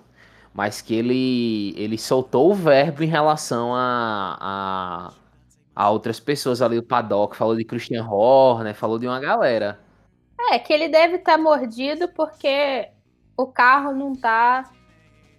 Mas 0.51 0.82
que 0.82 0.95
ele. 0.95 1.76
ele 1.78 1.99
soltou 1.99 2.49
o 2.51 2.55
verbo 2.55 3.03
em 3.03 3.07
relação 3.07 3.76
a. 3.76 4.38
a, 4.41 5.13
a 5.76 5.89
outras 5.91 6.20
pessoas 6.20 6.63
ali 6.63 6.78
do 6.78 6.84
paddock. 6.84 7.38
Falou 7.38 7.55
de 7.55 7.63
Christian 7.63 8.03
Horner, 8.03 8.74
falou 8.74 8.97
de 8.97 9.05
uma 9.05 9.20
galera. 9.20 9.80
É, 10.51 10.57
que 10.57 10.74
ele 10.74 10.89
deve 10.89 11.18
estar 11.18 11.38
mordido 11.38 12.07
porque 12.09 12.88
o 13.38 13.45
carro 13.45 13.93
não 13.93 14.16
tá 14.16 14.72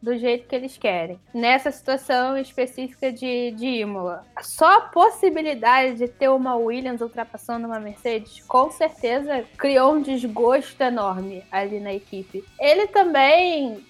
do 0.03 0.17
jeito 0.17 0.47
que 0.47 0.55
eles 0.55 0.77
querem. 0.77 1.19
Nessa 1.33 1.71
situação 1.71 2.37
específica 2.37 3.13
de, 3.13 3.53
de 3.53 3.67
Imola. 3.67 4.25
Só 4.41 4.79
a 4.79 4.81
possibilidade 4.83 5.99
de 5.99 6.09
ter 6.09 6.29
uma 6.29 6.57
Williams 6.57 7.01
ultrapassando 7.01 7.67
uma 7.67 7.81
Mercedes, 7.81 8.41
com 8.47 8.71
certeza 8.71 9.45
criou 9.57 9.95
um 9.95 10.03
desgosto 10.03 10.81
enorme 10.83 11.45
ali 11.51 11.81
na 11.81 11.93
equipe. 11.93 12.45
Ele 12.59 12.87
também 12.87 13.85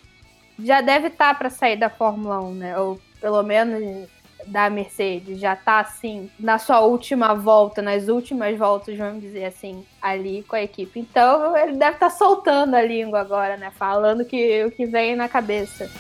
já 0.58 0.80
deve 0.80 1.08
estar 1.08 1.38
para 1.38 1.50
sair 1.50 1.76
da 1.76 1.90
Fórmula 1.90 2.40
1, 2.40 2.54
né? 2.54 2.78
Ou 2.78 2.98
pelo 3.20 3.42
menos 3.42 4.08
da 4.46 4.68
Mercedes, 4.70 5.40
já 5.40 5.56
tá 5.56 5.80
assim, 5.80 6.30
na 6.38 6.58
sua 6.58 6.80
última 6.80 7.34
volta, 7.34 7.80
nas 7.80 8.08
últimas 8.08 8.56
voltas, 8.56 8.96
vamos 8.96 9.20
dizer 9.20 9.46
assim, 9.46 9.84
ali 10.00 10.42
com 10.44 10.56
a 10.56 10.62
equipe. 10.62 11.00
Então 11.00 11.56
ele 11.56 11.76
deve 11.76 11.96
estar 11.96 12.10
soltando 12.10 12.74
a 12.74 12.82
língua 12.82 13.20
agora, 13.20 13.56
né? 13.56 13.70
Falando 13.70 14.24
que, 14.24 14.64
o 14.64 14.70
que 14.70 14.86
vem 14.86 15.16
na 15.16 15.28
cabeça. 15.28 15.90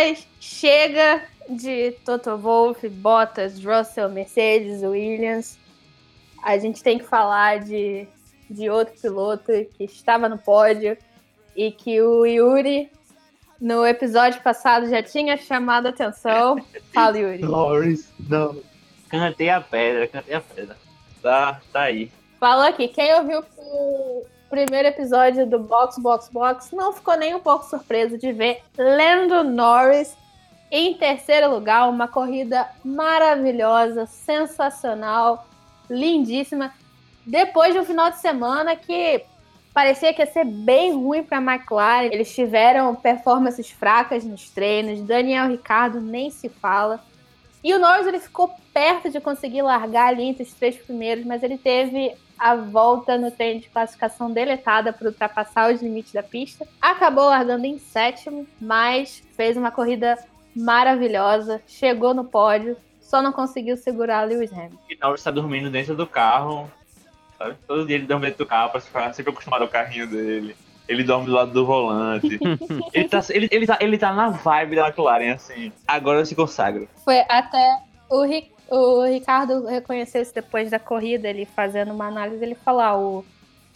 Mas 0.00 0.26
chega 0.40 1.22
de 1.46 1.92
Toto 2.06 2.34
Wolff, 2.38 2.88
Bottas, 2.88 3.62
Russell, 3.62 4.08
Mercedes, 4.08 4.82
Williams. 4.82 5.58
A 6.42 6.56
gente 6.56 6.82
tem 6.82 6.98
que 6.98 7.04
falar 7.04 7.60
de, 7.60 8.08
de 8.48 8.70
outro 8.70 8.98
piloto 8.98 9.52
que 9.76 9.84
estava 9.84 10.26
no 10.26 10.38
pódio 10.38 10.96
e 11.54 11.70
que 11.70 12.00
o 12.00 12.24
Yuri, 12.24 12.90
no 13.60 13.86
episódio 13.86 14.40
passado, 14.40 14.88
já 14.88 15.02
tinha 15.02 15.36
chamado 15.36 15.84
a 15.84 15.90
atenção. 15.90 16.56
Fala, 16.94 17.18
Yuri. 17.18 17.42
Norris, 17.44 18.10
não. 18.18 18.56
Cantei 19.10 19.50
a 19.50 19.60
pedra, 19.60 20.08
cantei 20.08 20.34
a 20.34 20.40
pedra. 20.40 20.78
Tá, 21.20 21.60
tá 21.70 21.82
aí. 21.82 22.10
Fala 22.38 22.68
aqui, 22.68 22.88
quem 22.88 23.14
ouviu 23.16 23.44
o 23.58 24.24
primeiro 24.50 24.88
episódio 24.88 25.46
do 25.46 25.60
Box 25.60 25.96
Box 25.98 26.28
Box 26.28 26.72
não 26.72 26.92
ficou 26.92 27.16
nem 27.16 27.34
um 27.34 27.40
pouco 27.40 27.64
surpreso 27.64 28.18
de 28.18 28.32
ver 28.32 28.62
Lando 28.76 29.44
Norris 29.44 30.16
em 30.72 30.94
terceiro 30.94 31.50
lugar, 31.50 31.88
uma 31.88 32.08
corrida 32.08 32.68
maravilhosa, 32.84 34.06
sensacional, 34.06 35.46
lindíssima. 35.88 36.72
Depois 37.24 37.72
de 37.72 37.80
um 37.80 37.84
final 37.84 38.10
de 38.10 38.18
semana 38.18 38.76
que 38.76 39.24
parecia 39.72 40.12
que 40.12 40.22
ia 40.22 40.26
ser 40.26 40.44
bem 40.44 40.92
ruim 40.92 41.22
para 41.22 41.38
a 41.38 41.40
McLaren, 41.40 42.10
eles 42.12 42.34
tiveram 42.34 42.94
performances 42.94 43.70
fracas 43.70 44.24
nos 44.24 44.50
treinos, 44.50 45.02
Daniel 45.02 45.48
Ricardo 45.48 46.00
nem 46.00 46.30
se 46.30 46.48
fala. 46.48 47.00
E 47.62 47.74
o 47.74 47.78
Norris 47.78 48.06
ele 48.06 48.20
ficou 48.20 48.54
perto 48.72 49.10
de 49.10 49.20
conseguir 49.20 49.62
largar 49.62 50.08
ali 50.08 50.22
entre 50.22 50.42
os 50.42 50.52
três 50.52 50.76
primeiros, 50.76 51.24
mas 51.24 51.42
ele 51.42 51.58
teve 51.58 52.14
a 52.38 52.54
volta 52.54 53.18
no 53.18 53.30
treino 53.30 53.60
de 53.60 53.68
classificação 53.68 54.32
deletada 54.32 54.92
para 54.92 55.08
ultrapassar 55.08 55.72
os 55.72 55.82
limites 55.82 56.12
da 56.12 56.22
pista. 56.22 56.66
Acabou 56.80 57.26
largando 57.26 57.66
em 57.66 57.78
sétimo, 57.78 58.46
mas 58.58 59.22
fez 59.36 59.58
uma 59.58 59.70
corrida 59.70 60.18
maravilhosa, 60.56 61.60
chegou 61.66 62.14
no 62.14 62.24
pódio, 62.24 62.76
só 63.00 63.20
não 63.20 63.32
conseguiu 63.32 63.76
segurar 63.76 64.22
Lewis 64.22 64.52
Hamilton. 64.52 64.78
E 64.88 64.96
Norris 64.96 65.22
tá 65.22 65.30
dormindo 65.30 65.68
dentro 65.68 65.94
do 65.94 66.06
carro, 66.06 66.70
sabe? 67.36 67.56
Todo 67.66 67.86
dia 67.86 67.96
ele 67.96 68.06
dorme 68.06 68.26
dentro 68.26 68.44
do 68.44 68.48
carro 68.48 68.70
pra 68.70 68.80
ficar 68.80 69.12
sempre 69.12 69.32
acostumado 69.32 69.62
ao 69.62 69.68
carrinho 69.68 70.06
dele. 70.06 70.56
Ele 70.90 71.04
dorme 71.04 71.26
do 71.26 71.32
lado 71.32 71.52
do 71.52 71.64
volante. 71.64 72.36
ele, 72.92 73.08
tá, 73.08 73.20
ele, 73.30 73.48
ele, 73.52 73.66
tá, 73.66 73.78
ele 73.80 73.96
tá 73.96 74.12
na 74.12 74.28
vibe 74.30 74.74
da 74.74 74.88
McLaren, 74.88 75.34
assim. 75.34 75.72
Agora 75.86 76.18
eu 76.18 76.26
se 76.26 76.34
consagro. 76.34 76.88
Foi 77.04 77.20
até 77.28 77.78
o, 78.10 78.22
Ri- 78.24 78.50
o 78.68 79.04
Ricardo 79.04 79.66
reconheceu 79.66 80.20
isso 80.20 80.34
depois 80.34 80.68
da 80.68 80.80
corrida, 80.80 81.28
ele 81.28 81.44
fazendo 81.46 81.92
uma 81.92 82.08
análise, 82.08 82.42
ele 82.44 82.56
falou, 82.56 82.80
ah, 82.82 82.98
o, 82.98 83.24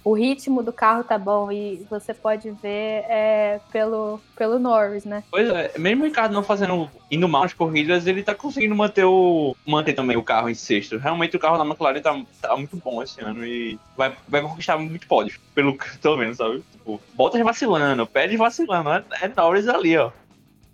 o 0.05 0.13
ritmo 0.13 0.63
do 0.63 0.73
carro 0.73 1.03
tá 1.03 1.17
bom 1.17 1.51
e 1.51 1.87
você 1.89 2.13
pode 2.13 2.51
ver 2.51 3.05
é, 3.09 3.59
pelo, 3.73 4.21
pelo 4.37 4.59
Norris, 4.59 5.07
né? 5.07 5.25
Pois 5.31 5.49
é, 5.49 5.73
mesmo 5.79 6.05
o 6.05 6.07
Ricardo 6.07 6.35
não 6.35 6.43
fazendo, 6.43 6.91
indo 7.11 7.27
mal 7.27 7.43
nas 7.43 7.55
corridas, 7.55 8.07
ele 8.07 8.23
tá 8.23 8.35
conseguindo 8.35 8.75
manter 8.75 9.05
o 9.05 9.57
manter 9.67 9.95
também 9.95 10.17
o 10.17 10.23
carro 10.23 10.51
em 10.51 10.55
sexto. 10.55 10.99
Realmente 10.99 11.37
o 11.37 11.41
carro 11.41 11.57
da 11.57 11.65
McLaren 11.65 12.03
tá, 12.03 12.21
tá 12.43 12.55
muito 12.55 12.77
bom 12.77 13.03
esse 13.03 13.21
ano 13.23 13.47
e 13.47 13.79
vai, 13.97 14.15
vai 14.29 14.43
conquistar 14.43 14.77
muito 14.77 15.07
pódios, 15.07 15.41
pelo 15.55 15.77
que 15.77 15.99
tô 15.99 16.17
vendo, 16.19 16.35
sabe? 16.35 16.63
Tipo, 16.73 17.01
Bottas 17.15 17.41
vacilando, 17.41 18.07
Pérez 18.07 18.39
vacilando, 18.39 18.91
é, 18.91 19.05
é 19.23 19.33
Norris 19.35 19.67
ali, 19.69 19.97
ó. 19.97 20.11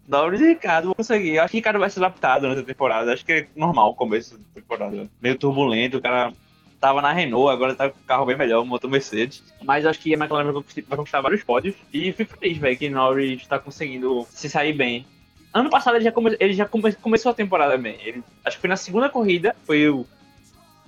Norris 0.08 0.40
e 0.40 0.48
Ricardo 0.48 0.86
vão 0.86 0.94
conseguir. 0.94 1.38
Acho 1.38 1.52
que 1.52 1.58
o 1.58 1.60
Ricardo 1.60 1.78
vai 1.78 1.88
se 1.88 2.00
adaptar 2.00 2.40
durante 2.40 2.62
a 2.62 2.64
temporada. 2.64 3.12
Acho 3.12 3.24
que 3.24 3.32
é 3.32 3.46
normal 3.54 3.90
o 3.90 3.94
começo 3.94 4.36
da 4.36 4.44
temporada. 4.60 5.08
Meio 5.22 5.38
turbulento, 5.38 5.98
o 5.98 6.00
cara 6.00 6.32
tava 6.80 7.02
na 7.02 7.12
Renault, 7.12 7.52
agora 7.52 7.74
tá 7.74 7.90
com 7.90 7.98
o 7.98 8.04
carro 8.04 8.24
bem 8.24 8.36
melhor, 8.36 8.64
motor 8.64 8.90
Mercedes. 8.90 9.44
Mas 9.62 9.84
acho 9.84 10.00
que 10.00 10.14
a 10.14 10.16
McLaren 10.16 10.50
vai 10.50 10.96
conquistar, 10.96 11.20
vários 11.20 11.44
pódios. 11.44 11.76
E 11.92 12.10
fico 12.12 12.36
feliz, 12.38 12.56
velho, 12.56 12.78
que 12.78 12.88
Norris 12.88 13.46
tá 13.46 13.58
conseguindo 13.58 14.26
se 14.30 14.48
sair 14.48 14.72
bem. 14.72 15.06
Ano 15.52 15.68
passado 15.68 15.96
ele 15.96 16.04
já, 16.04 16.12
come, 16.12 16.36
ele 16.40 16.54
já 16.54 16.66
come, 16.66 16.92
começou 16.94 17.32
a 17.32 17.34
temporada 17.34 17.76
bem. 17.76 17.98
Ele, 18.02 18.24
acho 18.44 18.56
que 18.56 18.60
foi 18.60 18.70
na 18.70 18.76
segunda 18.76 19.08
corrida, 19.08 19.54
foi 19.64 19.88
o. 19.88 20.06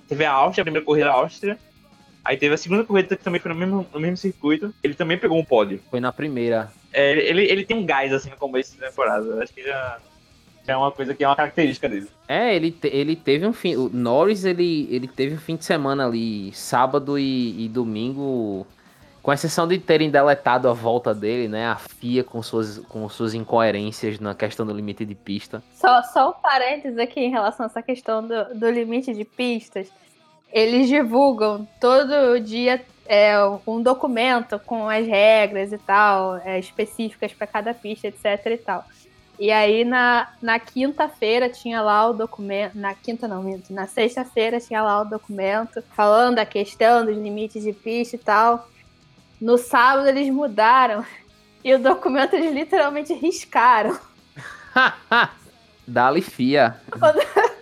Teve 0.07 0.25
a 0.25 0.31
Áustria, 0.31 0.63
a 0.63 0.65
primeira 0.65 0.85
corrida 0.85 1.07
da 1.07 1.13
Áustria. 1.13 1.59
Aí 2.25 2.37
teve 2.37 2.55
a 2.55 2.57
segunda 2.57 2.83
corrida 2.85 3.15
que 3.15 3.23
também 3.23 3.39
foi 3.39 3.51
no 3.51 3.57
mesmo, 3.57 3.87
no 3.93 3.99
mesmo 3.99 4.17
circuito. 4.17 4.73
Ele 4.81 4.93
também 4.93 5.17
pegou 5.17 5.37
um 5.37 5.45
pódio. 5.45 5.81
Foi 5.91 5.99
na 5.99 6.11
primeira. 6.11 6.71
É, 6.91 7.11
ele, 7.11 7.43
ele 7.43 7.65
tem 7.65 7.77
um 7.77 7.85
gás 7.85 8.13
assim 8.13 8.29
no 8.29 8.37
começo 8.37 8.77
da 8.79 8.87
temporada. 8.87 9.43
Acho 9.43 9.53
que 9.53 9.63
já 9.63 9.99
é 10.67 10.75
uma 10.77 10.91
coisa 10.91 11.13
que 11.13 11.23
é 11.23 11.27
uma 11.27 11.35
característica 11.35 11.89
dele. 11.89 12.07
É, 12.27 12.55
ele, 12.55 12.71
te- 12.71 12.87
ele 12.87 13.15
teve 13.15 13.45
um 13.45 13.53
fim. 13.53 13.75
O 13.75 13.89
Norris 13.89 14.45
ele, 14.45 14.87
ele 14.89 15.07
teve 15.07 15.35
um 15.35 15.39
fim 15.39 15.55
de 15.55 15.65
semana 15.65 16.05
ali, 16.05 16.51
sábado 16.53 17.17
e, 17.19 17.65
e 17.65 17.69
domingo. 17.69 18.65
Com 19.21 19.31
exceção 19.31 19.65
de 19.65 19.77
terem 19.77 20.09
deletado 20.09 20.67
a 20.67 20.73
volta 20.73 21.13
dele, 21.13 21.47
né? 21.47 21.67
A 21.67 21.77
FIA 21.77 22.25
com 22.25 22.43
suas, 22.43 22.79
com 22.79 23.07
suas 23.07 23.33
incoerências 23.33 24.19
na 24.19 24.35
questão 24.35 24.65
do 24.65 24.73
limite 24.73 25.05
de 25.05 25.15
pista. 25.15 25.63
Só, 25.73 26.01
só 26.03 26.29
um 26.31 26.33
parênteses 26.33 26.97
aqui 26.99 27.21
em 27.21 27.29
relação 27.29 27.65
a 27.65 27.67
essa 27.67 27.81
questão 27.81 28.21
do, 28.27 28.53
do 28.53 28.69
limite 28.69 29.13
de 29.13 29.23
pistas. 29.23 29.87
Eles 30.51 30.89
divulgam 30.89 31.65
todo 31.79 32.37
dia 32.41 32.81
é, 33.05 33.33
um 33.65 33.81
documento 33.81 34.59
com 34.65 34.89
as 34.89 35.07
regras 35.07 35.71
e 35.71 35.77
tal, 35.77 36.35
é, 36.43 36.59
específicas 36.59 37.33
para 37.33 37.47
cada 37.47 37.73
pista, 37.73 38.07
etc 38.07 38.45
e 38.45 38.57
tal. 38.57 38.83
E 39.43 39.51
aí 39.51 39.83
na, 39.83 40.29
na 40.41 40.57
quinta-feira 40.57 41.49
tinha 41.49 41.81
lá 41.81 42.07
o 42.07 42.13
documento. 42.13 42.75
Na 42.75 42.95
quinta 42.95 43.27
não, 43.27 43.43
minto. 43.43 43.73
Na 43.73 43.85
sexta-feira 43.87 44.57
tinha 44.57 44.81
lá 44.81 45.01
o 45.01 45.03
documento 45.03 45.83
falando 45.97 46.39
a 46.39 46.45
questão 46.45 47.05
dos 47.05 47.17
limites 47.17 47.61
de 47.61 47.73
pista 47.73 48.15
e 48.15 48.19
tal. 48.19 48.69
No 49.41 49.57
sábado 49.57 50.07
eles 50.07 50.33
mudaram. 50.33 51.05
E 51.65 51.73
o 51.73 51.79
documento 51.79 52.33
eles 52.33 52.53
literalmente 52.53 53.13
riscaram. 53.13 53.97
Dali 55.87 56.21
FIA. 56.21 56.77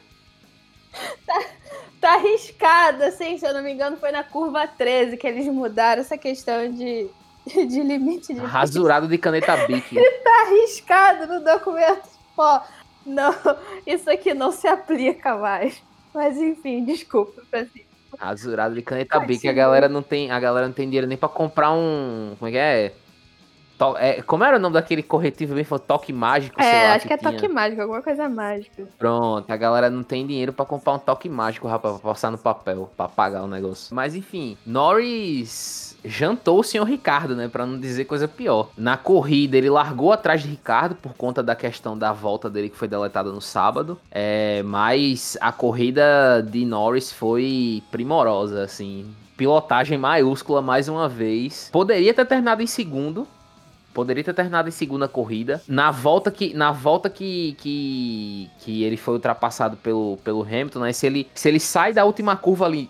Tá 2.01 2.15
arriscado, 2.15 3.03
assim, 3.03 3.37
se 3.37 3.45
eu 3.45 3.53
não 3.53 3.61
me 3.61 3.71
engano, 3.71 3.95
foi 3.95 4.11
na 4.11 4.23
curva 4.23 4.67
13 4.67 5.17
que 5.17 5.27
eles 5.27 5.45
mudaram 5.45 6.01
essa 6.01 6.17
questão 6.17 6.71
de, 6.71 7.07
de 7.67 7.81
limite 7.81 8.33
de 8.33 8.39
Rasurado 8.39 9.07
de 9.07 9.17
caneta 9.17 9.55
Bic. 9.67 9.95
tá 10.23 10.41
arriscado 10.47 11.27
no 11.27 11.43
documento. 11.43 12.07
Pô, 12.35 12.59
Não, 13.05 13.33
isso 13.85 14.09
aqui 14.09 14.33
não 14.33 14.51
se 14.51 14.67
aplica 14.67 15.35
mais. 15.37 15.81
Mas 16.13 16.37
enfim, 16.37 16.83
desculpa, 16.83 17.41
Francisco. 17.49 17.89
Rasurado 18.19 18.75
de 18.75 18.81
caneta 18.81 19.19
B, 19.21 19.37
que 19.37 19.47
a 19.47 19.53
galera 19.53 19.87
não 19.89 20.03
tem. 20.03 20.29
A 20.31 20.39
galera 20.39 20.67
não 20.67 20.73
tem 20.73 20.85
dinheiro 20.85 21.07
nem 21.07 21.17
pra 21.17 21.29
comprar 21.29 21.71
um. 21.71 22.35
Como 22.37 22.49
é 22.49 22.51
que 22.51 22.57
é? 22.57 22.93
To- 23.77 23.97
é, 23.97 24.21
como 24.21 24.43
era 24.43 24.57
o 24.57 24.59
nome 24.59 24.73
daquele 24.75 25.01
corretivo? 25.01 25.55
Foi 25.63 25.79
Toque 25.79 26.13
mágico, 26.13 26.61
É, 26.61 26.89
lá. 26.89 26.93
acho 26.95 27.07
que 27.07 27.13
é 27.13 27.17
tinha. 27.17 27.31
toque 27.31 27.47
mágico, 27.47 27.81
alguma 27.81 28.01
coisa 28.03 28.29
mágica. 28.29 28.87
Pronto, 28.99 29.49
a 29.49 29.57
galera 29.57 29.89
não 29.89 30.03
tem 30.03 30.27
dinheiro 30.27 30.53
pra 30.53 30.65
comprar 30.65 30.93
um 30.93 30.99
toque 30.99 31.27
mágico, 31.27 31.67
rapaz, 31.67 31.95
pra 31.99 32.11
passar 32.11 32.29
no 32.29 32.37
papel, 32.37 32.91
pra 32.95 33.07
pagar 33.07 33.41
o 33.41 33.47
negócio. 33.47 33.95
Mas 33.95 34.13
enfim, 34.13 34.55
Norris 34.67 35.90
jantou 36.03 36.59
o 36.59 36.63
senhor 36.63 36.85
Ricardo, 36.85 37.35
né, 37.35 37.47
Pra 37.47 37.65
não 37.65 37.79
dizer 37.79 38.05
coisa 38.05 38.27
pior. 38.27 38.69
Na 38.77 38.97
corrida, 38.97 39.57
ele 39.57 39.69
largou 39.69 40.11
atrás 40.11 40.41
de 40.41 40.47
Ricardo 40.47 40.95
por 40.95 41.13
conta 41.13 41.43
da 41.43 41.55
questão 41.55 41.97
da 41.97 42.11
volta 42.13 42.49
dele 42.49 42.69
que 42.69 42.77
foi 42.77 42.87
deletada 42.87 43.31
no 43.31 43.41
sábado. 43.41 43.99
É, 44.09 44.63
mas 44.63 45.37
a 45.41 45.51
corrida 45.51 46.41
de 46.41 46.65
Norris 46.65 47.11
foi 47.11 47.83
primorosa, 47.91 48.63
assim. 48.63 49.05
Pilotagem 49.37 49.97
maiúscula 49.97 50.61
mais 50.61 50.87
uma 50.87 51.09
vez. 51.09 51.69
Poderia 51.71 52.13
ter 52.13 52.25
terminado 52.25 52.61
em 52.61 52.67
segundo, 52.67 53.27
Poderia 53.93 54.23
ter 54.23 54.33
terminado 54.33 54.69
em 54.69 54.71
segunda 54.71 55.07
corrida. 55.07 55.61
Na 55.67 55.91
volta 55.91 56.31
que, 56.31 56.53
na 56.53 56.71
volta 56.71 57.09
que, 57.09 57.55
que, 57.59 58.49
que 58.59 58.83
ele 58.83 58.95
foi 58.95 59.15
ultrapassado 59.15 59.75
pelo, 59.77 60.17
pelo 60.23 60.43
Hamilton, 60.43 60.79
né? 60.79 60.93
Se 60.93 61.05
ele, 61.05 61.27
se 61.33 61.49
ele 61.49 61.59
sai 61.59 61.91
da 61.91 62.05
última 62.05 62.35
curva 62.37 62.65
ali 62.65 62.89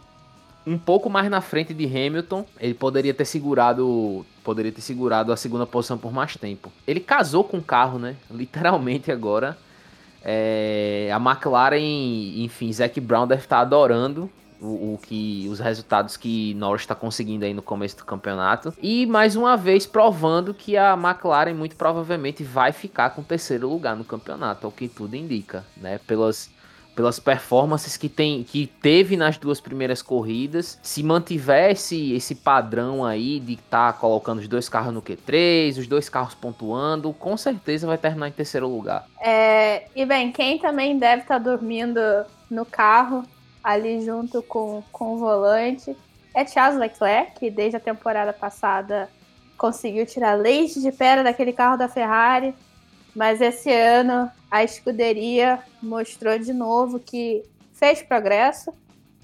um 0.65 0.77
pouco 0.77 1.09
mais 1.09 1.29
na 1.29 1.41
frente 1.41 1.73
de 1.73 1.85
Hamilton, 1.85 2.45
ele 2.59 2.73
poderia 2.73 3.13
ter 3.13 3.25
segurado, 3.25 4.25
poderia 4.43 4.71
ter 4.71 4.81
segurado 4.81 5.31
a 5.31 5.37
segunda 5.37 5.65
posição 5.65 5.97
por 5.97 6.13
mais 6.13 6.35
tempo. 6.35 6.71
Ele 6.85 6.99
casou 6.99 7.43
com 7.43 7.57
o 7.57 7.63
carro, 7.63 7.97
né? 7.97 8.15
Literalmente 8.29 9.11
agora. 9.11 9.57
É, 10.23 11.09
a 11.11 11.17
McLaren, 11.17 11.79
enfim, 12.43 12.71
Zac 12.71 12.99
Brown 13.01 13.25
deve 13.25 13.41
estar 13.41 13.59
adorando 13.59 14.29
o, 14.61 14.93
o 14.93 14.99
que 15.01 15.47
os 15.49 15.59
resultados 15.59 16.15
que 16.15 16.53
Norris 16.53 16.81
está 16.81 16.93
conseguindo 16.93 17.43
aí 17.43 17.53
no 17.53 17.63
começo 17.63 17.97
do 17.97 18.05
campeonato. 18.05 18.71
E 18.79 19.07
mais 19.07 19.35
uma 19.35 19.57
vez 19.57 19.87
provando 19.87 20.53
que 20.53 20.77
a 20.77 20.93
McLaren 20.93 21.55
muito 21.55 21.75
provavelmente 21.75 22.43
vai 22.43 22.71
ficar 22.71 23.09
com 23.09 23.21
o 23.21 23.25
terceiro 23.25 23.67
lugar 23.67 23.95
no 23.95 24.03
campeonato, 24.03 24.67
o 24.67 24.71
que 24.71 24.87
tudo 24.87 25.15
indica, 25.15 25.65
né? 25.75 25.99
Pelas 26.05 26.51
pelas 26.95 27.19
performances 27.19 27.97
que 27.97 28.09
tem 28.09 28.43
que 28.43 28.67
teve 28.67 29.15
nas 29.15 29.37
duas 29.37 29.61
primeiras 29.61 30.01
corridas, 30.01 30.79
se 30.81 31.01
mantivesse 31.03 32.13
esse 32.13 32.35
padrão 32.35 33.05
aí 33.05 33.39
de 33.39 33.53
estar 33.53 33.93
colocando 33.93 34.39
os 34.39 34.47
dois 34.47 34.67
carros 34.67 34.93
no 34.93 35.01
Q3, 35.01 35.77
os 35.77 35.87
dois 35.87 36.09
carros 36.09 36.33
pontuando, 36.33 37.13
com 37.13 37.37
certeza 37.37 37.87
vai 37.87 37.97
terminar 37.97 38.27
em 38.27 38.31
terceiro 38.31 38.67
lugar. 38.67 39.05
É, 39.21 39.87
e 39.95 40.05
bem, 40.05 40.31
quem 40.31 40.59
também 40.59 40.97
deve 40.97 41.23
estar 41.23 41.37
dormindo 41.37 41.99
no 42.49 42.65
carro, 42.65 43.23
ali 43.63 44.03
junto 44.03 44.41
com, 44.43 44.83
com 44.91 45.13
o 45.13 45.17
volante, 45.17 45.95
é 46.33 46.45
Charles 46.45 46.79
Leclerc, 46.79 47.39
que 47.39 47.49
desde 47.49 47.77
a 47.77 47.79
temporada 47.79 48.33
passada 48.33 49.09
conseguiu 49.57 50.05
tirar 50.05 50.33
leite 50.33 50.81
de 50.81 50.91
pedra 50.91 51.23
daquele 51.23 51.53
carro 51.53 51.77
da 51.77 51.87
Ferrari. 51.87 52.55
Mas 53.13 53.41
esse 53.41 53.71
ano 53.71 54.31
a 54.51 54.63
escuderia 54.63 55.59
mostrou 55.81 56.37
de 56.37 56.53
novo 56.53 56.99
que 56.99 57.41
fez 57.73 58.03
progresso. 58.03 58.73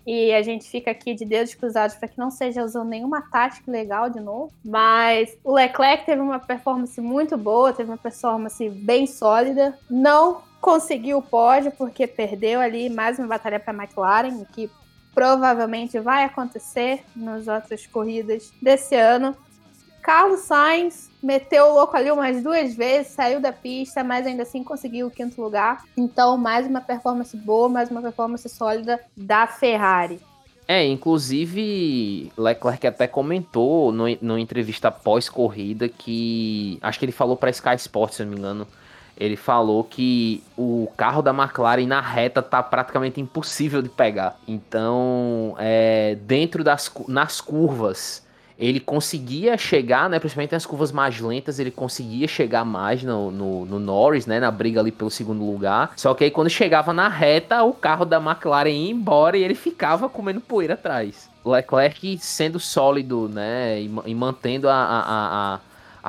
E 0.06 0.34
a 0.34 0.42
gente 0.42 0.70
fica 0.70 0.90
aqui 0.90 1.14
de 1.14 1.26
dedos 1.26 1.54
cruzados 1.54 1.98
para 1.98 2.08
que 2.08 2.18
não 2.18 2.32
seja 2.32 2.64
usando 2.64 2.88
nenhuma 2.88 3.22
tática 3.30 3.70
legal 3.70 4.10
de 4.10 4.22
novo. 4.22 4.54
Mas 4.64 5.38
o 5.44 5.54
Leclerc 5.54 6.06
teve 6.06 6.22
uma 6.22 6.40
performance 6.40 7.02
muito 7.02 7.38
boa, 7.38 7.74
teve 7.74 7.92
uma 7.92 7.98
performance 7.98 8.70
bem 8.70 9.06
sólida. 9.06 9.78
Não 9.90 10.44
conseguiu 10.62 11.18
o 11.18 11.22
pódio 11.22 11.74
porque 11.78 12.08
perdeu 12.08 12.62
ali 12.62 12.90
mais 12.90 13.20
uma 13.20 13.28
batalha 13.28 13.60
para 13.60 13.78
a 13.78 13.84
McLaren, 13.84 14.38
o 14.38 14.46
que 14.46 14.72
provavelmente 15.14 16.00
vai 16.00 16.24
acontecer 16.24 17.04
nas 17.14 17.48
outras 17.48 17.86
corridas 17.86 18.54
desse 18.62 18.96
ano. 18.96 19.36
Carlos 20.08 20.40
Sainz 20.40 21.12
meteu 21.22 21.66
o 21.66 21.74
louco 21.74 21.98
ali 21.98 22.10
umas 22.10 22.42
duas 22.42 22.74
vezes, 22.74 23.12
saiu 23.12 23.42
da 23.42 23.52
pista, 23.52 24.06
mas 24.06 24.26
ainda 24.26 24.44
assim 24.44 24.64
conseguiu 24.64 25.08
o 25.08 25.12
quinto 25.12 25.42
lugar. 25.42 25.84
Então, 25.98 26.38
mais 26.38 26.66
uma 26.66 26.80
performance 26.80 27.36
boa, 27.36 27.68
mais 27.68 27.92
uma 27.92 28.02
performance 28.02 28.48
sólida 28.48 29.02
da 29.18 29.46
Ferrari. 29.48 30.18
É, 30.66 30.86
inclusive, 30.86 32.32
Leclerc 32.38 32.88
até 32.88 33.06
comentou 33.06 33.92
no, 33.92 34.06
no 34.22 34.40
entrevista 34.40 34.90
pós-corrida 34.90 35.90
que. 35.90 36.80
Acho 36.82 37.00
que 37.00 37.04
ele 37.04 37.12
falou 37.12 37.36
para 37.36 37.50
Sky 37.50 37.76
Sports, 37.76 38.16
se 38.16 38.24
não 38.24 38.32
me 38.32 38.38
engano. 38.38 38.66
Ele 39.18 39.36
falou 39.36 39.84
que 39.84 40.42
o 40.58 40.88
carro 40.96 41.22
da 41.22 41.32
McLaren 41.34 41.86
na 41.86 42.00
reta 42.00 42.42
tá 42.42 42.64
praticamente 42.64 43.20
impossível 43.20 43.82
de 43.82 43.90
pegar. 43.90 44.40
Então, 44.48 45.54
é, 45.60 46.16
dentro 46.22 46.64
das 46.64 46.90
nas 47.10 47.42
curvas, 47.42 48.26
ele 48.58 48.80
conseguia 48.80 49.58
chegar, 49.58 50.10
né? 50.10 50.20
Principalmente 50.20 50.52
nas 50.54 50.66
curvas 50.66 50.92
mais 50.92 51.20
lentas, 51.20 51.60
ele 51.60 51.70
conseguia 51.72 52.28
chegar 52.28 52.66
mais 52.66 53.04
no, 53.04 53.30
no, 53.30 53.66
no 53.66 53.80
Norris, 53.80 54.26
né? 54.26 54.40
Na 54.40 54.50
briga 54.50 54.80
ali 54.80 54.92
pelo 54.92 55.12
segundo 55.12 55.46
lugar. 55.46 55.92
Só 55.96 56.14
que 56.14 56.24
aí 56.24 56.32
quando 56.32 56.50
chegava 56.50 56.92
na 56.92 57.08
reta, 57.08 57.64
o 57.64 57.74
carro 57.74 58.04
da 58.06 58.18
McLaren 58.18 58.70
ia 58.70 58.92
embora 58.92 59.38
e 59.38 59.44
ele 59.44 59.56
ficava 59.56 60.10
comendo 60.10 60.42
poeira 60.42 60.74
atrás. 60.74 61.30
Leclerc 61.46 62.18
sendo 62.20 62.60
sólido, 62.60 63.30
né? 63.30 63.80
E, 63.80 63.92
e 64.08 64.16
mantendo 64.16 64.68
a, 64.68 64.74
a, 64.74 65.56
a, 65.56 65.60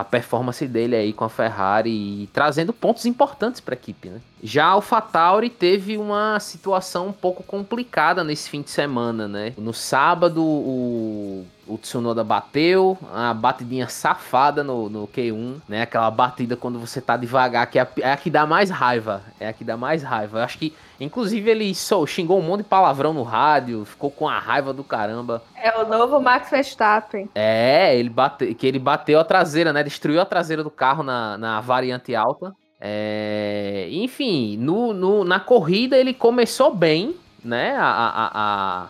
a- 0.01 0.05
performance 0.05 0.67
dele 0.67 0.97
aí 0.97 1.13
com 1.13 1.25
a 1.25 1.29
Ferrari 1.29 1.91
e 1.91 2.29
trazendo 2.33 2.73
pontos 2.73 3.05
importantes 3.07 3.61
para 3.61 3.75
a 3.75 3.77
equipe, 3.77 4.09
né? 4.09 4.21
Já 4.43 4.65
a 4.67 4.71
AlphaTauri 4.71 5.51
teve 5.51 5.97
uma 5.99 6.41
situação 6.41 7.09
um 7.09 7.13
pouco 7.13 7.43
complicada 7.43 8.25
nesse 8.25 8.49
fim 8.49 8.63
de 8.63 8.71
semana, 8.71 9.29
né? 9.29 9.53
No 9.59 9.75
sábado 9.75 10.43
o, 10.43 11.47
o 11.69 11.77
Tsunoda 11.79 12.25
bateu, 12.25 12.97
a 13.15 13.33
batidinha 13.35 13.89
safada 13.89 14.65
no, 14.65 14.89
no 14.89 15.07
Q1, 15.07 15.57
né? 15.69 15.83
Aquela 15.83 16.11
batida 16.11 16.57
quando 16.57 16.79
você 16.79 17.01
tá 17.01 17.17
devagar, 17.17 17.67
que 17.71 17.79
é 17.79 17.83
a, 17.83 17.89
é 18.01 18.13
a 18.13 18.17
que 18.17 18.31
dá 18.31 18.47
mais 18.47 18.71
raiva, 18.71 19.23
é 19.39 19.49
a 19.49 19.53
que 19.53 19.63
dá 19.65 19.77
mais 19.77 20.03
raiva. 20.03 20.39
Eu 20.39 20.45
acho 20.45 20.59
que, 20.59 20.75
inclusive, 20.99 21.51
ele 21.51 21.75
só 21.75 22.05
xingou 22.07 22.39
um 22.39 22.43
monte 22.43 22.63
de 22.63 22.69
palavrão 22.69 23.13
no 23.13 23.23
rádio, 23.23 23.85
ficou 23.85 24.11
com 24.11 24.29
a 24.29 24.39
raiva 24.39 24.73
do 24.73 24.83
caramba. 24.83 25.43
É 25.55 25.77
o 25.79 25.87
novo 25.87 26.21
Max 26.21 26.51
Verstappen. 26.51 27.29
É, 27.35 27.97
ele 27.97 28.09
bate, 28.09 28.55
que 28.55 28.67
ele 28.67 28.79
bateu 28.79 29.21
a 29.21 29.25
traseira, 29.25 29.73
né? 29.73 29.83
Destruiu 29.85 30.21
a 30.21 30.25
traseira 30.25 30.65
do 30.65 30.71
carro 30.71 31.03
na, 31.03 31.37
na 31.37 31.61
variante 31.61 32.15
alta. 32.15 32.53
É, 32.81 33.89
enfim, 33.91 34.57
no, 34.57 34.93
no- 34.93 35.25
na 35.25 35.41
corrida 35.41 35.97
ele 35.97 36.15
começou 36.15 36.75
bem, 36.75 37.17
né? 37.45 37.77
A, 37.77 37.85
a, 37.85 38.31
a, 38.35 38.89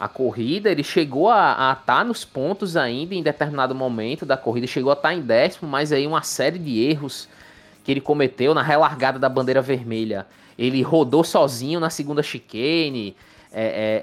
a 0.00 0.08
corrida, 0.08 0.70
ele 0.70 0.82
chegou 0.82 1.28
a 1.28 1.76
estar 1.78 2.06
nos 2.06 2.24
pontos 2.24 2.74
ainda 2.74 3.14
em 3.14 3.22
determinado 3.22 3.74
momento 3.74 4.24
da 4.24 4.34
corrida, 4.34 4.66
chegou 4.66 4.90
a 4.90 4.94
estar 4.94 5.12
em 5.12 5.20
décimo, 5.20 5.68
mas 5.68 5.92
aí 5.92 6.06
uma 6.06 6.22
série 6.22 6.58
de 6.58 6.82
erros 6.82 7.28
que 7.84 7.92
ele 7.92 8.00
cometeu 8.00 8.54
na 8.54 8.62
relargada 8.62 9.18
da 9.18 9.28
bandeira 9.28 9.60
vermelha. 9.60 10.26
Ele 10.58 10.80
rodou 10.80 11.22
sozinho 11.22 11.78
na 11.78 11.90
segunda 11.90 12.22
chicane. 12.22 13.14
é, 13.52 13.62
é, 13.62 14.00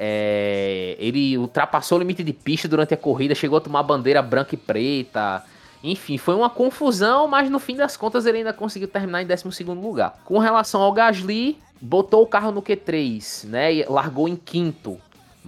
é, 0.99 1.03
ele 1.03 1.35
ultrapassou 1.35 1.97
o 1.97 1.99
limite 1.99 2.23
de 2.23 2.31
pista 2.31 2.67
durante 2.67 2.93
a 2.93 2.97
corrida, 2.97 3.33
chegou 3.33 3.57
a 3.57 3.61
tomar 3.61 3.81
bandeira 3.81 4.21
branca 4.21 4.53
e 4.53 4.57
preta. 4.57 5.43
Enfim, 5.83 6.19
foi 6.19 6.35
uma 6.35 6.49
confusão, 6.49 7.27
mas 7.27 7.49
no 7.49 7.57
fim 7.57 7.75
das 7.75 7.97
contas 7.97 8.27
ele 8.27 8.37
ainda 8.37 8.53
conseguiu 8.53 8.87
terminar 8.87 9.23
em 9.23 9.25
12 9.25 9.63
lugar. 9.63 10.19
Com 10.25 10.37
relação 10.37 10.79
ao 10.79 10.93
Gasly, 10.93 11.57
botou 11.81 12.21
o 12.21 12.27
carro 12.27 12.51
no 12.51 12.61
Q3, 12.61 13.47
né? 13.47 13.83
Largou 13.89 14.27
em 14.29 14.35
quinto. 14.35 14.99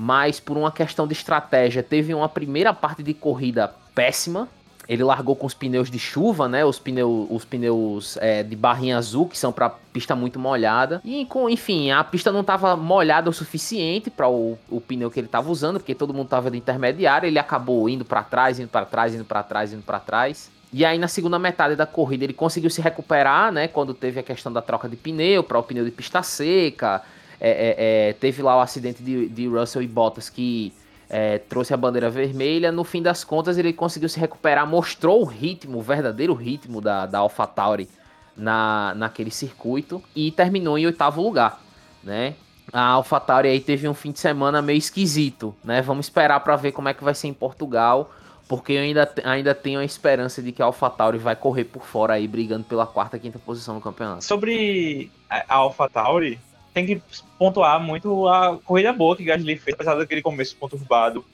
Mas 0.02 0.40
por 0.40 0.56
uma 0.56 0.72
questão 0.72 1.06
de 1.06 1.12
estratégia, 1.12 1.84
teve 1.84 2.14
uma 2.14 2.30
primeira 2.30 2.74
parte 2.74 3.04
de 3.04 3.14
corrida 3.14 3.76
péssima. 3.94 4.48
Ele 4.88 5.04
largou 5.04 5.36
com 5.36 5.46
os 5.46 5.54
pneus 5.54 5.92
de 5.92 6.00
chuva, 6.00 6.48
né? 6.48 6.64
Os 6.64 6.80
pneus, 6.80 7.28
os 7.30 7.44
pneus 7.44 8.18
é, 8.22 8.42
de 8.42 8.56
barrinha 8.56 8.98
azul, 8.98 9.28
que 9.28 9.38
são 9.38 9.52
para 9.52 9.70
pista 9.70 10.16
muito 10.16 10.40
molhada. 10.40 11.02
E, 11.04 11.26
com, 11.26 11.50
enfim, 11.50 11.92
a 11.92 12.02
pista 12.02 12.32
não 12.32 12.40
estava 12.40 12.78
molhada 12.78 13.30
o 13.30 13.34
suficiente 13.34 14.10
para 14.10 14.30
o, 14.30 14.58
o 14.70 14.80
pneu 14.80 15.12
que 15.12 15.20
ele 15.20 15.28
estava 15.28 15.52
usando, 15.52 15.80
porque 15.82 15.94
todo 15.94 16.14
mundo 16.14 16.28
estava 16.28 16.50
de 16.50 16.58
intermediário. 16.58 17.28
Ele 17.28 17.38
acabou 17.38 17.90
indo 17.90 18.06
para 18.06 18.24
trás, 18.24 18.58
indo 18.58 18.70
para 18.70 18.86
trás, 18.86 19.14
indo 19.14 19.26
para 19.26 19.44
trás, 19.44 19.74
indo 19.74 19.84
para 19.84 20.00
trás. 20.00 20.50
E 20.72 20.86
aí, 20.86 20.98
na 20.98 21.10
segunda 21.10 21.38
metade 21.38 21.76
da 21.76 21.86
corrida, 21.86 22.24
ele 22.24 22.34
conseguiu 22.34 22.70
se 22.70 22.80
recuperar, 22.80 23.52
né? 23.52 23.68
Quando 23.68 23.94
teve 23.94 24.22
a 24.22 24.24
questão 24.24 24.54
da 24.54 24.62
troca 24.62 24.88
de 24.88 24.96
pneu 24.96 25.44
para 25.44 25.60
o 25.60 25.64
pneu 25.64 25.84
de 25.84 25.92
pista 25.92 26.24
seca. 26.24 27.04
É, 27.40 27.50
é, 27.50 28.10
é, 28.10 28.14
teve 28.14 28.42
lá 28.42 28.58
o 28.58 28.60
acidente 28.60 29.02
de, 29.02 29.30
de 29.30 29.48
Russell 29.48 29.82
e 29.82 29.88
Bottas 29.88 30.30
que 30.30 30.74
é, 31.10 31.40
trouxe 31.40 31.74
a 31.74 31.78
bandeira 31.78 32.10
vermelha. 32.10 32.72
No 32.72 32.84
fim 32.84 33.02
das 33.02 33.24
contas, 33.24 33.58
ele 33.58 33.74
conseguiu 33.74 34.08
se 34.08 34.20
recuperar, 34.20 34.68
mostrou 34.68 35.22
o 35.22 35.26
ritmo, 35.26 35.80
o 35.80 35.82
verdadeiro 35.82 36.34
ritmo 36.34 36.80
da, 36.80 37.06
da 37.06 37.20
AlphaTauri 37.20 37.90
na, 38.38 38.94
naquele 38.96 39.32
circuito 39.32 40.02
e 40.16 40.32
terminou 40.32 40.78
em 40.78 40.86
oitavo 40.86 41.22
lugar, 41.22 41.62
né? 42.04 42.36
A 42.72 42.82
AlphaTauri 42.90 43.50
aí 43.50 43.60
teve 43.60 43.88
um 43.88 43.96
fim 43.96 44.12
de 44.12 44.20
semana 44.20 44.62
meio 44.62 44.78
esquisito, 44.78 45.56
né? 45.64 45.82
Vamos 45.82 46.06
esperar 46.06 46.40
para 46.42 46.56
ver 46.56 46.72
como 46.72 46.88
é 46.88 46.94
que 46.94 47.04
vai 47.04 47.16
ser 47.16 47.28
em 47.28 47.34
Portugal, 47.34 48.12
porque 48.48 48.74
eu 48.74 48.82
ainda, 48.82 49.12
ainda 49.24 49.56
tenho 49.56 49.80
a 49.80 49.84
esperança 49.86 50.42
de 50.42 50.52
que 50.52 50.62
a 50.62 50.66
AlphaTauri 50.66 51.18
vai 51.18 51.36
correr 51.36 51.66
por 51.66 51.84
fora 51.84 52.14
aí, 52.14 52.28
brigando 52.28 52.64
pela 52.66 52.86
quarta, 52.86 53.18
quinta 53.18 53.40
posição 53.40 53.74
no 53.74 53.82
campeonato. 53.82 54.24
Sobre 54.24 55.12
a 55.28 55.56
AlphaTauri, 55.56 56.40
tem 56.74 56.86
que 56.86 57.02
pontuar 57.38 57.80
muito 57.82 58.28
a 58.28 58.58
corrida 58.64 58.94
boa 58.94 59.16
que 59.16 59.24
Gasly 59.24 59.58
fez, 59.58 59.74
apesar 59.74 59.96
daquele 59.96 60.22
começo 60.22 60.56
conturbado, 60.58 61.26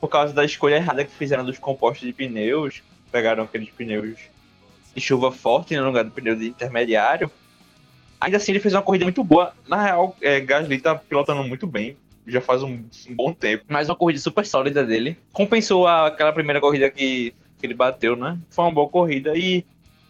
por 0.00 0.08
causa 0.08 0.32
da 0.32 0.44
escolha 0.44 0.76
errada 0.76 1.04
que 1.04 1.10
fizeram 1.12 1.44
dos 1.44 1.58
compostos 1.58 2.06
de 2.06 2.12
pneus. 2.12 2.82
Pegaram 3.10 3.44
aqueles 3.44 3.70
pneus 3.70 4.18
de 4.94 5.00
chuva 5.00 5.32
forte 5.32 5.76
no 5.76 5.84
lugar 5.86 6.04
do 6.04 6.10
pneu 6.10 6.36
de 6.36 6.48
intermediário. 6.48 7.30
Ainda 8.20 8.36
assim, 8.36 8.52
ele 8.52 8.60
fez 8.60 8.74
uma 8.74 8.82
corrida 8.82 9.04
muito 9.04 9.22
boa. 9.24 9.52
Na 9.66 9.82
real, 9.82 10.16
é, 10.20 10.40
Gasly 10.40 10.80
tá 10.80 10.94
pilotando 10.94 11.42
muito 11.44 11.66
bem. 11.66 11.96
Já 12.26 12.40
faz 12.40 12.62
um, 12.62 12.84
um 13.08 13.14
bom 13.14 13.32
tempo. 13.32 13.64
Mas 13.68 13.88
uma 13.88 13.96
corrida 13.96 14.20
super 14.20 14.44
sólida 14.44 14.84
dele. 14.84 15.16
Compensou 15.32 15.86
a- 15.86 16.08
aquela 16.08 16.32
primeira 16.32 16.60
corrida 16.60 16.90
que, 16.90 17.32
que 17.58 17.66
ele 17.66 17.74
bateu, 17.74 18.14
né? 18.16 18.38
Foi 18.50 18.64
uma 18.64 18.70
boa 18.72 18.88
corrida. 18.88 19.36
E 19.36 19.64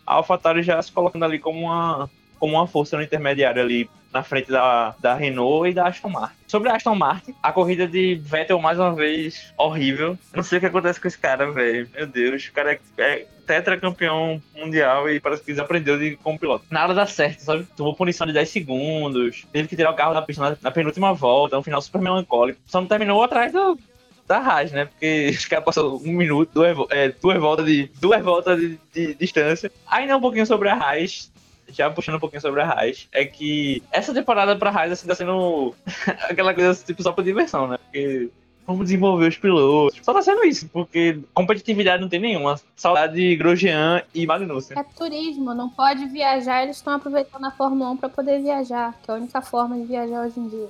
a 0.07 0.14
AlphaTauri 0.14 0.62
já 0.62 0.83
se 0.83 0.91
colocando 0.91 1.25
ali 1.25 1.39
como 1.39 1.61
uma, 1.66 2.11
como 2.41 2.55
uma 2.55 2.66
força 2.66 2.97
no 2.97 3.03
intermediário 3.03 3.62
ali 3.62 3.89
na 4.12 4.22
frente 4.22 4.50
da, 4.50 4.94
da 5.00 5.14
Renault 5.14 5.68
e 5.68 5.74
da 5.74 5.86
Aston 5.86 6.09
Martin. 6.09 6.36
Sobre 6.46 6.70
a 6.70 6.76
Aston 6.76 6.94
Martin, 6.94 7.34
a 7.42 7.52
corrida 7.52 7.86
de 7.86 8.14
Vettel 8.16 8.61
mais 8.61 8.78
uma 8.78 8.94
vez 8.94 9.52
horrível. 9.56 10.18
Não 10.34 10.42
sei 10.42 10.59
o 10.59 10.61
que 10.61 10.66
acontece 10.66 11.00
com 11.00 11.09
esse 11.09 11.18
cara, 11.18 11.50
velho. 11.50 11.88
Meu 11.94 12.06
Deus, 12.06 12.46
o 12.46 12.52
cara 12.52 12.72
é, 12.72 12.80
é 12.98 13.26
tetracampeão 13.46 14.42
mundial 14.54 15.09
e 15.09 15.18
parece 15.18 15.42
que 15.42 15.52
desaprendeu 15.52 15.98
de 15.98 16.16
como 16.16 16.38
piloto. 16.38 16.64
Nada 16.70 16.92
dá 16.92 17.06
certo, 17.06 17.40
sabe? 17.40 17.66
Tomou 17.76 17.94
punição 17.94 18.26
de 18.26 18.32
10 18.32 18.48
segundos, 18.48 19.46
teve 19.52 19.68
que 19.68 19.76
tirar 19.76 19.90
o 19.90 19.96
carro 19.96 20.14
da 20.14 20.22
pista 20.22 20.50
na, 20.50 20.56
na 20.61 20.70
penúltima 20.70 21.14
volta, 21.14 21.59
um 21.59 21.62
final 21.62 21.80
super 21.80 22.00
melancólico. 22.00 22.61
Só 22.66 22.80
não 22.80 22.88
terminou 22.88 23.22
atrás 23.22 23.52
do, 23.52 23.78
da 24.26 24.38
Haas, 24.38 24.70
né? 24.70 24.84
Porque 24.84 25.30
os 25.30 25.46
caras 25.46 25.64
passaram 25.64 25.96
um 25.96 26.12
minuto, 26.12 26.50
duas, 26.52 26.76
é, 26.90 27.09
duas 27.09 27.38
voltas 27.38 27.64
de 27.64 27.90
duas 27.98 28.22
voltas 28.22 28.61
de, 28.61 28.78
de 28.92 29.14
distância. 29.14 29.72
Ainda 29.86 30.16
um 30.16 30.20
pouquinho 30.20 30.46
sobre 30.46 30.68
a 30.68 30.74
Haas, 30.74 31.32
já 31.69 31.91
puxando 31.91 32.16
um 32.16 32.21
pouquinho 32.21 32.41
sobre 32.41 32.61
a 32.61 32.71
Haas, 32.71 33.09
é 33.12 33.25
que 33.25 33.83
essa 33.93 34.14
temporada 34.14 34.57
pra 34.57 34.71
Haas 34.71 34.93
assim, 34.93 35.07
tá 35.07 35.14
sendo 35.14 35.75
aquela 36.29 36.55
coisa 36.55 36.75
tipo 36.85 37.03
só 37.03 37.12
por 37.12 37.25
diversão, 37.25 37.69
né? 37.69 37.79
Porque 37.79 38.31
vamos 38.66 38.85
desenvolver 38.85 39.29
os 39.29 39.39
pilotos. 39.39 39.99
Só 40.03 40.12
tá 40.12 40.21
sendo 40.21 40.45
isso, 40.45 40.69
porque 40.69 41.21
competitividade 41.33 42.03
não 42.03 42.09
tem 42.09 42.21
nenhuma. 42.21 42.61
Saudade 42.77 43.14
de 43.14 43.37
Grosjean 43.37 44.03
e 44.14 44.27
Magnussen. 44.27 44.79
É 44.79 44.83
turismo, 44.83 45.55
não 45.55 45.71
pode 45.71 46.05
viajar, 46.07 46.62
eles 46.62 46.77
estão 46.77 46.93
aproveitando 46.93 47.47
a 47.47 47.51
Fórmula 47.51 47.91
1 47.93 47.97
para 47.97 48.09
poder 48.11 48.43
viajar, 48.43 48.95
que 49.03 49.11
é 49.11 49.14
a 49.14 49.16
única 49.16 49.41
forma 49.41 49.77
de 49.77 49.85
viajar 49.85 50.27
hoje 50.27 50.39
em 50.39 50.49
dia. 50.49 50.69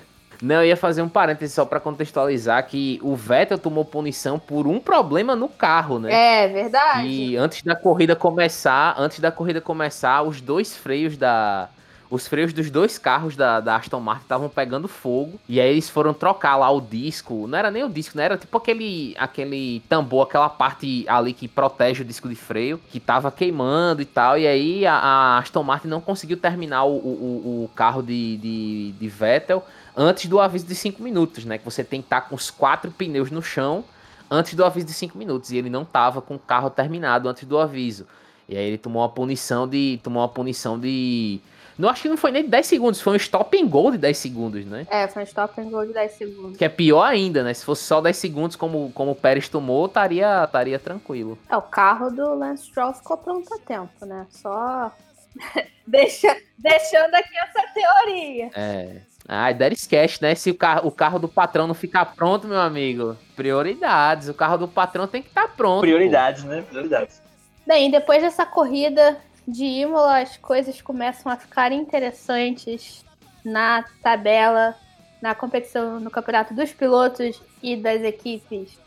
Não, 0.42 0.56
eu 0.56 0.66
ia 0.66 0.76
fazer 0.76 1.02
um 1.02 1.08
parêntese 1.08 1.54
só 1.54 1.64
pra 1.64 1.78
contextualizar 1.78 2.66
que 2.66 2.98
o 3.02 3.14
Vettel 3.14 3.58
tomou 3.58 3.84
punição 3.84 4.38
por 4.38 4.66
um 4.66 4.80
problema 4.80 5.36
no 5.36 5.48
carro, 5.48 5.98
né? 5.98 6.44
É 6.44 6.48
verdade. 6.48 7.06
E 7.06 7.36
antes 7.36 7.62
da 7.62 7.76
corrida 7.76 8.16
começar, 8.16 8.94
antes 8.98 9.20
da 9.20 9.30
corrida 9.30 9.60
começar, 9.60 10.22
os 10.22 10.40
dois 10.40 10.74
freios 10.76 11.16
da 11.16 11.68
os 12.10 12.26
freios 12.26 12.52
dos 12.52 12.70
dois 12.70 12.98
carros 12.98 13.36
da, 13.36 13.60
da 13.60 13.76
Aston 13.76 14.00
Martin 14.00 14.24
estavam 14.24 14.48
pegando 14.48 14.88
fogo. 14.88 15.38
E 15.48 15.60
aí 15.60 15.70
eles 15.70 15.88
foram 15.88 16.12
trocar 16.12 16.56
lá 16.56 16.68
o 16.68 16.80
disco. 16.80 17.46
Não 17.46 17.56
era 17.56 17.70
nem 17.70 17.84
o 17.84 17.88
disco, 17.88 18.18
né? 18.18 18.24
Era 18.24 18.36
tipo 18.36 18.58
aquele, 18.58 19.14
aquele 19.16 19.80
tambor, 19.88 20.26
aquela 20.26 20.48
parte 20.48 21.04
ali 21.06 21.32
que 21.32 21.46
protege 21.46 22.02
o 22.02 22.04
disco 22.04 22.28
de 22.28 22.34
freio, 22.34 22.80
que 22.90 22.98
tava 22.98 23.30
queimando 23.30 24.02
e 24.02 24.04
tal. 24.04 24.36
E 24.36 24.46
aí 24.46 24.84
a, 24.84 24.94
a 24.94 25.38
Aston 25.38 25.62
Martin 25.62 25.86
não 25.86 26.00
conseguiu 26.00 26.36
terminar 26.36 26.84
o, 26.84 26.96
o, 26.96 27.64
o 27.64 27.70
carro 27.76 28.02
de, 28.02 28.36
de, 28.38 28.92
de 28.98 29.08
Vettel 29.08 29.64
antes 29.96 30.26
do 30.26 30.40
aviso 30.40 30.66
de 30.66 30.74
5 30.74 31.02
minutos, 31.02 31.44
né? 31.44 31.58
Que 31.58 31.64
você 31.64 31.84
tem 31.84 32.00
que 32.00 32.06
estar 32.06 32.22
com 32.22 32.34
os 32.34 32.50
quatro 32.50 32.90
pneus 32.90 33.30
no 33.30 33.42
chão 33.42 33.84
antes 34.30 34.54
do 34.54 34.64
aviso 34.64 34.86
de 34.86 34.92
5 34.92 35.16
minutos. 35.16 35.50
E 35.50 35.56
ele 35.56 35.70
não 35.70 35.84
tava 35.84 36.20
com 36.20 36.34
o 36.34 36.38
carro 36.38 36.70
terminado 36.70 37.28
antes 37.28 37.44
do 37.44 37.58
aviso. 37.58 38.06
E 38.48 38.56
aí 38.56 38.64
ele 38.64 38.78
tomou 38.78 39.02
uma 39.02 39.08
punição 39.08 39.68
de. 39.68 40.00
Tomou 40.02 40.22
uma 40.22 40.28
punição 40.28 40.78
de. 40.78 41.40
Não 41.78 41.88
acho 41.88 42.02
que 42.02 42.08
não 42.10 42.16
foi 42.16 42.30
nem 42.30 42.42
de 42.42 42.50
10 42.50 42.66
segundos, 42.66 43.00
foi 43.00 43.14
um 43.14 43.16
stop 43.16 43.58
and 43.58 43.66
go 43.66 43.90
de 43.90 43.96
10 43.96 44.18
segundos, 44.18 44.66
né? 44.66 44.86
É, 44.90 45.08
foi 45.08 45.22
um 45.22 45.24
stop 45.24 45.58
and 45.58 45.70
go 45.70 45.86
de 45.86 45.94
10 45.94 46.12
segundos. 46.12 46.58
Que 46.58 46.66
é 46.66 46.68
pior 46.68 47.04
ainda, 47.04 47.42
né? 47.42 47.54
Se 47.54 47.64
fosse 47.64 47.84
só 47.84 48.02
10 48.02 48.14
segundos, 48.18 48.56
como, 48.56 48.92
como 48.92 49.12
o 49.12 49.14
Pérez 49.14 49.48
tomou, 49.48 49.86
estaria 49.86 50.44
estaria 50.44 50.78
tranquilo. 50.78 51.38
É, 51.48 51.56
o 51.56 51.62
carro 51.62 52.10
do 52.10 52.34
Lance 52.34 52.66
Stroll 52.66 52.92
ficou 52.92 53.16
pronto 53.16 53.54
a 53.54 53.58
tempo, 53.58 54.04
né? 54.04 54.26
Só 54.28 54.92
Deixa, 55.86 56.36
deixando 56.58 57.14
aqui 57.14 57.38
essa 57.38 57.66
teoria. 57.72 58.50
É. 58.54 59.00
Ai, 59.28 59.54
there 59.54 59.74
is 59.74 59.86
cash, 59.86 60.20
né? 60.20 60.34
Se 60.34 60.50
o 60.50 60.54
carro, 60.54 60.88
o 60.88 60.90
carro 60.90 61.18
do 61.18 61.28
patrão 61.28 61.66
não 61.66 61.74
ficar 61.74 62.04
pronto, 62.04 62.48
meu 62.48 62.60
amigo, 62.60 63.16
prioridades. 63.36 64.28
O 64.28 64.34
carro 64.34 64.58
do 64.58 64.68
patrão 64.68 65.06
tem 65.06 65.22
que 65.22 65.28
estar 65.28 65.48
pronto. 65.48 65.82
Prioridades, 65.82 66.44
né? 66.44 66.62
Prioridades. 66.62 67.22
Bem, 67.66 67.90
depois 67.90 68.22
dessa 68.22 68.44
corrida 68.44 69.16
de 69.46 69.64
Imola, 69.64 70.20
as 70.20 70.36
coisas 70.36 70.80
começam 70.82 71.30
a 71.30 71.36
ficar 71.36 71.70
interessantes 71.72 73.04
na 73.44 73.84
tabela, 74.02 74.74
na 75.20 75.34
competição, 75.34 76.00
no 76.00 76.10
campeonato 76.10 76.54
dos 76.54 76.72
pilotos 76.72 77.40
e 77.62 77.76
das 77.76 78.02
equipes. 78.02 78.78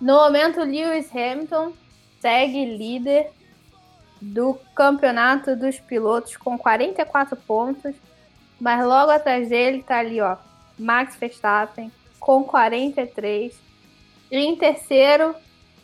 No 0.00 0.14
momento, 0.14 0.60
Lewis 0.60 1.10
Hamilton 1.14 1.72
segue 2.20 2.76
líder 2.76 3.30
do 4.20 4.54
campeonato 4.74 5.54
dos 5.54 5.78
pilotos 5.78 6.36
com 6.36 6.56
44 6.58 7.36
pontos, 7.36 7.94
mas 8.64 8.82
logo 8.82 9.10
atrás 9.10 9.50
dele 9.50 9.82
tá 9.82 9.98
ali, 9.98 10.22
ó, 10.22 10.38
Max 10.78 11.16
Verstappen 11.16 11.92
com 12.18 12.42
43. 12.44 13.54
E 14.30 14.38
em 14.38 14.56
terceiro, 14.56 15.34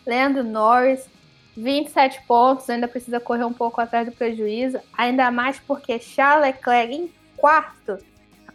Lando 0.07 0.43
Norris 0.43 1.07
27 1.55 2.23
pontos, 2.27 2.71
ainda 2.71 2.89
precisa 2.89 3.21
correr 3.21 3.45
um 3.45 3.53
pouco 3.53 3.83
atrás 3.83 4.07
do 4.07 4.13
prejuízo, 4.13 4.81
ainda 4.97 5.31
mais 5.31 5.61
porque 5.61 5.99
Charles 5.99 6.57
Leclerc 6.57 6.95
em 6.95 7.13
quarto 7.37 7.99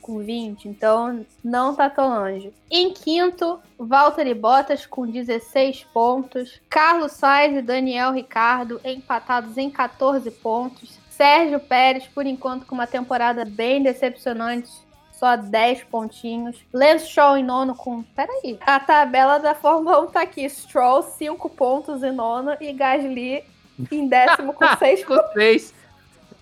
com 0.05 0.19
20, 0.19 0.69
então 0.69 1.25
não 1.43 1.73
tá 1.73 1.89
tão 1.89 2.09
longe. 2.09 2.53
Em 2.69 2.93
quinto, 2.93 3.59
Valtteri 3.75 4.35
Bottas 4.35 4.85
com 4.85 5.07
16 5.07 5.83
pontos, 5.85 6.61
Carlos 6.69 7.13
Sainz 7.13 7.57
e 7.57 7.61
Daniel 7.63 8.11
Ricardo 8.11 8.79
empatados 8.85 9.57
em 9.57 9.67
14 9.71 10.29
pontos, 10.29 10.99
Sérgio 11.09 11.59
Pérez, 11.59 12.05
por 12.05 12.27
enquanto, 12.27 12.67
com 12.67 12.75
uma 12.75 12.85
temporada 12.85 13.43
bem 13.45 13.81
decepcionante, 13.81 14.69
só 15.11 15.35
10 15.35 15.85
pontinhos. 15.85 16.55
Lance 16.71 17.07
Stroll 17.07 17.37
em 17.37 17.43
nono 17.43 17.73
com. 17.73 18.03
Peraí. 18.03 18.59
A 18.61 18.79
tabela 18.79 19.39
da 19.39 19.55
Fórmula 19.55 20.01
1 20.01 20.07
tá 20.07 20.21
aqui. 20.21 20.47
Stroll, 20.47 21.01
5 21.01 21.49
pontos 21.49 22.03
em 22.03 22.11
nono 22.11 22.55
e 22.61 22.71
Gasly 22.73 23.43
em 23.91 24.07
décimo 24.07 24.53
com 24.53 24.67
6 24.77 25.03
pontos. 25.03 25.25
Com 25.25 25.33
seis. 25.33 25.73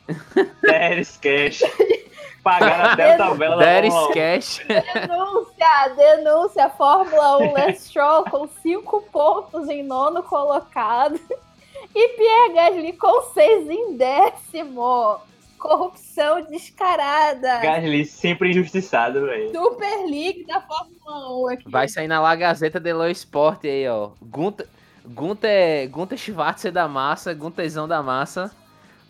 Pagaram 2.44 2.91
até 2.91 3.14
a 3.14 3.18
tabela 3.18 3.56
da 3.56 3.64
There 3.64 3.88
is 3.88 3.94
Fórmula 3.94 4.12
1. 4.12 4.14
cash. 4.14 4.66
Denúncia, 4.68 5.96
denúncia. 5.96 6.70
Fórmula 6.70 7.38
1, 7.38 7.54
Lance 7.54 7.86
Stroll 7.88 8.24
com 8.26 8.48
5 8.48 9.02
pontos 9.12 9.70
em 9.70 9.84
nono 9.84 10.22
colocado. 10.24 11.20
E 11.96 12.08
Pierre 12.18 12.54
Gasly 12.54 12.94
com 12.94 13.22
6 13.34 13.70
em 13.70 13.98
décimo. 13.98 15.20
Corrupção 15.60 16.41
descarada. 16.44 17.60
Gasly 17.60 18.04
sempre 18.06 18.50
injustiçado, 18.50 19.26
velho. 19.26 19.52
Super 19.52 20.06
League 20.06 20.44
da 20.48 20.60
Fórmula 20.62 21.44
1 21.44 21.48
aqui. 21.50 21.70
Vai 21.70 21.88
sair 21.88 22.08
na 22.08 22.20
La 22.20 22.36
Gazeta 22.36 22.80
dello 22.80 23.08
Sport 23.10 23.66
aí, 23.66 23.88
ó. 23.88 24.10
Gunter, 24.22 24.68
Gunter, 25.06 25.88
Gunter 25.89 26.18
Schwarzer 26.18 26.72
da 26.72 26.88
massa, 26.88 27.34
Gunterzão 27.34 27.88
da 27.88 28.02
massa. 28.02 28.52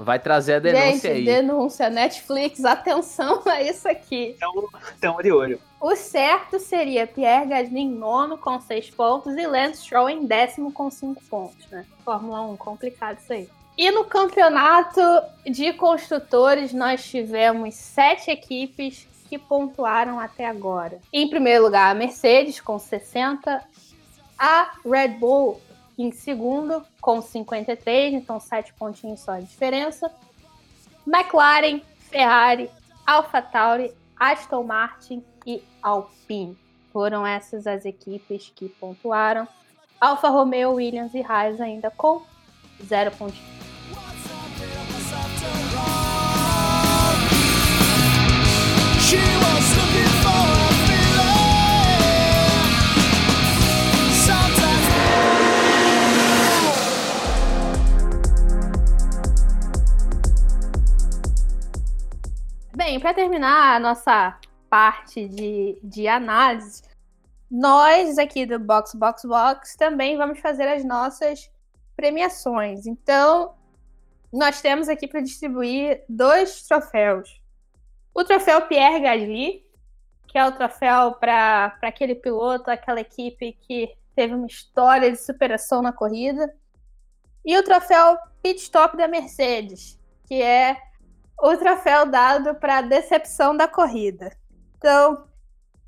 Vai 0.04 0.20
trazer 0.20 0.56
a 0.56 0.60
denúncia 0.60 0.92
Gente, 0.92 1.08
aí. 1.08 1.26
denúncia. 1.26 1.90
Netflix, 1.90 2.64
atenção 2.66 3.42
a 3.46 3.62
isso 3.62 3.88
aqui. 3.88 4.36
Então, 4.36 4.70
então 4.98 5.18
de 5.18 5.32
olho. 5.32 5.60
O 5.80 5.96
certo 5.96 6.60
seria 6.60 7.06
Pierre 7.08 7.48
Gasly 7.48 7.80
em 7.80 7.90
nono 7.90 8.38
com 8.38 8.60
6 8.60 8.90
pontos 8.92 9.36
e 9.36 9.46
Lance 9.46 9.82
Stroll 9.84 10.10
em 10.10 10.26
décimo 10.26 10.72
com 10.72 10.90
5 10.90 11.22
pontos, 11.30 11.68
né? 11.70 11.86
Fórmula 12.06 12.42
1, 12.42 12.58
complicado 12.58 13.18
isso 13.20 13.34
aí. 13.34 13.50
E 13.78 13.90
no 13.90 14.06
campeonato 14.06 15.02
de 15.46 15.74
construtores, 15.74 16.72
nós 16.74 17.04
tivemos 17.04 17.74
sete 17.74 18.30
equipes 18.30 19.08
que 19.28 19.38
pontuaram 19.38 20.20
até 20.20 20.46
agora. 20.46 21.00
Em 21.12 21.28
primeiro 21.28 21.64
lugar, 21.64 21.90
a 21.90 21.96
Mercedes 21.96 22.62
com 22.62 22.78
60, 22.78 23.64
a 24.38 24.72
Red 24.86 25.10
Bull 25.20 25.60
em 25.98 26.12
segundo 26.12 26.84
com 27.00 27.22
53, 27.22 28.14
então 28.14 28.40
sete 28.40 28.74
pontinhos 28.74 29.20
só 29.20 29.38
de 29.38 29.46
diferença. 29.46 30.12
McLaren, 31.06 31.82
Ferrari, 32.10 32.70
AlphaTauri, 33.06 33.94
Aston 34.20 34.64
Martin 34.64 35.24
e 35.46 35.64
Alpine. 35.82 36.58
Foram 36.92 37.26
essas 37.26 37.68
as 37.68 37.86
equipes 37.86 38.52
que 38.56 38.70
pontuaram. 38.70 39.48
Alfa 40.00 40.30
Romeo, 40.30 40.74
Williams 40.74 41.14
e 41.14 41.22
Haas 41.22 41.60
ainda 41.60 41.90
com 41.90 42.22
zero 42.84 43.12
pontinhos. 43.12 43.54
She 49.00 49.18
was 49.18 49.73
Bem, 62.76 63.00
para 63.00 63.14
terminar 63.14 63.76
a 63.76 63.80
nossa 63.80 64.36
parte 64.68 65.28
de, 65.28 65.78
de 65.84 66.08
análise, 66.08 66.82
nós 67.50 68.18
aqui 68.18 68.48
do 68.48 68.58
Box 68.58 68.96
Box 68.98 69.28
Box 69.28 69.78
também 69.78 70.18
vamos 70.18 70.40
fazer 70.40 70.68
as 70.68 70.84
nossas 70.84 71.52
premiações. 71.96 72.88
Então, 72.88 73.54
nós 74.32 74.60
temos 74.60 74.90
aqui 74.90 75.08
para 75.08 75.22
distribuir 75.22 76.04
dois 76.10 76.64
troféus. 76.64 77.40
O 78.12 78.24
troféu 78.24 78.64
Pierre 78.64 79.02
Gasly, 79.02 79.64
que 80.28 80.40
é 80.40 80.44
o 80.44 80.52
troféu 80.52 81.14
para 81.14 81.78
aquele 81.84 82.16
piloto, 82.16 82.72
aquela 82.72 83.02
equipe 83.02 83.54
que 83.68 83.96
teve 84.16 84.34
uma 84.34 84.48
história 84.48 85.12
de 85.12 85.24
superação 85.24 85.84
na 85.84 85.94
corrida. 85.94 86.52
E 87.46 87.56
o 87.56 87.64
troféu 87.64 88.18
Pit 88.42 88.60
Stop 88.64 88.98
da 88.98 89.08
Mercedes, 89.08 90.00
que 90.26 90.42
é 90.42 90.76
o 91.42 91.58
troféu 91.58 92.06
dado 92.06 92.56
para 92.56 92.78
a 92.78 92.82
decepção 92.82 93.56
da 93.56 93.68
corrida. 93.68 94.32
Então, 94.78 95.26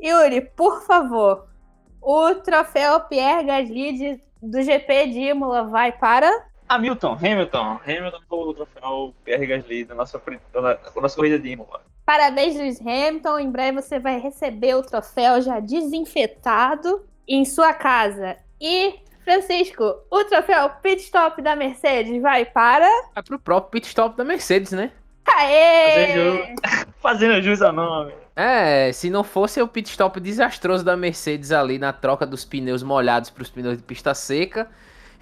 Yuri, 0.02 0.42
por 0.42 0.82
favor, 0.84 1.48
o 2.02 2.36
troféu 2.36 3.02
Pierre 3.02 3.46
Gasly 3.46 3.94
de, 3.94 4.22
do 4.42 4.62
GP 4.62 5.08
de 5.08 5.20
Imola 5.20 5.64
vai 5.64 5.92
para 5.92 6.30
Hamilton, 6.68 7.14
Hamilton. 7.14 7.80
Hamilton 7.86 8.20
foi 8.28 8.40
o 8.40 8.54
troféu 8.54 9.14
Pierre 9.24 9.46
Gasly 9.46 9.86
da 9.86 9.96
nossa, 9.96 10.22
da 10.52 10.80
nossa 10.96 11.16
corrida 11.16 11.40
de 11.40 11.50
Imola. 11.50 11.82
Parabéns, 12.06 12.56
Lewis 12.56 12.82
Hamilton. 12.82 13.40
Em 13.40 13.52
breve 13.52 13.82
você 13.82 14.00
vai 14.00 14.20
receber 14.20 14.76
o 14.76 14.82
troféu 14.82 15.42
já 15.42 15.60
desinfetado 15.60 17.06
em 17.28 17.46
sua 17.46 17.74
casa. 17.74 18.38
E, 18.60 18.96
Francisco, 19.24 19.84
o 20.10 20.24
troféu 20.24 20.70
Pit 20.82 21.04
Stop 21.04 21.42
da 21.42 21.56
Mercedes 21.56 22.22
vai 22.22 22.46
para. 22.46 22.88
É 23.16 23.22
pro 23.22 23.40
próprio 23.40 23.72
pit 23.72 23.88
stop 23.88 24.16
da 24.16 24.24
Mercedes, 24.24 24.72
né? 24.72 24.92
Aê! 25.26 26.08
Fazendo, 26.08 26.62
fazendo 27.02 27.42
jus 27.42 27.62
ao 27.62 27.74
nome. 27.74 28.14
É, 28.36 28.92
se 28.92 29.10
não 29.10 29.24
fosse 29.24 29.62
o 29.62 29.68
pit 29.68 29.90
stop 29.90 30.20
desastroso 30.20 30.84
da 30.84 30.98
Mercedes 30.98 31.52
ali 31.52 31.80
na 31.80 31.94
troca 31.94 32.26
dos 32.26 32.44
pneus 32.44 32.84
molhados 32.84 33.30
para 33.30 33.44
os 33.44 33.50
pneus 33.50 33.78
de 33.78 33.84
pista 33.84 34.14
seca, 34.14 34.68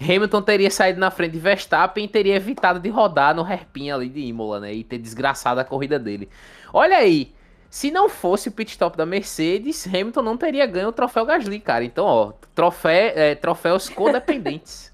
Hamilton 0.00 0.42
teria 0.42 0.70
saído 0.70 0.98
na 0.98 1.10
frente 1.10 1.32
de 1.32 1.38
Verstappen 1.38 2.04
e 2.04 2.08
teria 2.08 2.34
evitado 2.34 2.80
de 2.80 2.88
rodar 2.88 3.34
no 3.34 3.44
hairpin 3.44 3.90
ali 3.90 4.08
de 4.08 4.20
Imola, 4.20 4.60
né? 4.60 4.74
E 4.74 4.82
ter 4.82 4.98
desgraçado 4.98 5.60
a 5.60 5.64
corrida 5.64 5.98
dele. 5.98 6.28
Olha 6.72 6.96
aí, 6.96 7.32
se 7.70 7.90
não 7.90 8.08
fosse 8.08 8.48
o 8.48 8.52
pit 8.52 8.72
stop 8.72 8.96
da 8.96 9.06
Mercedes, 9.06 9.86
Hamilton 9.86 10.22
não 10.22 10.36
teria 10.36 10.66
ganho 10.66 10.88
o 10.88 10.92
troféu 10.92 11.24
Gasly, 11.24 11.60
cara. 11.60 11.84
Então, 11.84 12.04
ó, 12.04 12.32
trofé, 12.54 13.12
é, 13.16 13.34
troféus 13.34 13.88
codependentes. 13.88 14.92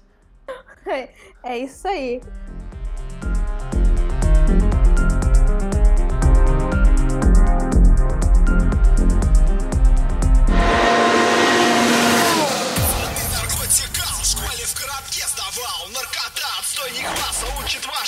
É 1.43 1.57
isso 1.59 1.87
aí. 1.87 2.21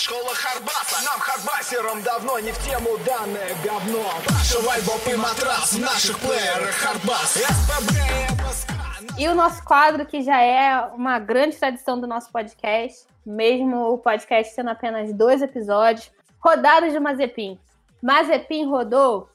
школа 0.02 0.34
Харбаса 0.34 1.04
Нам, 1.04 1.20
хардбасерам, 1.20 2.02
давно 2.02 2.38
не 2.38 2.52
в 2.52 2.59
тему 2.64 2.90
данное 3.04 3.54
говно 3.64 4.04
Прошивай 4.26 4.80
боб 4.82 5.00
и 5.12 5.16
матрас 5.16 5.72
в 5.72 5.80
наших 5.80 6.18
плеерах 6.18 6.70
Хардбас 6.70 7.34
СПБ 7.34 7.92
и 7.94 8.32
МСК 8.34 8.72
E 9.18 9.28
o 9.28 9.34
nosso 9.34 9.64
quadro, 9.64 10.06
que 10.06 10.22
já 10.22 10.40
é 10.40 10.80
uma 10.94 11.18
grande 11.18 11.56
tradição 11.56 12.00
do 12.00 12.06
nosso 12.06 12.30
podcast, 12.30 13.04
mesmo 13.26 13.92
o 13.92 13.98
podcast 13.98 14.54
tendo 14.54 14.70
apenas 14.70 15.12
dois 15.12 15.42
episódios, 15.42 16.09
rodadas 16.38 16.92
de 16.92 17.00
Mazepin. 17.00 17.59
Mazepin 18.00 18.66
rodou? 18.66 19.28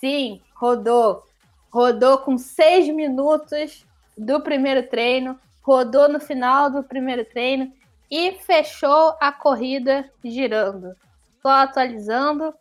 Sim, 0.00 0.40
rodou. 0.54 1.22
Rodou 1.70 2.18
com 2.18 2.38
seis 2.38 2.88
minutos 2.88 3.84
do 4.16 4.40
primeiro 4.40 4.88
treino, 4.88 5.38
rodou 5.62 6.08
no 6.08 6.18
final 6.18 6.70
do 6.70 6.82
primeiro 6.82 7.24
treino 7.24 7.70
e 8.09 8.33
fechou 8.33 9.15
a 9.19 9.31
corrida 9.31 10.09
girando. 10.23 10.95
Só 11.41 11.49
atualizando, 11.49 12.53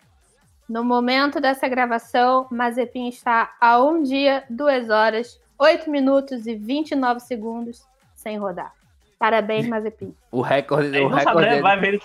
no 0.68 0.84
momento 0.84 1.40
dessa 1.40 1.68
gravação, 1.68 2.46
Mazepin 2.50 3.08
está 3.08 3.54
a 3.60 3.82
um 3.82 4.02
dia, 4.02 4.44
duas 4.50 4.90
horas, 4.90 5.40
8 5.58 5.90
minutos 5.90 6.46
e 6.46 6.54
29 6.54 7.20
segundos 7.20 7.84
sem 8.14 8.36
rodar. 8.36 8.72
Parabéns, 9.18 9.66
Mazepin. 9.66 10.14
O 10.30 10.42
recorde, 10.42 10.88
o 11.00 11.08
não 11.08 11.18
sabe, 11.20 11.26
recorde 11.26 11.40
né? 11.46 11.50
dele- 11.50 11.62
Vai 11.62 11.80
ver, 11.80 11.88
ele, 11.88 12.02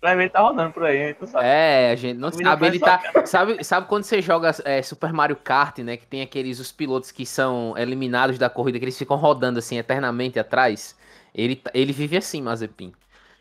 vai 0.00 0.16
ver 0.16 0.22
ele 0.22 0.30
tá 0.30 0.40
rodando 0.40 0.72
por 0.72 0.84
aí, 0.84 1.12
tu 1.14 1.26
sabe. 1.26 1.44
É, 1.44 1.90
a 1.90 1.96
gente 1.96 2.16
não 2.18 2.30
Comida 2.30 2.50
sabe. 2.50 2.66
Ele 2.66 2.78
só 2.78 2.84
tá. 2.86 3.26
Sabe, 3.26 3.64
sabe 3.64 3.86
quando 3.88 4.04
você 4.04 4.22
joga 4.22 4.52
é, 4.64 4.80
Super 4.80 5.12
Mario 5.12 5.36
Kart, 5.36 5.78
né? 5.80 5.96
Que 5.98 6.06
tem 6.06 6.22
aqueles 6.22 6.58
os 6.60 6.72
pilotos 6.72 7.10
que 7.10 7.26
são 7.26 7.74
eliminados 7.76 8.38
da 8.38 8.48
corrida, 8.48 8.78
que 8.78 8.84
eles 8.86 8.96
ficam 8.96 9.16
rodando 9.18 9.58
assim 9.58 9.76
eternamente 9.76 10.38
atrás. 10.38 10.96
Ele, 11.36 11.54
tá- 11.56 11.70
ele 11.74 11.92
vive 11.92 12.16
assim, 12.16 12.42
Mazepin. 12.42 12.92